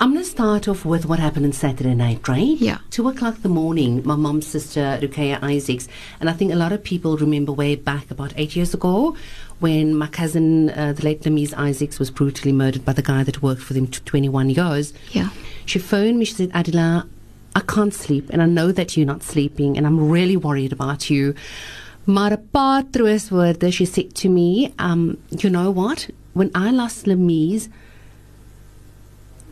I'm 0.00 0.12
going 0.12 0.24
to 0.24 0.30
start 0.30 0.66
off 0.66 0.84
with 0.84 1.06
what 1.06 1.20
happened 1.20 1.46
on 1.46 1.52
Saturday 1.52 1.94
night, 1.94 2.26
right? 2.26 2.58
Yeah. 2.58 2.78
Two 2.90 3.08
o'clock 3.08 3.36
in 3.36 3.42
the 3.42 3.48
morning, 3.48 4.02
my 4.04 4.16
mom's 4.16 4.46
sister, 4.46 4.98
Rukaya 5.00 5.40
Isaacs, 5.42 5.86
and 6.18 6.28
I 6.28 6.32
think 6.32 6.52
a 6.52 6.56
lot 6.56 6.72
of 6.72 6.82
people 6.82 7.16
remember 7.16 7.52
way 7.52 7.76
back 7.76 8.10
about 8.10 8.32
eight 8.36 8.56
years 8.56 8.74
ago 8.74 9.16
when 9.64 9.94
my 9.94 10.08
cousin, 10.08 10.68
uh, 10.68 10.92
the 10.92 11.02
late 11.02 11.22
Lamise 11.22 11.54
Isaacs, 11.54 11.98
was 11.98 12.10
brutally 12.10 12.52
murdered 12.52 12.84
by 12.84 12.92
the 12.92 13.06
guy 13.12 13.22
that 13.24 13.42
worked 13.42 13.62
for 13.62 13.72
them 13.72 13.86
for 13.86 14.00
21 14.04 14.50
years. 14.50 14.92
Yeah. 15.12 15.30
She 15.64 15.78
phoned 15.78 16.18
me, 16.18 16.26
she 16.26 16.34
said, 16.34 16.50
Adila, 16.52 17.08
I 17.56 17.60
can't 17.60 17.94
sleep, 17.94 18.28
and 18.28 18.42
I 18.42 18.46
know 18.58 18.72
that 18.72 18.94
you're 18.94 19.06
not 19.06 19.22
sleeping, 19.22 19.78
and 19.78 19.86
I'm 19.86 20.10
really 20.10 20.36
worried 20.36 20.72
about 20.78 21.08
you. 21.08 21.34
Maar 22.04 22.32
'n 22.32 22.48
paar 22.52 22.82
troostwoorde, 22.90 23.72
she 23.72 23.86
said 23.86 24.14
to 24.22 24.28
me, 24.28 24.48
um, 24.78 25.02
you 25.30 25.48
know 25.48 25.70
what? 25.70 26.10
When 26.34 26.50
I 26.54 26.70
lost 26.70 27.06
Lamise, 27.06 27.68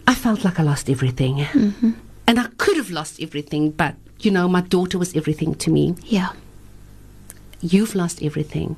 I 0.07 0.14
felt 0.14 0.44
like 0.44 0.61
I 0.61 0.62
lost 0.62 0.90
everything. 0.90 1.37
Mm-hmm. 1.37 1.92
And 2.27 2.38
I 2.38 2.48
could 2.62 2.77
have 2.77 2.90
lost 2.90 3.14
everything, 3.27 3.70
but, 3.83 3.94
you 4.20 4.31
know, 4.31 4.46
my 4.46 4.61
daughter 4.61 4.98
was 4.98 5.16
everything 5.16 5.55
to 5.64 5.70
me. 5.70 5.94
Yeah. 6.16 6.33
You've 7.62 7.94
lost 7.94 8.22
everything. 8.22 8.77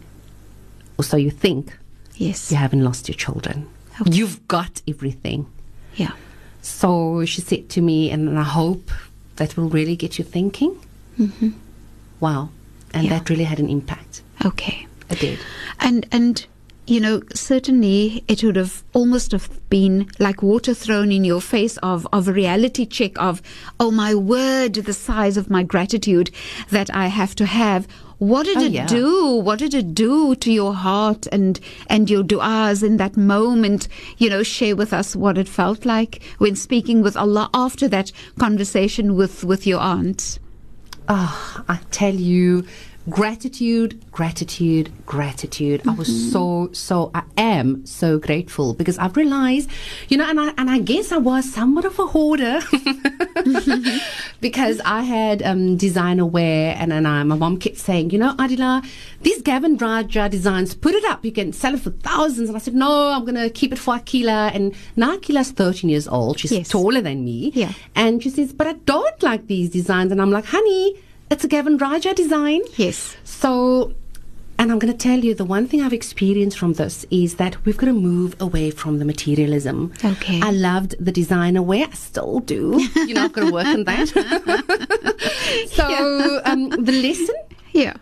Or 0.99 1.05
so 1.05 1.17
you 1.17 1.31
think. 1.31 1.77
Yes. 2.17 2.51
You 2.51 2.57
haven't 2.59 2.85
lost 2.85 3.09
your 3.09 3.17
children. 3.17 3.69
Okay. 4.01 4.11
You've 4.13 4.47
got 4.49 4.83
everything. 4.89 5.47
Yeah. 5.97 6.13
So 6.63 7.25
she 7.25 7.41
said 7.41 7.69
to 7.71 7.81
me, 7.81 8.11
and 8.11 8.39
I 8.39 8.43
hope 8.43 8.91
that 9.37 9.57
will 9.57 9.69
really 9.69 9.97
get 9.97 10.19
you 10.19 10.25
thinking. 10.25 10.79
Mm-hmm. 11.19 11.51
Wow. 12.21 12.51
And 12.93 13.05
Yeah. 13.05 13.19
that 13.19 13.29
really 13.31 13.45
had 13.45 13.59
an 13.61 13.69
impact. 13.69 14.23
Okay. 14.45 14.87
It 15.11 15.19
did. 15.21 15.39
And 15.81 16.07
and 16.13 16.47
you 16.87 17.01
know, 17.01 17.23
certainly 17.35 18.23
it 18.29 18.45
would 18.45 18.57
have 18.57 18.83
almost 18.93 19.33
have 19.33 19.49
been 19.71 20.07
like 20.19 20.43
water 20.43 20.75
thrown 20.75 21.11
in 21.13 21.25
your 21.25 21.41
face 21.41 21.79
of, 21.79 22.07
of 22.13 22.29
a 22.29 22.33
reality 22.33 22.85
check 22.85 23.19
of, 23.19 23.41
oh 23.81 23.91
my 23.91 24.15
word, 24.15 24.75
the 24.75 24.93
size 24.93 25.39
of 25.39 25.49
my 25.49 25.63
gratitude 25.63 26.31
that 26.71 26.95
I 26.95 27.07
have 27.07 27.35
to 27.37 27.47
have. 27.47 27.89
What 28.25 28.47
did 28.47 28.57
Oh, 28.57 28.65
it 28.65 28.73
yeah. 28.73 28.87
do? 28.87 29.33
What 29.37 29.59
did 29.59 29.75
it 29.75 29.95
do 29.95 30.35
to 30.37 30.51
your 30.51 30.73
heart 30.75 31.27
and, 31.31 31.61
and 31.89 32.09
your 32.09 32.23
du'as 32.23 32.83
in 32.83 32.97
that 32.97 33.17
moment? 33.17 33.87
You 34.19 34.31
know, 34.31 34.43
share 34.43 34.75
with 34.77 34.93
us 34.95 35.15
what 35.15 35.37
it 35.37 35.49
felt 35.49 35.85
like 35.85 36.23
when 36.39 36.57
speaking 36.57 37.03
with 37.03 37.17
Allah 37.17 37.51
after 37.53 37.87
that 37.89 38.13
conversation 38.39 39.15
with, 39.15 39.45
with 39.45 39.67
your 39.67 39.81
aunt. 39.81 40.39
Ah, 41.07 41.63
I 41.69 41.81
tell 41.91 42.15
you, 42.15 42.65
gratitude, 43.11 44.03
gratitude, 44.11 44.91
gratitude. 45.05 45.83
I 45.87 45.93
was 45.93 46.09
so, 46.33 46.71
so, 46.73 47.11
I 47.15 47.25
am 47.37 47.85
so 47.85 48.19
grateful 48.19 48.73
because 48.73 48.97
I've 48.99 49.15
realized, 49.19 49.69
you 50.09 50.17
know, 50.17 50.25
and 50.27 50.41
I, 50.41 50.55
and 50.57 50.71
I 50.71 50.79
guess 50.79 51.13
I 51.13 51.19
was 51.19 51.45
somewhat 51.53 51.85
of 51.85 51.99
a 51.99 52.07
hoarder 52.07 52.61
because 54.45 54.79
I 54.85 55.01
had 55.05 55.43
um, 55.43 55.79
designer 55.79 56.27
wear 56.27 56.77
and, 56.79 56.93
and 56.93 57.09
I, 57.09 57.23
my 57.23 57.35
mom 57.35 57.57
kept 57.59 57.79
saying, 57.79 58.11
you 58.11 58.19
know, 58.19 58.35
Adiela, 58.35 58.87
these 59.23 59.41
Gavin 59.41 59.79
Rajah 59.79 60.29
designs, 60.29 60.75
put 60.75 60.95
it 60.95 61.03
up. 61.07 61.25
You 61.25 61.33
can 61.33 61.55
sell 61.55 61.73
it 61.73 61.81
for 61.81 61.93
thousands. 61.93 62.51
And 62.51 62.57
I 62.57 62.61
said, 62.61 62.75
no, 62.75 63.13
I'm 63.13 63.23
going 63.25 63.37
to 63.37 63.49
keep 63.49 63.73
it 63.73 63.79
for 63.79 63.95
Akila. 63.95 64.55
And 64.55 64.75
now 64.97 65.17
Akila's 65.17 65.51
13 65.51 65.89
years 65.89 66.07
old. 66.07 66.39
She's 66.41 66.53
Yes. 66.53 66.69
taller 66.69 67.01
than 67.01 67.25
me. 67.25 67.53
Yeah. 67.55 67.73
And 67.95 68.23
she 68.23 68.29
says, 68.29 68.53
but 68.53 68.67
I 68.67 68.75
don't 68.75 69.23
like 69.23 69.47
these 69.47 69.71
designs. 69.71 70.13
And 70.13 70.21
I'm 70.21 70.31
like, 70.31 70.45
honey, 70.45 71.01
it's 71.31 71.43
a 71.43 71.49
Gavin 71.49 71.79
Rajah 71.79 72.13
design. 72.13 72.61
Yes. 72.77 73.17
So, 73.25 73.95
and 74.59 74.71
I'm 74.71 74.79
going 74.79 74.93
to 74.93 74.99
tell 74.99 75.19
you 75.19 75.35
the 75.35 75.45
one 75.45 75.67
thing 75.69 75.83
I've 75.83 75.93
experienced 75.93 76.59
from 76.59 76.75
this 76.75 77.05
is 77.11 77.37
that 77.37 77.63
we've 77.65 77.77
got 77.77 77.87
to 77.87 77.93
move 77.93 78.37
away 78.41 78.71
from 78.71 78.99
the 78.99 79.05
materialism. 79.05 79.93
Okay. 80.05 80.41
I 80.43 80.51
loved 80.51 80.95
the 81.05 81.13
designer 81.13 81.63
wear. 81.63 81.87
I 81.91 81.95
still 81.95 82.41
do. 82.41 82.81
You 82.95 83.15
know, 83.15 83.25
I've 83.25 83.33
got 83.33 83.47
to 83.47 83.53
work 83.53 83.67
on 83.67 83.85
that. 83.85 84.09
so, 85.71 86.41
um, 86.45 86.69
the 86.71 86.93
lesson 86.93 87.35
Yeah. 87.73 87.95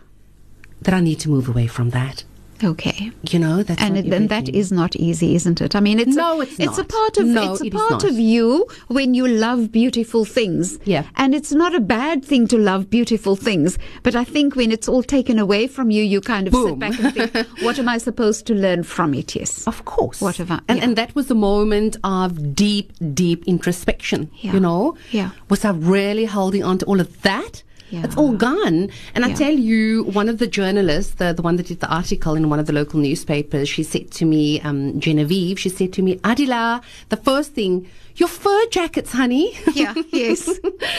that 0.81 0.93
I 0.93 0.99
need 0.99 1.19
to 1.21 1.29
move 1.29 1.47
away 1.49 1.67
from 1.67 1.89
that. 1.91 2.23
Okay. 2.63 3.11
You 3.29 3.39
know, 3.39 3.63
that's 3.63 3.81
and 3.81 3.97
and 3.97 4.29
that 4.29 4.47
is 4.49 4.71
not 4.71 4.95
easy, 4.95 5.35
isn't 5.35 5.59
it? 5.61 5.75
I 5.75 5.79
mean, 5.79 5.99
it's 5.99 6.15
No, 6.15 6.39
a, 6.39 6.43
it's 6.43 6.59
it's 6.59 6.77
a 6.77 6.83
part 6.83 7.17
of 7.17 7.25
No, 7.25 7.53
it's 7.53 7.61
a 7.61 7.65
it 7.65 7.73
part 7.73 8.03
of 8.03 8.17
you 8.19 8.67
when 8.87 9.13
you 9.13 9.27
love 9.27 9.71
beautiful 9.71 10.25
things. 10.25 10.77
Yeah. 10.85 11.03
and 11.15 11.33
it's 11.35 11.51
not 11.51 11.73
a 11.75 11.79
bad 11.79 12.23
thing 12.23 12.47
to 12.47 12.57
love 12.57 12.89
beautiful 12.89 13.35
things. 13.35 13.77
But 14.03 14.15
I 14.15 14.23
think 14.23 14.55
when 14.55 14.71
it's 14.71 14.87
all 14.87 15.03
taken 15.03 15.39
away 15.39 15.67
from 15.67 15.89
you, 15.91 16.03
you 16.03 16.21
kind 16.21 16.47
of 16.47 16.53
sit 16.53 16.79
back 16.79 16.99
and 16.99 17.13
think, 17.13 17.47
"What 17.63 17.79
am 17.79 17.89
I 17.89 17.97
supposed 17.97 18.45
to 18.47 18.53
learn 18.53 18.83
from 18.83 19.13
it?" 19.13 19.35
Yes. 19.35 19.67
Of 19.67 19.83
course. 19.85 20.21
What 20.21 20.37
have 20.37 20.51
I- 20.51 20.59
and, 20.67 20.77
yeah. 20.77 20.83
and 20.85 20.95
that 20.95 21.15
was 21.15 21.29
a 21.31 21.35
moment 21.35 21.97
of 22.03 22.55
deep, 22.55 22.91
deep 23.13 23.43
introspection. 23.47 24.29
Yeah. 24.41 24.53
You 24.53 24.59
know? 24.59 24.95
Yeah. 25.11 25.31
Was 25.49 25.65
I 25.65 25.71
really 25.71 26.25
holding 26.25 26.63
on 26.63 26.77
to 26.79 26.85
all 26.85 26.99
of 27.01 27.21
that? 27.23 27.63
Yeah. 27.93 28.05
It's 28.05 28.17
all 28.17 28.33
gone. 28.33 28.89
And 29.13 29.23
I 29.23 29.33
tell 29.33 29.53
you, 29.53 30.05
one 30.05 30.27
of 30.27 30.39
the 30.39 30.47
journalists, 30.47 31.13
the, 31.13 31.31
the 31.31 31.43
one 31.43 31.57
that 31.57 31.67
did 31.67 31.79
the 31.79 31.93
article 31.93 32.33
in 32.33 32.49
one 32.49 32.57
of 32.57 32.65
the 32.65 32.73
local 32.73 32.99
newspapers, 32.99 33.69
she 33.69 33.83
said 33.83 34.09
to 34.13 34.25
me, 34.25 34.59
um, 34.61 34.99
Genevieve, 34.99 35.59
she 35.59 35.69
said 35.69 35.93
to 35.93 36.01
me, 36.01 36.15
Adiela, 36.17 36.81
the 37.09 37.17
first 37.17 37.53
thing, 37.53 37.87
your 38.15 38.29
fur 38.29 38.65
jackets, 38.67 39.11
honey. 39.11 39.57
Yeah. 39.73 39.93
Yes. 40.11 40.47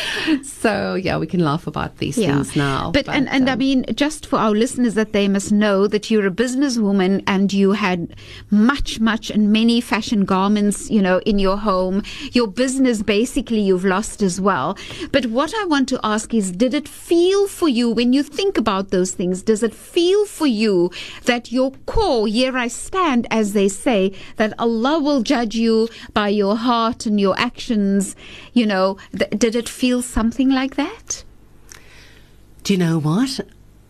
so, 0.42 0.94
yeah, 0.94 1.16
we 1.18 1.27
can 1.27 1.40
laugh 1.40 1.66
about 1.66 1.98
these 1.98 2.18
Yeah. 2.18 2.35
things 2.35 2.57
now. 2.57 2.90
But, 2.90 3.09
and, 3.09 3.29
and 3.29 3.48
I 3.48 3.53
um, 3.53 3.59
mean, 3.59 3.85
just 3.94 4.27
for 4.27 4.38
our 4.38 4.50
listeners, 4.50 4.94
that 4.94 5.12
they 5.12 5.29
must 5.29 5.53
know 5.53 5.87
that 5.87 6.11
you're 6.11 6.27
a 6.27 6.31
businesswoman 6.31 7.22
and 7.27 7.53
you 7.53 7.72
had 7.72 8.16
much, 8.50 8.98
much 9.00 9.31
and 9.31 9.53
many 9.53 9.81
fashion 9.81 10.24
garments, 10.24 10.90
you 10.90 11.00
know, 11.00 11.18
in 11.20 11.38
your 11.38 11.57
home. 11.57 12.03
Your 12.33 12.48
business 12.48 13.03
basically 13.03 13.61
you've 13.61 13.85
lost 13.85 14.22
as 14.22 14.40
well. 14.40 14.77
But 15.12 15.27
what 15.27 15.55
I 15.57 15.64
want 15.66 15.88
to 15.90 16.00
ask 16.03 16.35
is, 16.35 16.50
did 16.50 16.74
it 16.74 16.88
feel 16.88 17.46
for 17.46 17.68
you 17.68 17.90
when 17.90 18.12
you 18.12 18.22
think 18.22 18.59
about 18.59 18.90
those 18.90 19.12
things? 19.12 19.42
Does 19.42 19.62
it 19.62 19.74
feel 19.74 20.27
for 20.27 20.46
you 20.46 20.90
that 21.27 21.53
your 21.53 21.72
core, 21.87 22.27
here 22.27 22.57
I 22.57 22.68
stand, 22.68 23.27
as 23.31 23.53
they 23.53 23.68
say, 23.68 24.12
that 24.37 24.53
Allah 24.59 24.98
will 24.98 25.22
judge 25.22 25.55
you 25.55 25.88
by 26.12 26.29
your 26.29 26.57
heart 26.57 27.04
and 27.07 27.21
your 27.21 27.38
actions? 27.38 28.17
You 28.53 28.67
know, 28.67 28.99
th- 29.17 29.31
did 29.31 29.55
it 29.57 29.69
feel 29.69 30.03
something 30.03 30.51
like 30.51 30.77
that? 30.77 31.25
Do 32.62 32.73
you 32.73 32.79
know 32.79 32.99
what? 32.99 33.40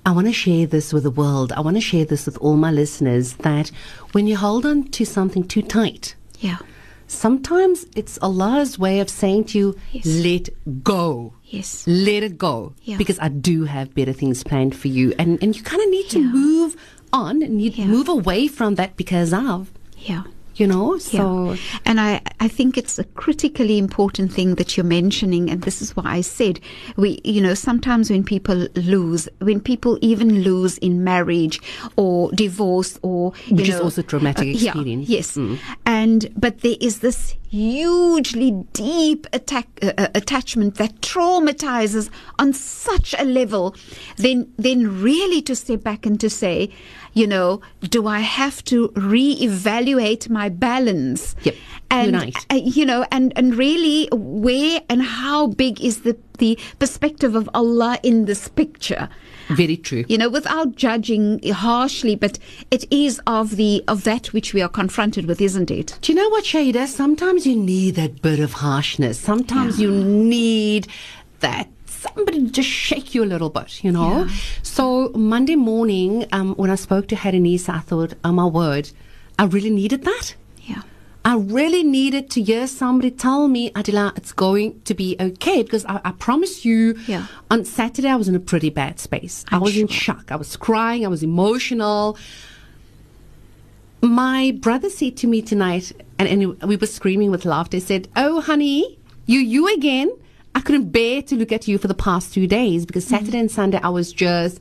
I 0.06 0.10
want 0.12 0.26
to 0.26 0.32
share 0.32 0.66
this 0.66 0.92
with 0.92 1.04
the 1.04 1.10
world. 1.10 1.52
I 1.52 1.60
want 1.60 1.76
to 1.76 1.80
share 1.80 2.04
this 2.04 2.26
with 2.26 2.36
all 2.38 2.56
my 2.56 2.70
listeners 2.70 3.34
that 3.34 3.70
when 4.12 4.26
you 4.26 4.36
hold 4.36 4.66
on 4.66 4.84
to 4.90 5.04
something 5.06 5.46
too 5.46 5.62
tight, 5.62 6.14
Yeah. 6.40 6.58
sometimes 7.06 7.86
it's 7.96 8.18
Allah's 8.20 8.78
way 8.78 9.00
of 9.00 9.08
saying 9.08 9.44
to 9.44 9.58
you, 9.58 9.76
Yes. 9.92 10.04
let 10.06 10.48
go. 10.84 11.32
Yes. 11.44 11.84
Let 11.86 12.22
it 12.22 12.36
go. 12.36 12.74
Yeah. 12.82 12.96
Because 12.98 13.18
I 13.20 13.28
do 13.28 13.64
have 13.64 13.94
better 13.94 14.12
things 14.12 14.42
planned 14.42 14.74
for 14.76 14.88
you. 14.88 15.14
And, 15.18 15.38
and 15.42 15.56
you 15.56 15.62
kind 15.62 15.80
of 15.80 15.88
need 15.88 16.08
to 16.10 16.18
move 16.20 16.76
on 17.12 17.42
and 17.42 17.62
you 17.62 17.70
Yeah. 17.70 17.86
move 17.86 18.08
away 18.08 18.48
from 18.48 18.74
that 18.74 18.96
because 18.96 19.32
of, 19.32 19.70
Yeah. 19.98 20.24
You 20.56 20.66
know? 20.66 20.98
So, 20.98 21.52
yeah. 21.52 21.60
and 21.84 22.00
I, 22.00 22.20
I 22.40 22.48
think 22.48 22.76
it's 22.76 22.98
a 22.98 23.04
critically 23.04 23.78
important 23.78 24.32
thing 24.32 24.54
that 24.56 24.76
you're 24.76 24.84
mentioning, 24.84 25.50
and 25.50 25.62
this 25.62 25.82
is 25.82 25.96
why 25.96 26.04
I 26.04 26.20
said 26.20 26.60
we, 26.96 27.20
you 27.24 27.40
know, 27.40 27.54
sometimes 27.54 28.10
when 28.10 28.24
people 28.24 28.68
lose, 28.74 29.28
when 29.40 29.60
people 29.60 29.98
even 30.00 30.42
lose 30.42 30.78
in 30.78 31.04
marriage 31.04 31.60
or 31.96 32.30
divorce 32.32 32.98
or 33.02 33.32
you 33.46 33.56
Which 33.56 33.68
is 33.68 33.80
also 33.80 34.02
traumatic 34.02 34.42
uh, 34.42 34.50
yeah, 34.50 34.70
experience. 34.70 35.08
yes, 35.08 35.38
and 35.86 36.28
but 36.36 36.60
there 36.60 36.76
is 36.80 37.00
this 37.00 37.34
hugely 37.54 38.50
deep 38.72 39.28
attack, 39.32 39.68
uh, 39.80 39.92
uh, 39.96 40.08
attachment 40.16 40.74
that 40.74 41.00
traumatizes 41.00 42.10
on 42.36 42.52
such 42.52 43.14
a 43.16 43.24
level. 43.24 43.76
Then, 44.16 44.52
then 44.56 45.00
really 45.00 45.40
to 45.42 45.54
step 45.54 45.84
back 45.84 46.04
and 46.04 46.18
to 46.18 46.28
say, 46.28 46.70
you 47.12 47.28
know, 47.28 47.60
do 47.80 48.08
I 48.08 48.20
have 48.20 48.64
to 48.64 48.88
reevaluate 48.88 50.28
my 50.28 50.48
balance? 50.48 51.36
Yep. 51.44 51.54
And 51.90 52.06
Unite. 52.06 52.46
uh, 52.50 52.56
you 52.56 52.84
know, 52.84 53.06
and 53.12 53.32
and 53.36 53.54
really, 53.54 54.08
where 54.10 54.80
and 54.88 55.00
how 55.00 55.46
big 55.46 55.80
is 55.80 56.00
the 56.00 56.16
the 56.38 56.58
perspective 56.80 57.36
of 57.36 57.48
Allah 57.54 58.00
in 58.02 58.24
this 58.24 58.48
picture? 58.48 59.08
Very 59.48 59.76
true. 59.76 60.04
You 60.08 60.18
know, 60.18 60.28
without 60.28 60.76
judging 60.76 61.40
harshly, 61.50 62.16
but 62.16 62.38
it 62.70 62.90
is 62.92 63.20
of 63.26 63.56
the 63.56 63.82
of 63.88 64.04
that 64.04 64.32
which 64.32 64.54
we 64.54 64.62
are 64.62 64.68
confronted 64.68 65.26
with, 65.26 65.40
isn't 65.40 65.70
it? 65.70 65.98
Do 66.00 66.12
you 66.12 66.18
know 66.18 66.28
what, 66.30 66.44
Shada? 66.44 66.86
Sometimes 66.86 67.46
you 67.46 67.56
need 67.56 67.94
that 67.96 68.22
bit 68.22 68.40
of 68.40 68.54
harshness. 68.54 69.18
Sometimes 69.18 69.80
you 69.80 69.90
need 69.90 70.88
that 71.40 71.68
somebody 71.86 72.44
to 72.44 72.50
just 72.50 72.68
shake 72.68 73.14
you 73.14 73.24
a 73.24 73.26
little 73.26 73.50
bit, 73.50 73.82
you 73.82 73.90
know? 73.90 74.24
Yeah. 74.24 74.34
So 74.62 75.10
Monday 75.14 75.56
morning, 75.56 76.26
um, 76.32 76.54
when 76.56 76.70
I 76.70 76.74
spoke 76.74 77.08
to 77.08 77.16
Hadanisa, 77.16 77.70
I 77.70 77.78
thought, 77.80 78.14
oh 78.24 78.32
my 78.32 78.46
word, 78.46 78.90
I 79.38 79.44
really 79.44 79.70
needed 79.70 80.04
that. 80.04 80.34
I 81.26 81.36
really 81.36 81.82
needed 81.82 82.28
to 82.32 82.42
hear 82.42 82.66
somebody 82.66 83.10
tell 83.10 83.48
me, 83.48 83.70
Adiela, 83.70 84.14
it's 84.16 84.32
going 84.32 84.80
to 84.82 84.92
be 84.94 85.16
okay. 85.18 85.62
Because 85.62 85.84
I, 85.86 86.00
I 86.04 86.12
promise 86.12 86.64
you, 86.66 86.98
Yeah. 87.06 87.26
on 87.50 87.64
Saturday, 87.64 88.08
I 88.08 88.16
was 88.16 88.28
in 88.28 88.34
a 88.34 88.40
pretty 88.40 88.68
bad 88.68 89.00
space. 89.00 89.44
i 89.50 89.56
I'm 89.56 89.62
was 89.62 89.76
in 89.76 89.88
shock. 89.88 90.30
I 90.30 90.36
was 90.36 90.54
crying. 90.56 91.04
I 91.04 91.08
was 91.08 91.22
emotional. 91.22 92.18
My 94.02 94.52
brother 94.60 94.90
said 94.90 95.16
to 95.18 95.26
me 95.26 95.40
tonight, 95.40 95.92
and, 96.18 96.28
and 96.28 96.60
we 96.62 96.76
were 96.76 96.86
screaming 96.86 97.30
with 97.30 97.44
laughter, 97.46 97.78
he 97.78 97.80
said, 97.80 98.06
Oh, 98.16 98.42
honey, 98.42 98.98
you, 99.24 99.40
you 99.40 99.72
again? 99.74 100.12
I 100.54 100.60
couldn't 100.60 100.90
bear 100.92 101.22
to 101.22 101.36
look 101.36 101.52
at 101.52 101.66
you 101.66 101.78
for 101.78 101.88
the 101.88 101.94
past 101.94 102.34
two 102.34 102.46
days 102.46 102.84
because 102.86 103.04
Mm-hmm. 103.06 103.14
Saturday 103.16 103.38
and 103.38 103.50
Sunday 103.50 103.80
I 103.82 103.88
was 103.88 104.12
just, 104.12 104.60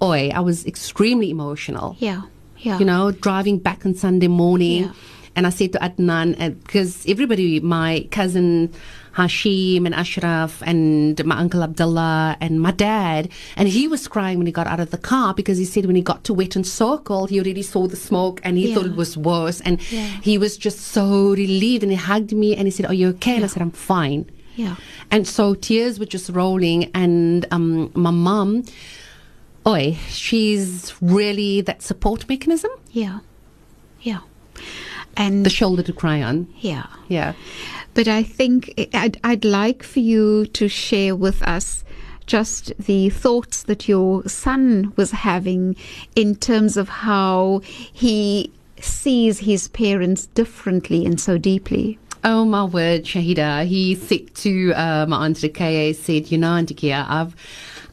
oi, 0.00 0.30
I 0.32 0.40
was 0.40 0.64
extremely 0.64 1.28
emotional 1.30 1.96
Yeah. 1.98 2.22
Yeah. 2.58 2.78
you 2.78 2.84
know, 2.84 3.10
driving 3.10 3.58
back 3.58 3.84
on 3.84 3.94
Sunday 3.94 4.28
morning. 4.28 4.84
Yeah. 4.84 4.92
And 5.38 5.46
I 5.46 5.50
said 5.50 5.72
to 5.74 5.78
Adnan, 5.78 6.28
uh, 6.40 6.50
because 6.50 7.06
everybody, 7.06 7.60
my 7.60 8.08
cousin 8.10 8.72
Hashim 9.14 9.86
and 9.86 9.94
Ashraf 9.94 10.60
and 10.66 11.24
my 11.24 11.36
uncle 11.38 11.62
Abdullah 11.62 12.36
and 12.40 12.60
my 12.60 12.72
dad, 12.72 13.28
and 13.56 13.68
he 13.68 13.86
was 13.86 14.08
crying 14.08 14.38
when 14.38 14.46
he 14.46 14.52
got 14.52 14.66
out 14.66 14.80
of 14.80 14.90
the 14.90 14.98
car 14.98 15.34
because 15.34 15.56
he 15.58 15.64
said 15.64 15.86
when 15.86 15.94
he 15.94 16.02
got 16.02 16.24
to 16.24 16.34
Wetton 16.34 16.66
Circle, 16.66 17.26
he 17.26 17.38
already 17.40 17.62
saw 17.62 17.86
the 17.86 17.94
smoke 17.96 18.40
and 18.42 18.58
he 18.58 18.74
thought 18.74 18.86
it 18.86 18.96
was 18.96 19.16
worse. 19.16 19.60
And 19.60 19.80
Yeah. 19.92 20.06
he 20.28 20.38
was 20.38 20.56
just 20.56 20.80
so 20.80 21.06
relieved 21.44 21.84
and 21.84 21.92
he 21.92 21.98
hugged 22.10 22.32
me 22.32 22.56
and 22.56 22.66
he 22.66 22.72
said, 22.72 22.86
Are 22.86 22.94
you 22.94 23.08
okay? 23.10 23.36
And 23.36 23.44
I 23.44 23.48
said, 23.48 23.62
I'm 23.62 23.70
fine. 23.94 24.28
Yeah. 24.56 24.74
And 25.12 25.22
so 25.36 25.54
tears 25.54 26.00
were 26.00 26.10
just 26.16 26.30
rolling, 26.30 26.90
and 26.94 27.46
um, 27.52 27.92
my 27.94 28.10
mum, 28.10 28.64
oi, 29.64 29.96
she's 30.08 30.92
really 31.00 31.60
that 31.60 31.80
support 31.82 32.28
mechanism, 32.28 32.72
Yeah. 32.90 33.20
Yeah. 34.00 34.20
And 35.18 35.44
the 35.44 35.50
shoulder 35.50 35.82
to 35.82 35.92
cry 35.92 36.22
on. 36.22 36.46
yeah. 36.60 36.86
Yeah. 37.08 37.34
But 37.94 38.06
I 38.06 38.22
think 38.22 38.88
I'd, 38.94 39.18
I'd 39.24 39.44
like 39.44 39.82
for 39.82 39.98
you 39.98 40.46
to 40.46 40.68
share 40.68 41.16
with 41.16 41.42
us 41.42 41.84
just 42.26 42.72
the 42.78 43.10
thoughts 43.10 43.64
that 43.64 43.88
your 43.88 44.22
son 44.28 44.92
was 44.94 45.10
having 45.10 45.74
in 46.14 46.36
terms 46.36 46.76
of 46.76 46.88
how 46.88 47.60
he 47.64 48.52
sees 48.80 49.40
his 49.40 49.66
parents 49.68 50.26
differently 50.26 51.04
and 51.04 51.20
so 51.20 51.38
deeply. 51.38 51.98
Oh 52.22 52.44
my 52.44 52.64
word, 52.64 53.04
Shahieda. 53.04 53.66
He 53.66 53.94
said 53.94 54.34
to 54.36 54.72
uh, 54.74 55.06
my 55.08 55.24
aunt 55.24 55.38
Rakaya, 55.38 55.94
said, 55.94 56.30
you 56.30 56.38
know, 56.38 56.52
Auntie 56.52 56.74
Kia, 56.74 57.06
I've, 57.08 57.34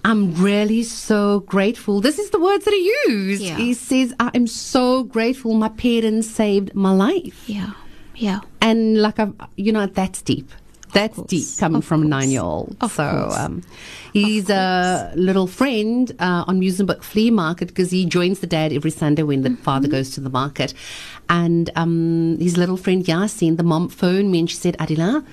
I'm 0.06 0.36
really 0.36 0.84
so 0.84 1.40
grateful. 1.42 2.00
This 2.00 2.20
is 2.20 2.30
the 2.30 2.40
words 2.40 2.64
that 2.66 2.74
he 2.74 2.84
used. 3.10 3.42
Yeah. 3.42 3.58
He 3.58 3.74
says, 3.74 4.14
I 4.20 4.30
am 4.36 4.46
so 4.48 5.04
grateful 5.04 5.54
my 5.56 5.70
parents 5.70 6.30
saved 6.30 6.76
my 6.76 6.92
life. 6.92 7.44
Yeah. 7.50 7.72
Yeah. 8.16 8.40
And 8.62 9.02
like, 9.02 9.18
I've, 9.20 9.34
you 9.56 9.72
know, 9.72 9.88
that's 9.88 10.22
deep. 10.22 10.50
That's 10.94 11.20
deep 11.24 11.46
coming 11.60 11.80
of 11.80 11.86
from 11.86 12.04
a 12.04 12.06
nine 12.06 12.30
year 12.30 12.42
old. 12.42 12.78
So, 12.90 13.04
um, 13.04 13.64
he's 14.14 14.50
a 14.50 15.12
little 15.16 15.48
friend 15.48 16.10
uh, 16.20 16.46
on 16.48 16.62
Muizenberg 16.62 17.04
Flea 17.04 17.32
Market 17.32 17.68
because 17.70 17.92
he 17.92 18.06
joins 18.06 18.40
the 18.40 18.48
dad 18.48 18.72
every 18.72 18.92
Sunday 18.92 19.24
when 19.24 19.42
the 19.42 19.50
Mm-hmm. 19.50 19.64
father 19.64 19.88
goes 19.90 20.12
to 20.12 20.22
the 20.22 20.30
market. 20.30 20.74
And 21.28 21.70
um, 21.76 22.38
his 22.40 22.56
little 22.58 22.78
friend 22.78 23.04
Yasin, 23.04 23.58
the 23.58 23.64
mom, 23.64 23.90
phoned 23.90 24.32
me 24.32 24.40
and 24.40 24.50
she 24.50 24.56
said, 24.56 24.78
Adiela, 24.78 25.26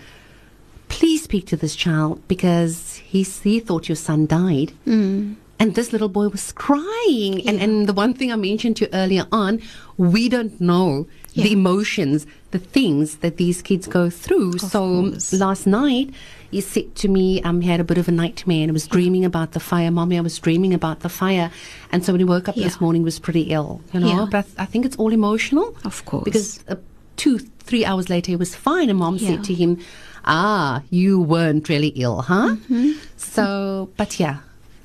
please 0.98 1.22
speak 1.28 1.44
to 1.46 1.56
this 1.56 1.74
child 1.74 2.20
because 2.28 2.96
he, 2.96 3.22
he 3.22 3.58
thought 3.66 3.88
your 3.88 3.96
son 4.08 4.26
died. 4.26 4.70
Mm. 4.86 5.36
And 5.58 5.74
this 5.74 5.92
little 5.92 6.08
boy 6.18 6.28
was 6.28 6.52
crying. 6.52 7.46
And, 7.48 7.56
and 7.64 7.86
the 7.88 7.92
one 7.92 8.14
thing 8.14 8.32
I 8.32 8.36
mentioned 8.36 8.76
to 8.78 8.84
you 8.84 8.90
earlier 8.92 9.26
on, 9.32 9.60
we 9.96 10.28
don't 10.28 10.60
know 10.60 11.06
Yeah. 11.34 11.44
the 11.44 11.52
emotions, 11.52 12.26
the 12.50 12.58
things 12.58 13.06
that 13.22 13.36
these 13.42 13.62
kids 13.62 13.86
go 13.86 14.10
through. 14.10 14.58
so 14.58 14.80
course. 15.10 15.32
last 15.32 15.66
night, 15.66 16.10
he 16.50 16.60
said 16.60 16.94
to 17.02 17.08
me, 17.08 17.40
um, 17.46 17.60
he 17.62 17.68
had 17.70 17.80
a 17.80 17.84
bit 17.84 17.96
of 17.96 18.06
a 18.08 18.12
nightmare 18.12 18.62
and 18.64 18.70
I 18.70 18.76
was 18.80 18.86
dreaming 18.96 19.24
about 19.24 19.52
the 19.52 19.60
fire. 19.60 19.90
Mommy, 19.90 20.18
I 20.18 20.20
was 20.20 20.36
dreaming 20.46 20.74
about 20.74 21.00
the 21.00 21.08
fire. 21.08 21.50
And 21.92 22.04
so 22.04 22.12
when 22.12 22.20
he 22.20 22.24
woke 22.34 22.48
up 22.50 22.56
Yeah. 22.56 22.64
this 22.64 22.80
morning, 22.80 23.02
he 23.02 23.04
was 23.12 23.18
pretty 23.20 23.44
ill, 23.56 23.80
you 23.94 24.00
know. 24.00 24.08
Yeah. 24.08 24.26
But 24.30 24.38
I, 24.38 24.42
th- 24.42 24.54
I 24.58 24.66
think 24.66 24.84
it's 24.84 24.96
all 24.96 25.12
emotional. 25.12 25.66
Of 25.84 26.04
course. 26.04 26.24
Because 26.24 26.48
uh, 26.68 26.74
two, 27.16 27.38
three 27.68 27.84
hours 27.86 28.10
later, 28.10 28.32
he 28.32 28.36
was 28.36 28.54
fine. 28.54 28.90
And 28.90 28.98
mom 28.98 29.16
Yeah. 29.16 29.28
said 29.28 29.44
to 29.44 29.54
him, 29.54 29.78
Ah, 30.24 30.82
you 30.90 31.20
weren't 31.20 31.68
really 31.68 31.88
ill, 31.88 32.22
huh? 32.22 32.56
Mm-hmm. 32.56 32.92
So, 33.16 33.90
but 33.96 34.18
yeah, 34.20 34.38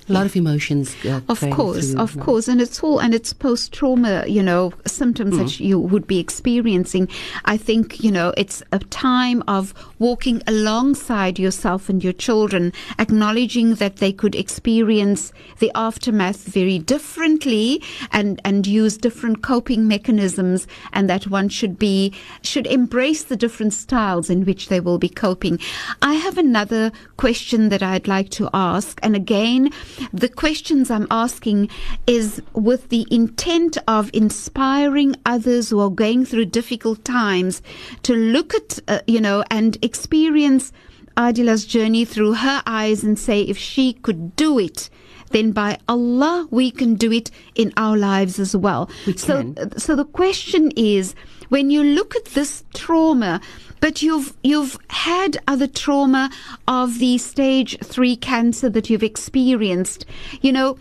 a 0.10 0.13
lot 0.13 0.26
of 0.26 0.36
emotions. 0.36 0.96
Uh, 1.06 1.22
Of 1.28 1.41
course, 1.52 1.91
through, 1.91 2.02
of 2.02 2.20
course, 2.20 2.48
and 2.48 2.62
it's 2.62 2.80
all 2.84 3.00
and 3.00 3.13
it's 3.13 3.34
post 3.34 3.74
trauma, 3.74 4.24
you 4.28 4.41
know, 4.43 4.72
symptoms 4.86 5.36
Mm. 5.36 5.38
that 5.39 5.60
you 5.60 5.80
would 5.80 6.08
be 6.08 6.20
experiencing. 6.20 7.08
I 7.46 7.58
think 7.58 8.04
you 8.04 8.12
know 8.12 8.34
it's 8.38 8.63
a 8.72 8.80
time 8.80 9.43
of 9.48 9.74
walking 10.00 10.41
alongside 10.48 11.38
yourself 11.39 11.89
and 11.89 12.04
your 12.04 12.13
children, 12.13 12.72
acknowledging 13.00 13.76
that 13.76 13.98
they 13.98 14.12
could 14.12 14.36
experience 14.36 15.32
the 15.60 15.72
aftermath 15.76 16.43
very 16.46 16.80
differently 16.80 17.82
and 18.12 18.39
and 18.46 18.65
use 18.67 18.98
different 18.98 19.41
coping 19.41 19.88
mechanisms, 19.88 20.67
and 20.93 21.10
that 21.10 21.28
one 21.28 21.50
should 21.50 21.78
be 21.78 22.13
should 22.41 22.67
embrace 22.67 23.24
the 23.24 23.36
different 23.36 23.74
styles 23.74 24.30
in 24.30 24.46
which 24.46 24.67
they 24.70 24.80
will 24.80 24.98
be 24.98 25.10
coping. 25.10 25.60
I 26.02 26.13
have 26.15 26.38
another 26.38 26.91
question 27.17 27.70
that 27.70 27.82
I'd 27.84 28.08
like 28.08 28.30
to 28.39 28.50
ask, 28.54 29.00
and 29.04 29.15
again, 29.15 29.72
the 30.14 30.30
questions 30.30 30.90
I'm 30.90 31.08
asking 31.10 31.70
is 32.06 32.42
with 32.54 32.90
the 32.90 33.06
intent 33.12 33.78
of 33.88 34.10
inspiring 34.14 35.16
others 35.26 35.70
who 35.70 35.80
are 35.80 35.90
going 35.90 36.26
through 36.26 36.46
difficult 36.46 37.04
times 37.04 37.62
to 38.04 38.14
look 38.14 38.54
at, 38.54 38.80
uh, 38.88 39.00
you 39.08 39.22
know, 39.22 39.44
and 39.50 39.78
experience 39.84 40.72
Adiela's 41.18 41.66
journey 41.66 42.06
through 42.06 42.36
her 42.36 42.62
eyes 42.66 43.04
and 43.04 43.18
say, 43.18 43.42
if 43.42 43.58
she 43.58 43.94
could 43.94 44.36
do 44.36 44.60
it, 44.60 44.90
then 45.32 45.52
by 45.52 45.78
Allah, 45.90 46.48
we 46.52 46.72
can 46.72 46.96
do 46.96 47.12
it 47.12 47.32
in 47.56 47.74
our 47.76 47.98
lives 47.98 48.40
as 48.40 48.56
well. 48.56 48.90
We 49.06 49.18
so, 49.18 49.54
can. 49.54 49.78
so 49.78 49.96
the 49.96 50.06
question 50.06 50.72
is, 50.76 51.16
when 51.50 51.70
you 51.70 51.84
look 51.84 52.16
at 52.16 52.26
this 52.26 52.64
trauma, 52.74 53.42
but 53.80 54.02
you've 54.02 54.34
you've 54.44 54.78
had 54.90 55.38
other 55.48 55.68
trauma 55.68 56.30
of 56.68 57.00
the 57.00 57.18
stage 57.18 57.78
three 57.84 58.16
cancer 58.16 58.70
that 58.70 58.90
you've 58.90 59.04
experienced, 59.04 60.06
you 60.42 60.52
know. 60.52 60.78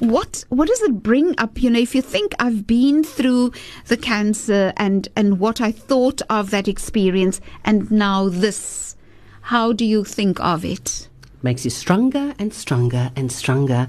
What 0.00 0.44
what 0.48 0.68
does 0.68 0.80
it 0.80 1.02
bring 1.02 1.38
up? 1.38 1.62
You 1.62 1.68
know, 1.68 1.78
if 1.78 1.94
you 1.94 2.00
think 2.00 2.34
I've 2.38 2.66
been 2.66 3.04
through 3.04 3.52
the 3.88 3.98
cancer 3.98 4.72
and 4.78 5.06
and 5.14 5.38
what 5.38 5.60
I 5.60 5.70
thought 5.70 6.22
of 6.30 6.50
that 6.50 6.66
experience, 6.66 7.42
and 7.62 7.90
now 7.90 8.30
this, 8.30 8.96
how 9.42 9.74
do 9.74 9.84
you 9.84 10.02
think 10.02 10.40
of 10.40 10.64
it? 10.64 11.10
Makes 11.46 11.64
you 11.64 11.70
stronger 11.70 12.34
and 12.38 12.52
stronger 12.52 13.10
and 13.16 13.30
stronger. 13.32 13.86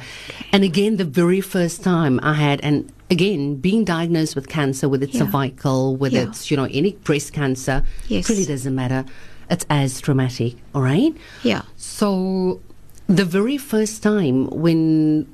And 0.54 0.64
again, 0.64 0.98
the 0.98 1.04
very 1.22 1.42
first 1.42 1.84
time 1.84 2.20
I 2.24 2.36
had, 2.36 2.62
and 2.62 2.92
again, 3.10 3.56
being 3.56 3.84
diagnosed 3.84 4.36
with 4.36 4.48
cancer, 4.48 4.88
whether 4.88 5.06
it's 5.06 5.16
Yeah. 5.16 5.26
cervical, 5.32 5.96
whether 5.98 6.18
Yeah. 6.18 6.28
it's, 6.30 6.50
you 6.52 6.56
know, 6.56 6.68
any 6.72 6.92
breast 7.08 7.34
cancer, 7.34 7.84
Yes. 8.08 8.30
it 8.30 8.34
really 8.34 8.46
doesn't 8.46 8.76
matter. 8.76 9.04
It's 9.50 9.66
as 9.70 10.00
traumatic, 10.00 10.56
all 10.76 10.82
right? 10.84 11.14
Yeah. 11.44 11.64
So 11.76 12.60
the 13.08 13.26
very 13.26 13.58
first 13.58 14.04
time 14.04 14.48
when 14.52 15.28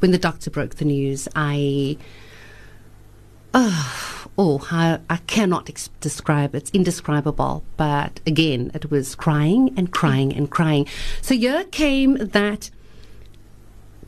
when 0.00 0.10
the 0.10 0.18
doctor 0.18 0.50
broke 0.50 0.74
the 0.76 0.84
news, 0.84 1.28
I 1.36 1.96
oh, 3.54 4.21
oh 4.38 4.66
I, 4.70 4.98
I 5.10 5.18
cannot 5.26 5.68
ex- 5.68 5.90
describe 6.00 6.54
it's 6.54 6.70
indescribable. 6.70 7.62
But 7.76 8.20
again, 8.26 8.70
it 8.74 8.90
was 8.90 9.14
crying 9.14 9.74
and 9.76 9.92
crying 9.92 10.32
and 10.34 10.50
crying. 10.50 10.86
So 11.20 11.34
here 11.34 11.64
came 11.64 12.14
that 12.16 12.70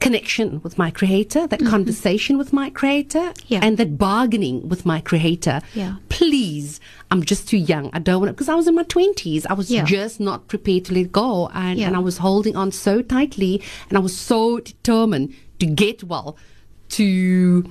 connection 0.00 0.60
with 0.62 0.76
my 0.76 0.90
creator, 0.90 1.46
that 1.46 1.60
conversation 1.64 2.36
with 2.36 2.52
my 2.52 2.68
creator, 2.68 3.18
Mm-hmm. 3.20 3.44
Yeah. 3.54 3.60
and 3.62 3.78
that 3.78 3.96
bargaining 3.96 4.68
with 4.68 4.84
my 4.84 5.00
creator. 5.00 5.60
Yeah. 5.74 5.96
Please, 6.08 6.80
I'm 7.10 7.22
just 7.22 7.48
too 7.48 7.56
young. 7.56 7.90
I 7.92 8.00
don't 8.00 8.20
want 8.20 8.28
to, 8.28 8.32
because 8.34 8.48
I 8.48 8.54
was 8.54 8.66
in 8.68 8.74
my 8.74 8.82
20s. 8.84 9.46
I 9.48 9.54
was 9.54 9.70
Yeah. 9.70 9.84
just 9.84 10.20
not 10.20 10.48
prepared 10.48 10.84
to 10.86 10.94
let 10.94 11.10
go. 11.12 11.48
And, 11.54 11.78
and 11.80 11.96
I 11.96 12.00
was 12.00 12.18
holding 12.18 12.54
on 12.56 12.70
so 12.72 13.00
tightly, 13.02 13.62
and 13.88 13.96
I 13.96 14.00
was 14.00 14.16
so 14.16 14.58
determined 14.60 15.34
to 15.60 15.66
get 15.66 16.02
well, 16.04 16.36
to 16.90 17.64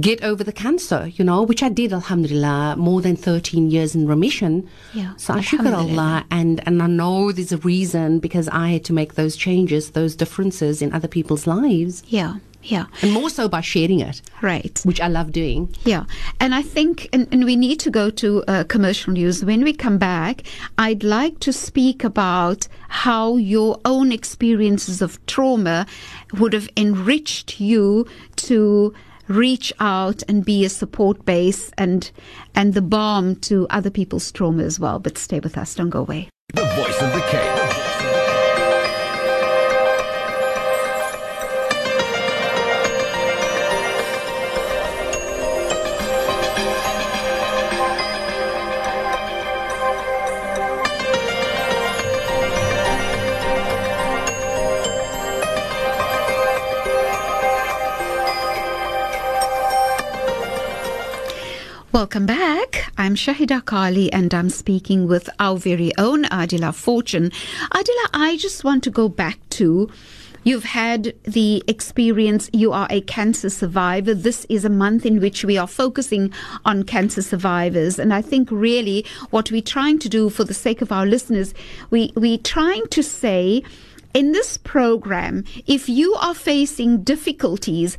get 0.00 0.22
over 0.24 0.42
the 0.42 0.52
cancer, 0.52 1.10
you 1.14 1.24
know, 1.24 1.42
which 1.42 1.62
I 1.62 1.68
did, 1.68 1.92
alhamdulillah, 1.92 2.74
more 2.76 3.00
than 3.00 3.16
13 3.16 3.70
years 3.70 3.94
in 3.94 4.06
remission. 4.06 4.68
Yeah, 4.92 5.14
So 5.16 5.34
I 5.34 5.40
shukr. 5.40 5.72
Allah, 5.72 6.24
and, 6.30 6.60
and 6.66 6.82
I 6.82 6.86
know 6.88 7.30
there's 7.32 7.52
a 7.52 7.58
reason 7.58 8.18
because 8.18 8.48
I 8.48 8.70
had 8.70 8.84
to 8.86 8.92
make 8.92 9.14
those 9.14 9.36
changes, 9.36 9.90
those 9.92 10.16
differences 10.16 10.82
in 10.82 10.92
other 10.92 11.08
people's 11.08 11.46
lives, 11.46 12.02
Yeah. 12.08 12.36
Yeah. 12.62 12.86
and 13.00 13.12
more 13.12 13.30
so 13.30 13.48
by 13.48 13.60
sharing 13.60 14.00
it, 14.00 14.20
Right. 14.42 14.80
which 14.82 15.00
I 15.00 15.06
love 15.06 15.30
doing. 15.30 15.68
Yeah, 15.84 16.04
and 16.40 16.52
I 16.52 16.62
think, 16.62 17.08
and, 17.12 17.28
and 17.30 17.44
we 17.44 17.54
need 17.54 17.78
to 17.80 17.90
go 17.92 18.10
to 18.10 18.42
uh, 18.48 18.64
commercial 18.64 19.12
news. 19.12 19.44
When 19.44 19.62
we 19.62 19.72
come 19.72 19.98
back, 19.98 20.42
I'd 20.76 21.04
like 21.04 21.38
to 21.40 21.52
speak 21.52 22.02
about 22.02 22.66
how 22.88 23.36
your 23.36 23.78
own 23.84 24.10
experiences 24.10 25.00
of 25.00 25.24
trauma 25.26 25.86
would 26.40 26.52
have 26.54 26.68
enriched 26.76 27.60
you 27.60 28.04
to 28.48 28.92
reach 29.28 29.72
out 29.80 30.22
and 30.28 30.44
be 30.44 30.64
a 30.64 30.68
support 30.68 31.24
base 31.24 31.70
and 31.76 32.10
and 32.54 32.74
the 32.74 32.82
balm 32.82 33.36
to 33.36 33.66
other 33.70 33.90
people's 33.90 34.30
trauma 34.32 34.62
as 34.62 34.80
well. 34.80 34.98
But 34.98 35.18
stay 35.18 35.40
with 35.40 35.58
us, 35.58 35.74
don't 35.74 35.90
go 35.90 36.00
away. 36.00 36.28
The 36.54 36.64
voice 36.64 37.02
of 37.02 37.12
the. 37.12 37.65
Welcome 61.96 62.26
back. 62.26 62.92
I'm 62.98 63.14
Shahieda 63.14 63.64
Carlie 63.64 64.12
and 64.12 64.34
I'm 64.34 64.50
speaking 64.50 65.08
with 65.08 65.30
our 65.40 65.56
very 65.56 65.96
own 65.96 66.24
Adiela 66.24 66.74
Fortune. 66.74 67.30
Adiela, 67.72 68.10
I 68.12 68.36
just 68.38 68.64
want 68.64 68.84
to 68.84 68.90
go 68.90 69.08
back 69.08 69.38
to 69.52 69.90
you've 70.44 70.64
had 70.64 71.14
the 71.22 71.64
experience, 71.66 72.50
you 72.52 72.70
are 72.70 72.86
a 72.90 73.00
cancer 73.00 73.48
survivor. 73.48 74.12
This 74.12 74.44
is 74.50 74.66
a 74.66 74.68
month 74.68 75.06
in 75.06 75.20
which 75.20 75.42
we 75.42 75.56
are 75.56 75.66
focusing 75.66 76.34
on 76.66 76.82
cancer 76.82 77.22
survivors. 77.22 77.98
And 77.98 78.12
I 78.12 78.20
think 78.20 78.50
really 78.50 79.06
what 79.30 79.50
we're 79.50 79.62
trying 79.62 79.98
to 80.00 80.10
do 80.10 80.28
for 80.28 80.44
the 80.44 80.52
sake 80.52 80.82
of 80.82 80.92
our 80.92 81.06
listeners, 81.06 81.54
we, 81.88 82.12
we're 82.14 82.36
trying 82.36 82.86
to 82.88 83.02
say, 83.02 83.62
in 84.12 84.32
this 84.32 84.58
program, 84.58 85.44
if 85.66 85.88
you 85.88 86.12
are 86.16 86.34
facing 86.34 87.04
difficulties, 87.04 87.96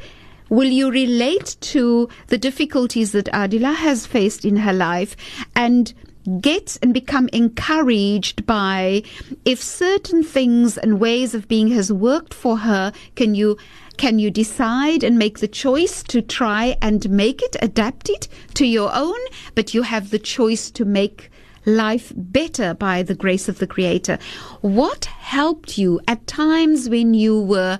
Will 0.50 0.70
you 0.70 0.90
relate 0.90 1.58
to 1.62 2.10
the 2.28 2.38
difficulties 2.38 3.12
that 3.12 3.26
Adiela 3.34 3.76
has 3.76 4.06
faced 4.06 4.46
in 4.46 4.58
her 4.58 4.74
life 4.74 5.16
and 5.56 5.94
get 6.42 6.78
and 6.82 6.94
become 6.94 7.30
encouraged 7.32 8.46
by 8.46 9.04
if 9.46 9.62
certain 9.62 10.24
things 10.24 10.78
and 10.78 11.00
ways 11.00 11.34
of 11.34 11.48
being 11.48 11.70
has 11.70 11.92
worked 11.92 12.34
for 12.34 12.58
her, 12.60 12.92
can 13.16 13.34
you 13.36 13.58
can 13.98 14.20
you 14.20 14.30
decide 14.30 15.04
and 15.04 15.18
make 15.18 15.40
the 15.40 15.48
choice 15.48 16.04
to 16.04 16.22
try 16.22 16.78
and 16.84 17.10
make 17.10 17.42
it, 17.42 17.56
adapt 17.64 18.10
it 18.10 18.28
to 18.54 18.66
your 18.66 18.92
own, 18.94 19.18
but 19.56 19.74
you 19.74 19.82
have 19.82 20.12
the 20.12 20.20
choice 20.20 20.70
to 20.70 20.86
make 20.86 21.32
life 21.66 22.14
better 22.16 22.76
by 22.76 23.02
the 23.02 23.16
grace 23.16 23.50
of 23.50 23.58
the 23.58 23.66
Creator. 23.66 24.20
What 24.62 25.06
helped 25.06 25.80
you 25.80 26.00
at 26.08 26.28
times 26.28 26.90
when 26.90 27.16
you 27.16 27.42
were 27.42 27.80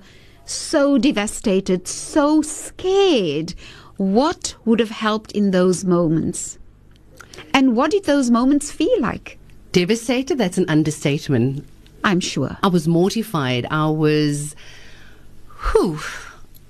so 0.50 0.98
devastated, 0.98 1.86
so 1.86 2.42
scared? 2.42 3.54
What 3.96 4.54
would 4.64 4.80
have 4.80 4.90
helped 4.90 5.32
in 5.32 5.50
those 5.50 5.84
moments? 5.84 6.58
And 7.52 7.76
what 7.76 7.90
did 7.90 8.04
those 8.04 8.30
moments 8.30 8.70
feel 8.70 9.00
like? 9.00 9.38
Devastated, 9.72 10.38
that's 10.38 10.58
an 10.58 10.68
understatement. 10.68 11.64
I'm 12.04 12.20
sure. 12.20 12.56
I 12.62 12.68
was 12.68 12.86
mortified. 12.86 13.66
I 13.70 13.88
was, 13.88 14.54
whew, 15.72 15.98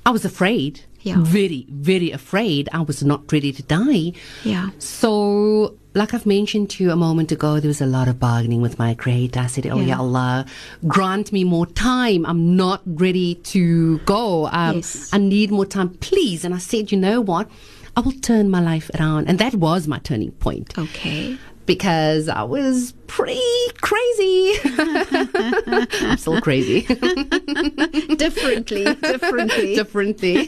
I 0.07 0.11
was 0.11 0.25
afraid. 0.25 0.81
Yeah. 1.03 1.17
Very, 1.19 1.67
very 1.71 2.11
afraid. 2.11 2.69
I 2.73 2.81
was 2.81 3.05
not 3.05 3.31
ready 3.33 3.53
to 3.53 3.63
die. 3.63 4.13
Yeah. 4.45 4.71
So, 4.79 5.77
like 5.99 6.15
I've 6.15 6.27
mentioned 6.27 6.71
to 6.71 6.85
you 6.85 6.91
a 6.91 6.97
moment 6.97 7.31
ago, 7.33 7.61
there 7.61 7.69
was 7.69 7.81
a 7.81 7.87
lot 7.87 8.09
of 8.09 8.19
bargaining 8.19 8.61
with 8.61 8.79
my 8.79 8.95
creator. 8.95 9.41
I 9.41 9.47
said, 9.49 9.67
Oh, 9.67 9.79
Yeah. 9.81 9.87
yeah, 9.89 9.99
Allah, 9.99 10.47
grant 10.87 11.33
me 11.33 11.45
more 11.45 11.67
time. 11.67 12.25
I'm 12.25 12.57
not 12.57 12.81
ready 12.87 13.35
to 13.53 13.99
go. 14.15 14.47
Um, 14.47 14.77
Yes. 14.77 15.11
I 15.13 15.19
need 15.19 15.51
more 15.51 15.67
time, 15.67 15.91
please. 16.09 16.45
And 16.45 16.55
I 16.55 16.59
said, 16.59 16.91
You 16.93 16.99
know 16.99 17.21
what? 17.21 17.51
I 17.97 18.01
will 18.01 18.13
turn 18.13 18.49
my 18.49 18.61
life 18.61 18.89
around. 18.97 19.29
And 19.29 19.39
that 19.41 19.55
was 19.57 19.89
my 19.89 19.99
turning 19.99 20.31
point 20.33 20.73
Okay. 20.79 21.37
Because 21.69 22.31
I 22.31 22.43
was 22.45 22.95
pretty 23.09 23.41
crazy. 23.81 24.55
I'm 24.65 26.17
still 26.17 26.41
crazy. 26.41 26.81
differently, 28.17 28.85
differently. 28.95 29.75
Differently. 29.79 30.43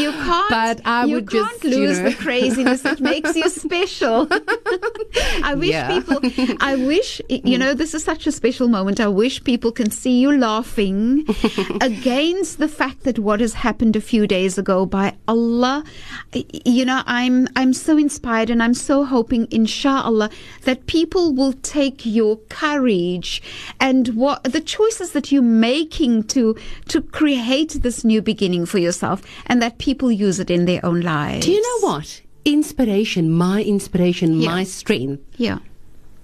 You 0.00 0.10
can't. 0.10 0.50
But 0.50 0.80
I 0.86 1.04
you 1.04 1.16
would 1.16 1.30
can't 1.30 1.50
just, 1.52 1.64
you 1.64 1.70
lose 1.70 1.98
know. 1.98 2.08
the 2.08 2.16
craziness 2.16 2.82
that 2.82 3.00
makes 3.00 3.36
you 3.36 3.48
special. 3.50 4.26
I 5.44 5.54
wish 5.54 5.70
Yeah. 5.70 5.88
people. 6.00 6.18
I 6.60 6.74
wish 6.90 7.20
you 7.28 7.58
know 7.58 7.74
this 7.74 7.94
is 7.94 8.02
such 8.04 8.26
a 8.26 8.32
special 8.32 8.68
moment. 8.68 9.00
I 9.00 9.08
wish 9.08 9.42
people 9.44 9.72
can 9.72 9.90
see 9.90 10.18
you 10.20 10.36
laughing 10.36 11.24
against 11.80 12.58
the 12.58 12.68
fact 12.68 13.04
that 13.04 13.18
what 13.18 13.40
has 13.40 13.54
happened 13.54 13.96
a 13.96 14.00
few 14.00 14.26
days 14.26 14.58
ago. 14.58 14.86
By 14.86 15.14
Allah, 15.28 15.84
you 16.64 16.84
know 16.84 17.02
I'm 17.06 17.48
I'm 17.56 17.72
so 17.72 17.96
inspired 17.98 18.50
and 18.50 18.62
I'm 18.62 18.74
so 18.74 19.04
hoping, 19.04 19.46
inshallah, 19.50 20.30
that 20.62 20.86
people 20.86 21.32
will 21.34 21.52
take 21.62 22.04
your 22.06 22.36
courage 22.48 23.42
and 23.80 24.08
what 24.16 24.42
the 24.44 24.60
choices 24.60 25.12
that 25.12 25.30
you're 25.32 25.42
making 25.42 26.24
to 26.34 26.56
to 26.88 27.02
create 27.02 27.82
this 27.82 28.04
new 28.04 28.22
beginning 28.22 28.66
for 28.66 28.78
yourself, 28.78 29.22
and 29.46 29.60
that 29.62 29.78
people 29.78 30.10
use 30.10 30.40
it 30.40 30.50
in 30.50 30.64
their 30.64 30.84
own 30.84 31.00
lives. 31.00 31.46
Do 31.46 31.52
you 31.52 31.62
know 31.62 31.88
what? 31.88 32.20
Inspiration, 32.44 33.30
my 33.30 33.62
inspiration, 33.62 34.40
Yeah. 34.40 34.50
my 34.50 34.64
strength 34.64 35.22
Yeah. 35.38 35.58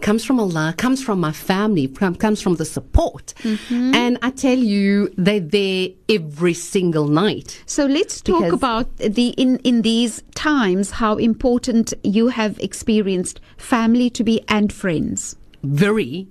comes 0.02 0.24
from 0.24 0.38
Allah, 0.40 0.74
comes 0.76 1.02
from 1.02 1.20
my 1.20 1.32
family, 1.32 1.86
com- 1.88 2.14
comes 2.14 2.40
from 2.42 2.54
the 2.56 2.64
support. 2.64 3.34
Mm-hmm. 3.42 3.94
And 3.94 4.18
I 4.22 4.30
tell 4.30 4.58
you, 4.58 5.10
they're 5.16 5.40
there 5.40 5.88
every 6.08 6.54
single 6.54 7.06
night. 7.08 7.62
So 7.66 7.86
let's 7.86 8.20
talk 8.20 8.42
Because- 8.44 8.52
about 8.54 8.96
the 8.98 9.28
in 9.36 9.58
in 9.64 9.82
these 9.82 10.22
times 10.34 10.90
how 11.02 11.16
important 11.16 11.92
you 12.02 12.28
have 12.28 12.58
experienced 12.60 13.40
family 13.58 14.08
to 14.10 14.22
be 14.24 14.40
and 14.48 14.72
friends. 14.72 15.36
Very. 15.62 16.26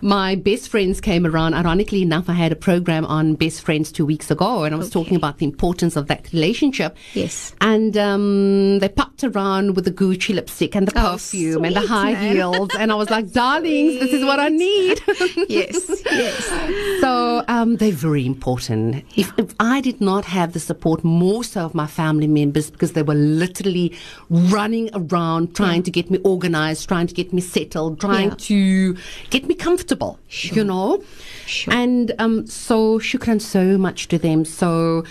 My 0.00 0.34
best 0.34 0.68
friends 0.68 1.00
came 1.00 1.26
around. 1.26 1.54
Ironically 1.54 2.02
enough, 2.02 2.28
I 2.28 2.32
had 2.34 2.52
a 2.52 2.56
program 2.56 3.04
on 3.06 3.34
best 3.34 3.62
friends 3.62 3.92
two 3.92 4.06
weeks 4.06 4.30
ago, 4.30 4.64
and 4.64 4.74
I 4.74 4.78
was 4.78 4.90
talking 4.90 5.16
about 5.16 5.38
the 5.38 5.44
importance 5.46 5.96
of 5.96 6.06
that 6.08 6.32
relationship. 6.32 6.96
Yes. 7.14 7.54
And 7.60 7.96
um, 7.96 8.78
they 8.80 8.88
popped 8.88 9.24
around 9.24 9.76
with 9.76 9.84
the 9.84 9.92
Gucci 9.92 10.34
lipstick 10.34 10.74
and 10.74 10.86
the 10.88 10.92
Oh, 10.98 11.12
perfume 11.12 11.64
and 11.64 11.74
the 11.76 11.86
high 11.86 12.12
man. 12.12 12.36
heels, 12.36 12.70
and 12.78 12.90
I 12.92 12.94
was 12.94 13.10
like, 13.10 13.30
"Darlings, 13.32 14.00
this 14.00 14.12
is 14.12 14.24
what 14.24 14.40
I 14.40 14.48
need." 14.48 15.00
yes, 15.48 16.02
yes. 16.10 17.00
So 17.00 17.44
um, 17.48 17.76
they're 17.76 17.92
very 17.92 18.26
important. 18.26 19.04
If, 19.16 19.32
if 19.38 19.54
I 19.60 19.80
did 19.80 20.00
not 20.00 20.24
have 20.24 20.52
the 20.52 20.60
support 20.60 21.04
more 21.04 21.44
so 21.44 21.62
of 21.64 21.74
my 21.74 21.86
family 21.86 22.26
members 22.26 22.70
because 22.70 22.92
they 22.92 23.02
were 23.02 23.14
literally 23.14 23.92
running 24.30 24.90
around 24.94 25.54
trying 25.54 25.82
to 25.84 25.90
get 25.90 26.10
me 26.10 26.18
organized, 26.24 26.88
trying 26.88 27.06
to 27.06 27.14
get 27.14 27.32
me 27.32 27.40
settled, 27.40 28.00
trying 28.00 28.30
Yeah. 28.30 28.34
to 28.38 28.96
get 29.30 29.46
me 29.46 29.54
comfortable, 29.62 30.18
you 30.28 30.64
know? 30.64 31.02
Sure. 31.46 31.72
And 31.74 32.12
um, 32.18 32.46
so 32.46 32.98
shukran 32.98 33.40
so 33.40 33.78
much 33.78 34.08
to 34.08 34.18
them. 34.18 34.44
So 34.44 35.04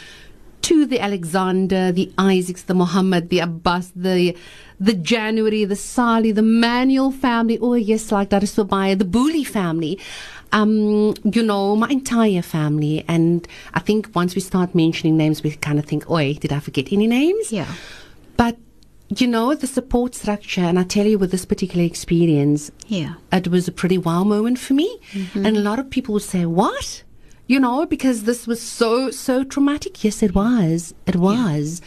to 0.64 0.86
the 0.86 1.00
Alexander, 1.00 1.92
the 1.92 2.12
Isaacs, 2.18 2.64
the 2.64 2.74
Muhammad, 2.74 3.30
the 3.30 3.40
Abbas, 3.40 3.92
the 3.96 4.36
the 4.80 4.94
January, 4.94 5.64
the 5.66 5.76
Sali, 5.76 6.32
the 6.32 6.42
Manuel 6.42 7.12
family. 7.12 7.58
Oh 7.62 7.76
yes, 7.76 8.12
like 8.12 8.30
that 8.30 8.44
is 8.44 8.56
Subaya, 8.56 8.98
the 8.98 9.06
Booley 9.06 9.46
family. 9.46 10.00
Um, 10.52 11.14
you 11.24 11.44
know, 11.44 11.76
my 11.76 11.90
entire 11.90 12.42
family. 12.42 13.06
And 13.08 13.48
I 13.74 13.80
think 13.80 14.10
once 14.14 14.36
we 14.36 14.42
start 14.42 14.76
mentioning 14.76 15.16
names, 15.18 15.44
we 15.44 15.52
kind 15.68 15.80
of 15.80 15.86
think, 15.86 16.10
"Oi, 16.10 16.34
did 16.34 16.52
I 16.52 16.60
forget 16.60 16.92
any 16.92 17.08
names?" 17.08 17.52
Yeah. 17.52 17.72
But 18.38 18.58
you 19.18 19.28
know, 19.28 19.54
the 19.56 19.68
support 19.68 20.16
structure, 20.16 20.62
and 20.62 20.80
I 20.80 20.84
tell 20.84 21.06
you, 21.06 21.18
with 21.20 21.32
this 21.32 21.46
particular 21.46 21.84
experience, 21.86 22.72
Yeah. 22.88 23.16
it 23.32 23.48
was 23.50 23.68
a 23.68 23.72
pretty 23.72 23.98
wow 23.98 24.24
moment 24.24 24.58
for 24.60 24.74
me. 24.74 24.98
Mm-hmm. 25.12 25.46
And 25.46 25.58
a 25.58 25.62
lot 25.62 25.80
of 25.80 25.90
people 25.90 26.14
would 26.14 26.24
say, 26.24 26.46
What? 26.46 27.04
You 27.48 27.60
know, 27.60 27.86
because 27.86 28.24
this 28.24 28.48
was 28.48 28.62
so, 28.62 29.12
so 29.12 29.44
traumatic. 29.44 30.04
Yes, 30.04 30.24
it 30.24 30.34
was. 30.34 30.94
It 31.06 31.18
was. 31.18 31.82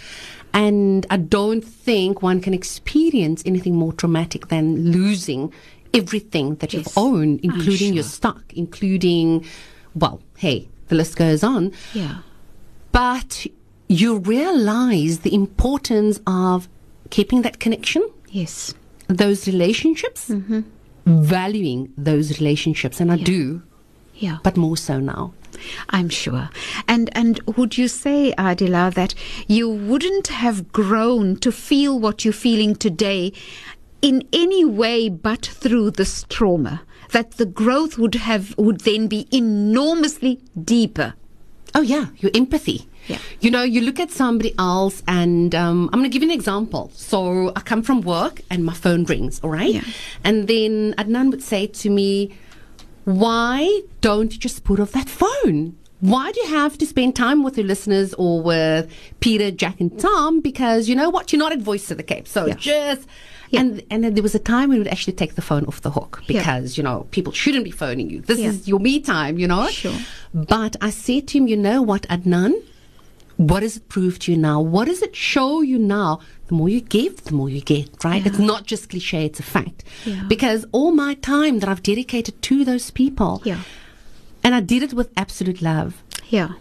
And 0.52 1.06
I 1.10 1.16
don't 1.16 1.62
think 1.64 2.20
one 2.22 2.40
can 2.42 2.52
experience 2.54 3.42
anything 3.46 3.74
more 3.74 3.92
traumatic 3.94 4.48
than 4.48 4.92
losing 4.92 5.52
everything 5.94 6.56
that 6.56 6.72
Yes, 6.74 6.84
you've 6.86 6.98
owned, 6.98 7.40
including 7.42 7.94
your 7.94 8.04
stock, 8.04 8.42
including, 8.54 9.44
well, 9.94 10.20
hey, 10.36 10.68
the 10.88 10.94
list 10.96 11.16
goes 11.16 11.42
on 11.42 11.72
Yeah. 11.94 12.18
but 12.92 13.46
you 13.88 14.18
realize 14.18 15.20
the 15.20 15.34
importance 15.34 16.20
of 16.26 16.68
keeping 17.14 17.42
that 17.42 17.56
connection, 17.64 18.02
Yes. 18.40 18.74
those 19.22 19.40
relationships, 19.52 20.22
mm-hmm. 20.28 20.60
valuing 21.06 21.80
those 22.08 22.26
relationships. 22.40 23.00
And 23.00 23.12
I 23.12 23.16
do, 23.34 23.62
Yeah. 24.24 24.38
but 24.46 24.56
more 24.56 24.76
so 24.76 24.98
now. 25.14 25.32
I'm 25.98 26.08
sure. 26.22 26.48
And 26.88 27.06
and 27.20 27.40
would 27.56 27.72
you 27.80 27.88
say, 27.88 28.32
uh, 28.32 28.54
Adiela, 28.54 28.92
that 29.00 29.14
you 29.56 29.66
wouldn't 29.90 30.28
have 30.44 30.58
grown 30.72 31.36
to 31.44 31.50
feel 31.52 31.92
what 32.04 32.24
you're 32.24 32.42
feeling 32.48 32.74
today 32.86 33.32
in 34.02 34.16
any 34.32 34.64
way 34.64 35.08
but 35.08 35.46
through 35.62 35.92
this 35.92 36.24
trauma? 36.28 36.74
That 37.12 37.28
the 37.40 37.46
growth 37.62 37.94
would 37.98 38.16
have 38.30 38.44
would 38.58 38.80
then 38.80 39.06
be 39.06 39.20
enormously 39.30 40.40
deeper. 40.74 41.14
Oh, 41.76 41.82
yeah, 41.82 42.06
your 42.22 42.32
empathy. 42.34 42.78
Yeah. 43.08 43.18
You 43.40 43.50
know, 43.50 43.62
you 43.62 43.80
look 43.82 44.00
at 44.00 44.10
somebody 44.10 44.54
else, 44.58 45.02
and 45.06 45.54
um, 45.54 45.90
I'm 45.92 45.98
going 46.00 46.10
to 46.10 46.14
give 46.14 46.22
you 46.22 46.28
an 46.30 46.34
example. 46.34 46.90
So 46.94 47.52
I 47.54 47.60
come 47.60 47.82
from 47.82 48.00
work, 48.02 48.40
and 48.50 48.64
my 48.64 48.74
phone 48.74 49.04
rings, 49.04 49.40
all 49.42 49.50
right? 49.50 49.74
Yeah. 49.74 49.82
And 50.24 50.48
then 50.48 50.94
Adnan 50.96 51.30
would 51.30 51.42
say 51.42 51.66
to 51.66 51.90
me, 51.90 52.32
Why 53.04 53.80
don't 54.00 54.32
you 54.32 54.38
just 54.38 54.64
put 54.64 54.80
off 54.80 54.92
that 54.92 55.08
phone? 55.08 55.76
Why 56.00 56.32
do 56.32 56.40
you 56.40 56.48
have 56.48 56.76
to 56.78 56.86
spend 56.86 57.16
time 57.16 57.42
with 57.42 57.56
your 57.56 57.66
listeners 57.66 58.12
or 58.14 58.42
with 58.42 58.90
Peter, 59.20 59.50
Jack, 59.50 59.80
and 59.80 59.98
Tom? 59.98 60.40
Because 60.40 60.88
you 60.88 60.94
know 60.94 61.08
what? 61.10 61.32
You're 61.32 61.38
not 61.38 61.52
at 61.52 61.60
Voice 61.60 61.90
of 61.90 61.96
the 61.96 62.02
Cape. 62.02 62.26
So 62.28 62.46
Yeah. 62.46 62.54
just. 62.54 63.06
Yeah. 63.50 63.60
And 63.60 63.82
and 63.90 64.02
then 64.04 64.14
there 64.14 64.22
was 64.22 64.34
a 64.34 64.38
time 64.38 64.68
when 64.70 64.78
we 64.78 64.84
would 64.84 64.88
actually 64.88 65.12
take 65.14 65.34
the 65.34 65.42
phone 65.42 65.64
off 65.66 65.80
the 65.82 65.90
hook 65.90 66.22
Yeah. 66.26 66.38
because 66.40 66.76
you 66.76 66.82
know 66.82 67.06
people 67.10 67.32
shouldn't 67.32 67.64
be 67.64 67.70
phoning 67.70 68.10
you. 68.10 68.20
This 68.20 68.38
Yeah. 68.40 68.48
is 68.48 68.66
your 68.68 68.80
me 68.80 69.00
time, 69.00 69.38
you 69.38 69.46
know. 69.46 69.68
Sure. 69.68 69.96
But 70.34 70.76
I 70.80 70.90
said 70.90 71.28
to 71.28 71.38
him, 71.38 71.46
you 71.46 71.56
know 71.56 71.80
what, 71.80 72.02
Adnan? 72.08 72.54
What 73.36 73.60
does 73.60 73.76
it 73.76 73.88
prove 73.88 74.18
to 74.20 74.32
you 74.32 74.38
now? 74.38 74.60
What 74.60 74.84
does 74.86 75.02
it 75.02 75.16
show 75.16 75.60
you 75.60 75.78
now? 75.78 76.20
The 76.46 76.54
more 76.54 76.68
you 76.68 76.80
give, 76.80 77.24
the 77.24 77.32
more 77.34 77.48
you 77.50 77.60
get, 77.60 78.04
right? 78.04 78.22
Yeah. 78.22 78.28
It's 78.28 78.38
not 78.38 78.64
just 78.66 78.90
cliche, 78.90 79.24
it's 79.26 79.40
a 79.40 79.42
fact. 79.42 79.82
Yeah. 80.04 80.22
Because 80.28 80.64
all 80.72 80.92
my 80.92 81.14
time 81.14 81.58
that 81.60 81.68
I've 81.68 81.82
dedicated 81.82 82.40
to 82.42 82.64
those 82.64 82.90
people, 82.90 83.42
Yeah. 83.44 83.62
and 84.44 84.54
I 84.54 84.60
did 84.60 84.82
it 84.82 84.92
with 84.94 85.10
absolute 85.16 85.60
love, 85.62 86.02
Yeah. 86.28 86.52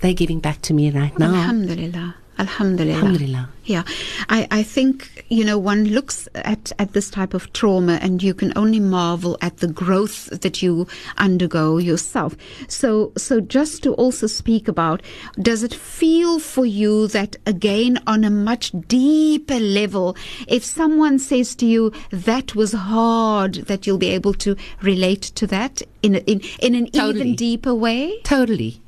they're 0.00 0.14
giving 0.14 0.40
back 0.40 0.62
to 0.62 0.74
me 0.74 0.90
right 0.90 1.16
now. 1.18 1.34
Alhamdulillah. 1.34 2.14
Alhamdulillah. 2.38 2.94
Alhamdulillah. 2.94 3.48
Yeah, 3.64 3.82
I, 4.28 4.46
I 4.50 4.62
think 4.62 5.24
you 5.30 5.44
know 5.44 5.58
one 5.58 5.84
looks 5.84 6.28
at 6.34 6.72
at 6.78 6.92
this 6.92 7.08
type 7.08 7.32
of 7.32 7.52
trauma 7.54 7.98
and 8.02 8.22
you 8.22 8.34
can 8.34 8.52
only 8.56 8.80
marvel 8.80 9.38
at 9.40 9.58
the 9.58 9.68
growth 9.68 10.26
that 10.40 10.62
you 10.62 10.86
undergo 11.16 11.78
yourself. 11.78 12.36
So 12.68 13.12
so 13.16 13.40
just 13.40 13.82
to 13.84 13.94
also 13.94 14.26
speak 14.26 14.68
about, 14.68 15.02
does 15.40 15.62
it 15.62 15.72
feel 15.72 16.40
for 16.40 16.66
you 16.66 17.06
that 17.08 17.36
again 17.46 17.98
on 18.06 18.24
a 18.24 18.30
much 18.30 18.72
deeper 18.88 19.58
level, 19.58 20.16
if 20.46 20.64
someone 20.64 21.18
says 21.18 21.54
to 21.56 21.66
you 21.66 21.92
that 22.10 22.54
was 22.54 22.72
hard, 22.72 23.54
that 23.66 23.86
you'll 23.86 23.98
be 23.98 24.10
able 24.10 24.34
to 24.34 24.56
relate 24.82 25.22
to 25.22 25.46
that 25.46 25.80
in 26.02 26.16
a, 26.16 26.18
in 26.18 26.40
in 26.60 26.74
an 26.74 26.86
Totally. 26.90 27.20
even 27.20 27.36
deeper 27.36 27.74
way? 27.74 28.20
Totally. 28.24 28.82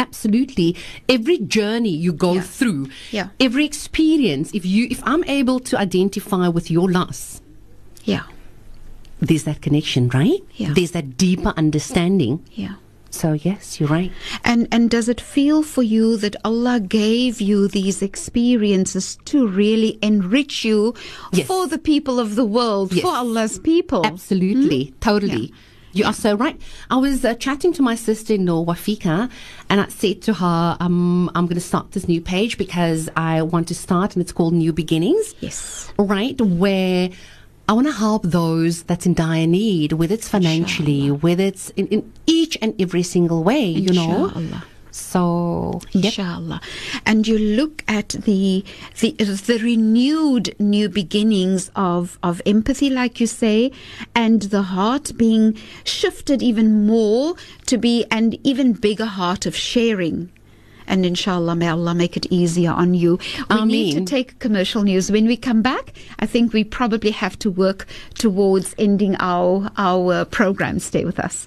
Absolutely. 0.00 0.74
Every 1.08 1.38
journey 1.38 1.94
you 2.06 2.12
go 2.12 2.34
Yeah. 2.34 2.40
through, 2.56 2.82
Yeah. 3.12 3.28
every 3.38 3.64
experience, 3.64 4.50
if 4.54 4.64
you 4.64 4.86
if 4.90 5.00
I'm 5.04 5.24
able 5.24 5.60
to 5.70 5.74
identify 5.78 6.48
with 6.48 6.70
your 6.70 6.88
loss, 6.90 7.40
Yeah, 8.04 8.24
there's 9.20 9.44
that 9.44 9.60
connection, 9.60 10.08
right? 10.08 10.40
Yeah. 10.56 10.72
There's 10.74 10.92
that 10.92 11.16
deeper 11.16 11.52
understanding. 11.56 12.40
yeah. 12.54 12.76
So 13.12 13.32
yes, 13.34 13.80
you're 13.80 13.88
right. 13.90 14.12
And 14.44 14.68
and 14.70 14.88
does 14.88 15.08
it 15.08 15.20
feel 15.20 15.62
for 15.74 15.82
you 15.82 16.16
that 16.24 16.36
Allah 16.44 16.78
gave 16.78 17.40
you 17.40 17.66
these 17.66 18.02
experiences 18.06 19.18
to 19.30 19.48
really 19.48 19.98
enrich 20.00 20.64
you 20.64 20.94
Yes. 21.32 21.46
for 21.48 21.66
the 21.66 21.78
people 21.92 22.20
of 22.20 22.36
the 22.36 22.44
world, 22.46 22.92
Yes. 22.94 23.02
for 23.02 23.10
Allah's 23.12 23.58
people? 23.58 24.06
Absolutely, 24.06 24.82
hmm? 24.84 24.94
totally. 25.00 25.46
Yeah. 25.50 25.56
You 25.92 26.04
are 26.04 26.12
so 26.12 26.34
right. 26.34 26.60
I 26.90 26.96
was 26.96 27.24
uh, 27.24 27.34
chatting 27.34 27.72
to 27.74 27.82
my 27.82 27.96
sister-in-law 27.96 28.64
Wafika, 28.64 29.30
and 29.68 29.80
I 29.80 29.88
said 29.88 30.22
to 30.22 30.34
her, 30.34 30.76
um, 30.78 31.30
"I'm 31.34 31.46
going 31.46 31.56
to 31.56 31.60
start 31.60 31.92
this 31.92 32.06
new 32.06 32.20
page 32.20 32.58
because 32.58 33.08
I 33.16 33.42
want 33.42 33.68
to 33.68 33.74
start, 33.74 34.14
and 34.14 34.22
it's 34.22 34.32
called 34.32 34.54
New 34.54 34.72
Beginnings." 34.72 35.34
Yes. 35.40 35.92
right? 35.98 36.40
Where 36.40 37.10
I 37.68 37.72
want 37.72 37.86
to 37.86 37.92
help 37.92 38.22
those 38.24 38.82
that's 38.84 39.06
in 39.06 39.14
dire 39.14 39.46
need, 39.46 39.92
whether 39.92 40.14
it's 40.14 40.28
financially, 40.28 41.10
whether 41.10 41.44
it's 41.44 41.70
in, 41.70 41.86
in 41.88 42.12
each 42.26 42.58
and 42.60 42.74
every 42.80 43.04
single 43.04 43.44
way, 43.44 43.64
you 43.64 43.92
know. 43.92 44.32
Inshallah. 44.90 45.80
So, 45.80 45.80
yep. 45.92 46.04
Inshallah. 46.04 46.60
And 47.06 47.26
you 47.26 47.38
look 47.38 47.84
at 47.88 48.10
the, 48.10 48.64
the 49.00 49.12
the 49.12 49.58
renewed 49.62 50.54
new 50.58 50.88
beginnings 50.88 51.70
of, 51.76 52.18
of 52.22 52.42
empathy, 52.46 52.90
like 52.90 53.20
you 53.20 53.26
say, 53.26 53.72
and 54.14 54.42
the 54.42 54.62
heart 54.62 55.16
being 55.16 55.56
shifted 55.84 56.42
even 56.42 56.86
more 56.86 57.34
to 57.66 57.78
be 57.78 58.04
an 58.10 58.34
even 58.44 58.72
bigger 58.72 59.06
heart 59.06 59.46
of 59.46 59.56
sharing. 59.56 60.30
And 60.86 61.06
inshallah, 61.06 61.54
may 61.54 61.68
Allah 61.68 61.94
make 61.94 62.16
it 62.16 62.26
easier 62.30 62.72
on 62.72 62.94
you. 62.94 63.20
We 63.48 63.64
need 63.64 63.94
to 63.94 64.04
take 64.04 64.40
commercial 64.40 64.82
news. 64.82 65.12
When 65.12 65.26
we 65.26 65.36
come 65.36 65.62
back, 65.62 65.92
I 66.18 66.26
think 66.26 66.52
we 66.52 66.64
probably 66.64 67.12
have 67.12 67.38
to 67.40 67.50
work 67.50 67.86
towards 68.14 68.74
ending 68.76 69.14
our 69.20 69.70
our 69.76 70.12
uh, 70.12 70.24
program. 70.24 70.80
Stay 70.80 71.04
with 71.04 71.20
us. 71.20 71.46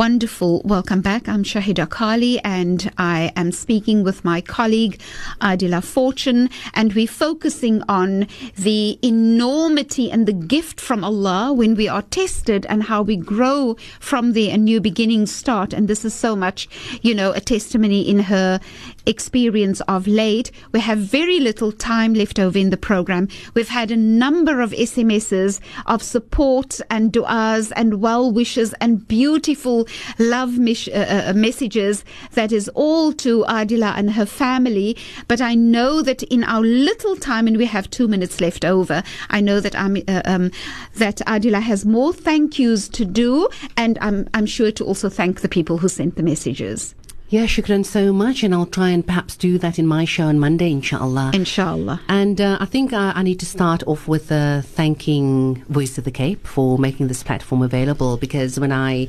Wonderful. 0.00 0.62
Welcome 0.64 1.02
back. 1.02 1.28
I'm 1.28 1.44
Shahieda 1.44 1.86
Carlie 1.90 2.42
and 2.42 2.90
I 2.96 3.32
am 3.36 3.52
speaking 3.52 4.02
with 4.02 4.24
my 4.24 4.40
colleague 4.40 4.98
Adiela 5.42 5.84
Fortune 5.84 6.48
and 6.72 6.94
we're 6.94 7.06
focusing 7.06 7.82
on 7.86 8.26
the 8.56 8.98
enormity 9.02 10.10
and 10.10 10.24
the 10.24 10.32
gift 10.32 10.80
from 10.80 11.04
Allah 11.04 11.52
when 11.52 11.74
we 11.74 11.86
are 11.86 12.00
tested 12.00 12.64
and 12.70 12.84
how 12.84 13.02
we 13.02 13.14
grow 13.14 13.76
from 14.00 14.32
there 14.32 14.54
and 14.54 14.64
new 14.64 14.80
beginnings 14.80 15.34
start. 15.34 15.74
And 15.74 15.86
this 15.86 16.02
is 16.06 16.14
so 16.14 16.34
much, 16.34 16.66
you 17.02 17.14
know, 17.14 17.32
a 17.32 17.40
testimony 17.40 18.00
in 18.00 18.20
her 18.20 18.58
experience 19.06 19.80
of 19.82 20.06
late. 20.06 20.50
We 20.72 20.80
have 20.80 20.98
very 20.98 21.40
little 21.40 21.72
time 21.72 22.14
left 22.14 22.38
over 22.38 22.58
in 22.58 22.70
the 22.70 22.76
program. 22.76 23.28
We've 23.54 23.68
had 23.68 23.90
a 23.90 23.96
number 23.96 24.60
of 24.60 24.72
SMSs 24.72 25.60
of 25.86 26.02
support 26.02 26.80
and 26.90 27.12
du'as 27.12 27.72
and 27.76 28.00
well 28.00 28.30
wishes 28.30 28.74
and 28.80 29.06
beautiful 29.06 29.86
love 30.18 30.58
mes- 30.58 30.88
uh, 30.88 31.26
uh, 31.28 31.32
messages 31.34 32.04
that 32.32 32.52
is 32.52 32.68
all 32.70 33.12
to 33.14 33.44
Adiela 33.44 33.96
and 33.96 34.12
her 34.12 34.26
family. 34.26 34.96
But 35.28 35.40
I 35.40 35.54
know 35.54 36.02
that 36.02 36.22
in 36.24 36.44
our 36.44 36.62
little 36.62 37.16
time, 37.16 37.46
and 37.46 37.56
we 37.56 37.66
have 37.66 37.90
two 37.90 38.08
minutes 38.08 38.40
left 38.40 38.64
over, 38.64 39.02
I 39.30 39.40
know 39.40 39.60
that 39.60 39.74
I'm, 39.76 39.96
uh, 40.08 40.22
um, 40.24 40.50
that 40.96 41.16
Adiela 41.26 41.60
has 41.60 41.84
more 41.84 42.12
thank 42.12 42.58
yous 42.58 42.88
to 42.90 43.04
do, 43.04 43.48
and 43.76 43.98
I'm, 44.00 44.28
I'm 44.34 44.46
sure 44.46 44.70
to 44.72 44.84
also 44.84 45.08
thank 45.08 45.40
the 45.40 45.48
people 45.48 45.78
who 45.78 45.88
sent 45.88 46.16
the 46.16 46.22
messages. 46.22 46.94
Yeah, 47.32 47.46
shukran 47.46 47.86
so 47.86 48.12
much, 48.12 48.42
and 48.42 48.52
I'll 48.52 48.66
try 48.66 48.88
and 48.88 49.06
perhaps 49.06 49.36
do 49.36 49.56
that 49.58 49.78
in 49.78 49.86
my 49.86 50.04
show 50.04 50.24
on 50.24 50.40
Monday, 50.40 50.72
inshallah. 50.72 51.30
Inshallah. 51.32 52.00
And 52.08 52.40
uh, 52.40 52.56
I 52.60 52.64
think 52.64 52.92
uh, 52.92 53.12
I 53.14 53.22
need 53.22 53.38
to 53.38 53.46
start 53.46 53.84
off 53.86 54.08
with 54.08 54.32
uh, 54.32 54.62
thanking 54.62 55.62
Voice 55.68 55.96
of 55.96 56.02
the 56.02 56.10
Cape 56.10 56.44
for 56.44 56.76
making 56.76 57.06
this 57.06 57.22
platform 57.22 57.62
available 57.62 58.16
because 58.16 58.58
when 58.58 58.72
I, 58.72 59.06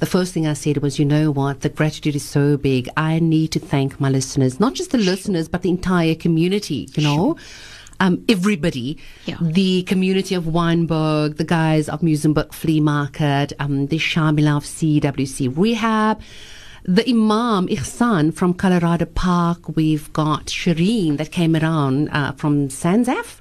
the 0.00 0.04
first 0.06 0.34
thing 0.34 0.46
I 0.46 0.52
said 0.52 0.78
was, 0.82 0.98
you 0.98 1.06
know 1.06 1.30
what, 1.30 1.62
the 1.62 1.70
gratitude 1.70 2.14
is 2.14 2.28
so 2.28 2.58
big. 2.58 2.90
I 2.98 3.20
need 3.20 3.52
to 3.52 3.58
thank 3.58 3.98
my 3.98 4.10
listeners, 4.10 4.60
not 4.60 4.74
just 4.74 4.90
the 4.90 4.98
listeners, 4.98 5.48
but 5.48 5.62
the 5.62 5.70
entire 5.70 6.14
community, 6.14 6.90
you 6.94 7.02
know. 7.02 7.38
Um, 8.00 8.22
everybody, 8.28 8.98
Yeah. 9.24 9.36
the 9.40 9.84
community 9.84 10.34
of 10.34 10.44
Wynberg, 10.44 11.36
the 11.38 11.44
guys 11.44 11.88
of 11.88 12.00
Muizenberg 12.02 12.52
Flea 12.52 12.80
Market, 12.80 13.54
um, 13.58 13.86
the 13.86 13.96
Shamila 13.98 14.58
of 14.58 14.64
CWC 14.66 15.48
Rehab, 15.56 16.20
the 16.84 17.08
Imam 17.08 17.68
Ihsan 17.68 18.34
from 18.34 18.54
Colorado 18.54 19.06
Park. 19.06 19.76
We've 19.76 20.12
got 20.12 20.46
Shireen 20.46 21.16
that 21.18 21.30
came 21.30 21.54
around 21.54 22.08
uh, 22.08 22.32
from 22.32 22.68
Sanzaf. 22.68 23.40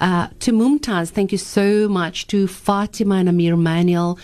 Uh, 0.00 0.28
to 0.40 0.52
Mumtaz, 0.52 1.10
thank 1.10 1.30
you 1.30 1.38
so 1.38 1.88
much. 1.88 2.26
To 2.28 2.48
Fatima 2.48 3.16
and 3.16 3.28
Amir 3.28 3.56
Manuel, 3.56 4.18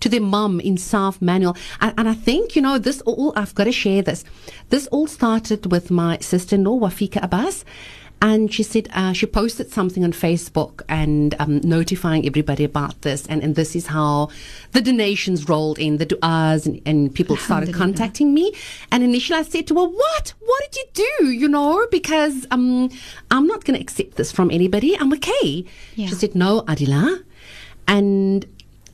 to 0.00 0.10
the 0.10 0.18
mum 0.18 0.60
in 0.60 0.76
South 0.76 1.22
Manuel. 1.22 1.56
And, 1.80 1.94
and 1.96 2.08
I 2.08 2.14
think, 2.14 2.54
you 2.54 2.60
know, 2.60 2.78
this 2.78 3.00
all, 3.02 3.32
I've 3.34 3.54
got 3.54 3.64
to 3.64 3.72
share 3.72 4.02
this. 4.02 4.24
This 4.68 4.86
all 4.88 5.06
started 5.06 5.70
with 5.72 5.90
my 5.90 6.18
sister 6.18 6.56
in 6.56 6.64
law, 6.64 6.78
Wafika 6.78 7.22
Abbas. 7.22 7.64
And 8.22 8.52
she 8.52 8.62
said 8.62 8.88
uh, 8.94 9.12
she 9.12 9.26
posted 9.26 9.70
something 9.70 10.02
on 10.02 10.12
Facebook 10.12 10.82
and 10.88 11.34
um, 11.38 11.60
notifying 11.60 12.26
everybody 12.26 12.64
about 12.64 13.02
this. 13.02 13.26
And, 13.26 13.42
and 13.42 13.54
this 13.54 13.76
is 13.76 13.88
how 13.88 14.30
the 14.72 14.80
donations 14.80 15.48
rolled 15.48 15.78
in, 15.78 15.98
the 15.98 16.06
du'as, 16.06 16.64
and, 16.66 16.80
and 16.86 17.14
people 17.14 17.36
started 17.36 17.74
contacting 17.74 18.32
me. 18.32 18.54
And 18.90 19.02
initially 19.02 19.38
I 19.38 19.42
said 19.42 19.66
to 19.68 19.74
her, 19.74 19.86
What? 19.86 20.32
What 20.40 20.72
did 20.72 20.76
you 20.78 21.06
do? 21.20 21.30
You 21.30 21.48
know, 21.48 21.86
because 21.90 22.46
um, 22.50 22.90
I'm 23.30 23.46
not 23.46 23.64
going 23.64 23.76
to 23.78 23.82
accept 23.82 24.16
this 24.16 24.32
from 24.32 24.50
anybody. 24.50 24.98
I'm 24.98 25.12
okay. 25.14 25.64
Yeah. 25.94 26.06
She 26.06 26.14
said, 26.14 26.34
No, 26.34 26.62
Adiela. 26.62 27.22
And 27.86 28.46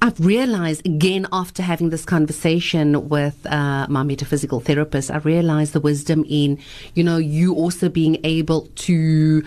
I've 0.03 0.19
realized 0.19 0.85
again 0.85 1.29
after 1.33 1.63
having 1.63 1.91
this 1.91 2.05
conversation 2.05 3.09
with 3.09 3.47
uh, 3.47 3.87
my 3.89 4.03
metaphysical 4.03 4.59
therapist, 4.59 5.13
I 5.13 5.19
realized 5.19 5.75
the 5.75 5.81
wisdom 5.81 6.25
in, 6.29 6.59
you 6.95 7.05
know, 7.05 7.19
you 7.19 7.55
also 7.55 7.89
being 7.89 8.19
able 8.25 8.63
to 8.75 9.45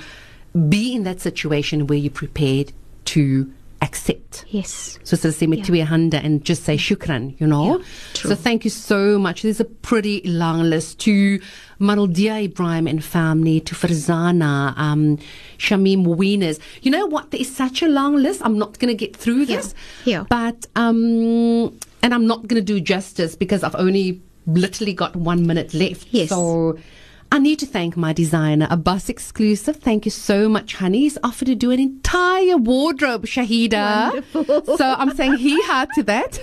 be 0.70 0.95
in 0.95 1.03
that 1.03 1.20
situation 1.20 1.88
where 1.88 1.97
you're 1.97 2.10
prepared 2.10 2.72
to 3.03 3.51
accept. 3.95 4.45
Yes. 4.49 4.99
So 5.03 5.15
say 5.15 5.47
yeah. 5.47 5.85
handa 5.85 6.23
and 6.23 6.43
just 6.43 6.63
say 6.63 6.75
shukran, 6.75 7.39
you 7.39 7.47
know. 7.47 7.77
Yeah, 7.77 7.83
so 8.13 8.35
thank 8.35 8.65
you 8.65 8.69
so 8.69 9.17
much. 9.17 9.43
There's 9.43 9.61
a 9.61 9.65
pretty 9.65 10.21
long 10.25 10.63
list 10.63 10.99
to 11.01 11.39
Maraldia 11.79 12.43
Ibrahim 12.43 12.87
and 12.87 13.03
family, 13.03 13.61
to 13.61 13.75
Farzana, 13.75 14.77
um, 14.77 15.17
Shamim 15.57 16.05
Wieners. 16.05 16.59
You 16.81 16.91
know 16.91 17.05
what? 17.05 17.31
There 17.31 17.39
is 17.39 17.53
such 17.55 17.81
a 17.81 17.87
long 17.87 18.17
list. 18.17 18.41
I'm 18.43 18.57
not 18.57 18.79
going 18.79 18.91
to 18.91 18.95
get 19.05 19.15
through 19.15 19.45
this. 19.45 19.73
Yeah. 20.03 20.25
But, 20.29 20.65
um, 20.75 21.77
and 22.03 22.13
I'm 22.13 22.27
not 22.27 22.47
going 22.47 22.59
to 22.63 22.73
do 22.73 22.79
justice 22.81 23.35
because 23.35 23.63
I've 23.63 23.75
only 23.75 24.21
literally 24.45 24.93
got 24.93 25.15
one 25.15 25.47
minute 25.47 25.73
left. 25.73 26.07
Yes. 26.11 26.29
So 26.29 26.77
I 27.36 27.38
need 27.38 27.59
to 27.59 27.65
thank 27.65 27.97
my 27.97 28.13
designer, 28.13 28.65
Abbas 28.69 29.09
Exclusive. 29.09 29.75
Thank 29.75 30.05
you 30.05 30.11
so 30.11 30.47
much, 30.47 30.75
honey. 30.75 30.99
He's 30.99 31.17
offered 31.21 31.47
to 31.47 31.55
do 31.55 31.69
an 31.69 31.81
entire 31.81 32.55
wardrobe, 32.55 33.25
Shahieda. 33.25 34.13
Wonderful. 34.33 34.77
So 34.77 34.86
I'm 34.97 35.13
saying 35.17 35.36
he 35.36 35.61
had 35.63 35.89
to 35.95 36.03
that. 36.03 36.39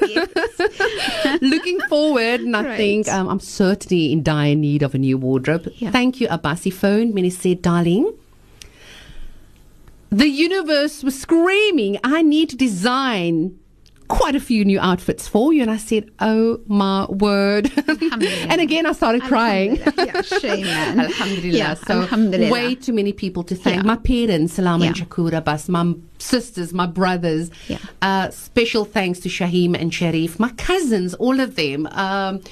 Looking 1.40 1.80
forward, 1.88 2.40
and 2.42 2.54
I 2.54 2.62
Right. 2.62 2.76
think 2.76 3.08
um, 3.08 3.26
I'm 3.26 3.40
certainly 3.40 4.12
in 4.12 4.22
dire 4.22 4.54
need 4.54 4.82
of 4.82 4.94
a 4.94 4.98
new 4.98 5.16
wardrobe. 5.16 5.72
Yeah. 5.76 5.90
Thank 5.90 6.20
you, 6.20 6.26
Abbas. 6.28 6.64
He 6.64 6.70
phoned 6.70 7.14
me 7.14 7.22
and 7.22 7.24
he 7.24 7.30
said, 7.30 7.62
darling, 7.62 8.12
the 10.10 10.28
universe 10.28 11.02
was 11.02 11.18
screaming, 11.18 11.98
I 12.04 12.20
need 12.20 12.50
to 12.50 12.56
design 12.56 13.58
quite 14.12 14.36
a 14.36 14.40
few 14.40 14.62
new 14.62 14.78
outfits 14.78 15.26
for 15.26 15.54
you. 15.54 15.62
And 15.62 15.70
I 15.70 15.78
said, 15.78 16.10
Oh 16.20 16.60
my 16.66 17.06
word. 17.06 17.72
And 18.52 18.60
again, 18.60 18.84
I 18.84 18.92
started 18.92 19.22
crying. 19.22 19.80
Yeah, 19.96 20.20
shame, 20.20 20.66
man. 20.66 21.00
Alhamdulillah. 21.08 21.58
Yeah, 21.58 21.74
so 21.74 22.02
alhamdulillah. 22.02 22.52
way 22.52 22.74
too 22.74 22.92
many 22.92 23.12
people 23.12 23.42
to 23.44 23.54
thank. 23.54 23.76
Yeah. 23.76 23.82
My 23.82 23.96
parents, 23.96 24.54
Salam 24.54 24.82
and. 24.82 24.94
Shakura 24.94 25.42
Bas, 25.42 25.68
my 25.68 25.94
sisters, 26.18 26.74
my 26.74 26.86
brothers. 26.86 27.50
Yeah. 27.68 27.78
Uh, 28.02 28.28
special 28.30 28.84
thanks 28.84 29.18
to 29.20 29.28
Shaheem 29.28 29.74
and 29.80 29.94
Sharif, 29.94 30.38
my 30.38 30.50
cousins, 30.50 31.14
all 31.14 31.40
of 31.40 31.56
them. 31.56 31.86
Um, 31.92 32.42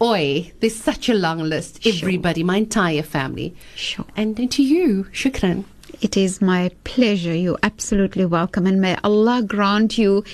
oi, 0.00 0.52
there's 0.60 0.76
such 0.76 1.08
a 1.08 1.14
long 1.14 1.40
list. 1.40 1.84
Everybody, 1.84 2.44
my 2.44 2.58
entire 2.58 3.02
family. 3.02 3.56
Sure. 3.74 4.06
And 4.16 4.36
then 4.36 4.48
to 4.50 4.62
you, 4.62 5.04
shukran. 5.12 5.64
It 6.00 6.16
is 6.16 6.40
my 6.40 6.70
pleasure. 6.84 7.34
You're 7.34 7.58
absolutely 7.64 8.24
welcome. 8.24 8.66
And 8.66 8.80
may 8.80 8.96
Allah 9.02 9.42
grant 9.42 9.98
you 9.98 10.24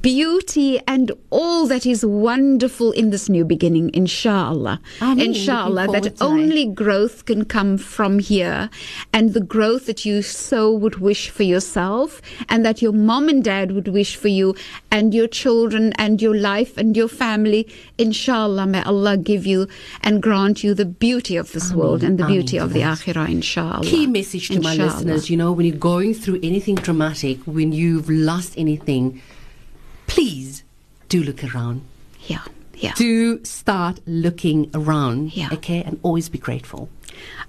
beauty 0.00 0.78
and 0.86 1.10
all 1.30 1.66
that 1.66 1.84
is 1.84 2.06
wonderful 2.06 2.92
in 2.92 3.10
this 3.10 3.28
new 3.28 3.44
beginning, 3.44 3.90
inshallah. 3.94 4.80
Ameen. 5.00 5.26
Inshallah, 5.26 5.88
that 5.88 6.22
only 6.22 6.66
growth 6.66 7.24
can 7.24 7.44
come 7.44 7.78
from 7.78 8.20
here. 8.20 8.70
And 9.12 9.34
the 9.34 9.40
growth 9.40 9.86
that 9.86 10.04
you 10.04 10.22
so 10.22 10.72
would 10.72 10.96
wish 10.96 11.30
for 11.30 11.42
yourself 11.42 12.22
and 12.48 12.64
that 12.64 12.80
your 12.80 12.92
mom 12.92 13.28
and 13.28 13.42
dad 13.42 13.72
would 13.72 13.88
wish 13.88 14.14
for 14.14 14.28
you 14.28 14.54
and 14.92 15.12
your 15.12 15.26
children 15.26 15.92
and 15.94 16.22
your 16.22 16.36
life 16.36 16.76
and 16.78 16.96
your 16.96 17.08
family. 17.08 17.66
Inshallah, 17.98 18.66
may 18.66 18.82
Allah 18.84 19.16
give 19.16 19.46
you 19.46 19.66
and 20.02 20.22
grant 20.22 20.62
you 20.62 20.74
the 20.74 20.84
beauty 20.84 21.36
of 21.36 21.52
this 21.52 21.72
world 21.72 22.04
and 22.04 22.18
the 22.18 22.24
Ameen 22.24 22.36
beauty 22.36 22.56
of 22.58 22.72
the 22.72 22.80
akhirah, 22.80 23.28
inshallah. 23.28 23.84
Key 23.84 24.06
message 24.06 24.48
to 24.50 24.60
my 24.60 24.74
Inshallah. 24.74 25.07
Listeners, 25.08 25.30
you 25.30 25.36
know, 25.36 25.52
when 25.52 25.66
you're 25.66 25.76
going 25.76 26.14
through 26.14 26.40
anything 26.42 26.76
traumatic, 26.76 27.38
when 27.46 27.72
you've 27.72 28.08
lost 28.08 28.54
anything, 28.56 29.20
please 30.06 30.62
do 31.08 31.22
look 31.22 31.42
around. 31.44 31.82
Yeah, 32.26 32.44
yeah. 32.78 32.92
Do 32.94 33.42
start 33.44 34.00
looking 34.06 34.70
around, 34.74 35.36
Yeah. 35.36 35.48
okay, 35.52 35.82
and 35.82 35.98
always 36.02 36.28
be 36.28 36.38
grateful. 36.38 36.88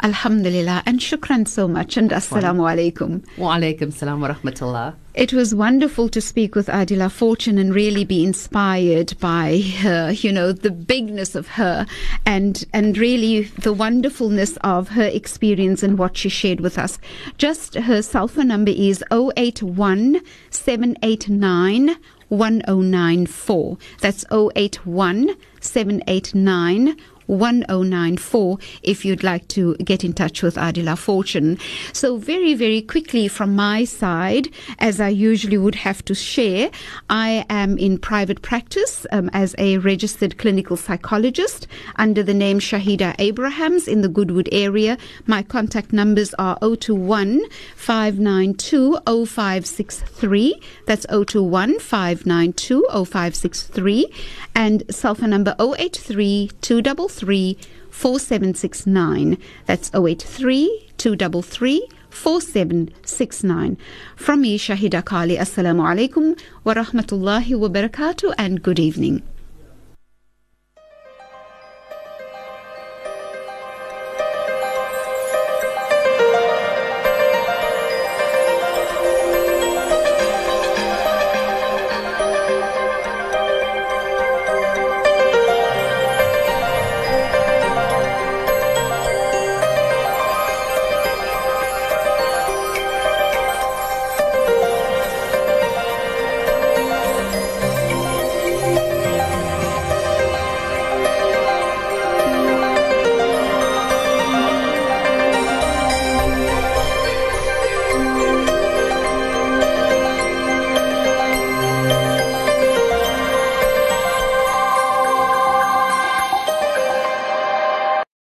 Alhamdulillah 0.01 0.82
and 0.88 0.99
shukran 0.99 1.47
so 1.47 1.67
much 1.67 1.95
and 1.97 2.09
assalamu 2.09 2.63
alaikum. 2.71 3.23
Wa 3.38 3.57
alaikum 3.57 3.91
salam 3.93 4.21
wa 4.21 4.30
rahmatullah. 4.34 4.95
It 5.13 5.34
was 5.34 5.53
wonderful 5.53 6.07
to 6.09 6.21
speak 6.21 6.55
with 6.55 6.67
Adiela 6.67 7.11
Fortune 7.11 7.57
and 7.59 7.75
really 7.75 8.05
be 8.05 8.23
inspired 8.23 9.13
by 9.19 9.59
her, 9.80 10.11
you 10.11 10.32
know, 10.32 10.53
the 10.53 10.71
bigness 10.71 11.36
of 11.36 11.47
her 11.49 11.86
and 12.25 12.65
and 12.73 12.97
really 12.97 13.43
the 13.67 13.73
wonderfulness 13.73 14.57
of 14.63 14.88
her 14.89 15.03
experience 15.07 15.84
and 15.84 15.99
what 15.99 16.15
she 16.17 16.30
shared 16.30 16.61
with 16.61 16.80
us. 16.80 16.97
Just 17.38 17.75
her 17.75 18.01
cell 18.01 18.27
phone 18.27 18.47
number 18.47 18.71
is 18.71 19.03
081 19.11 20.21
789 20.49 21.95
1094. 22.30 23.77
That's 23.99 24.25
081 24.32 25.36
789 25.59 26.95
1094 27.30 28.57
if 28.82 29.05
you'd 29.05 29.23
like 29.23 29.47
to 29.49 29.75
get 29.75 30.03
in 30.03 30.13
touch 30.13 30.41
with 30.41 30.55
Adiela 30.55 30.97
Fortune. 30.97 31.57
So, 31.93 32.17
very, 32.17 32.55
very 32.55 32.82
quickly 32.82 33.27
from 33.27 33.55
my 33.55 33.86
side, 33.86 34.49
as 34.80 34.99
I 34.99 35.09
usually 35.09 35.57
would 35.57 35.75
have 35.75 36.03
to 36.05 36.15
share, 36.15 36.71
I 37.09 37.45
am 37.49 37.77
in 37.77 37.97
private 37.99 38.41
practice 38.41 39.05
um, 39.11 39.30
as 39.32 39.53
a 39.57 39.77
registered 39.77 40.38
clinical 40.38 40.75
psychologist 40.75 41.67
under 41.97 42.23
the 42.23 42.34
name 42.34 42.59
Shahieda 42.59 43.15
Abrahams 43.19 43.88
in 43.88 44.01
the 44.01 44.09
Goodwood 44.09 44.49
area. 44.51 44.97
My 45.27 45.43
contact 45.43 45.93
numbers 45.93 46.34
are 46.39 46.57
021 46.59 47.41
592 47.75 48.97
0563. 49.05 50.59
That's 50.86 51.05
021 51.05 51.80
592 51.80 52.88
0563. 52.89 54.13
And 54.55 54.84
cell 54.89 55.15
phone 55.15 55.30
number 55.30 55.55
083 55.59 56.51
233 56.61 57.18
4769. 57.20 59.38
That's 59.65 59.91
083 59.93 60.89
233 60.97 61.88
4769. 62.09 63.78
From 64.15 64.41
me, 64.41 64.57
Shahieda 64.57 65.05
Carlie. 65.05 65.38
Assalamu 65.38 65.84
alaikum 65.84 66.39
wa 66.63 66.74
rahmatullahi 66.74 67.55
wa 67.57 67.67
barakatuh 67.67 68.34
and 68.38 68.63
good 68.63 68.80
evening. 68.80 69.22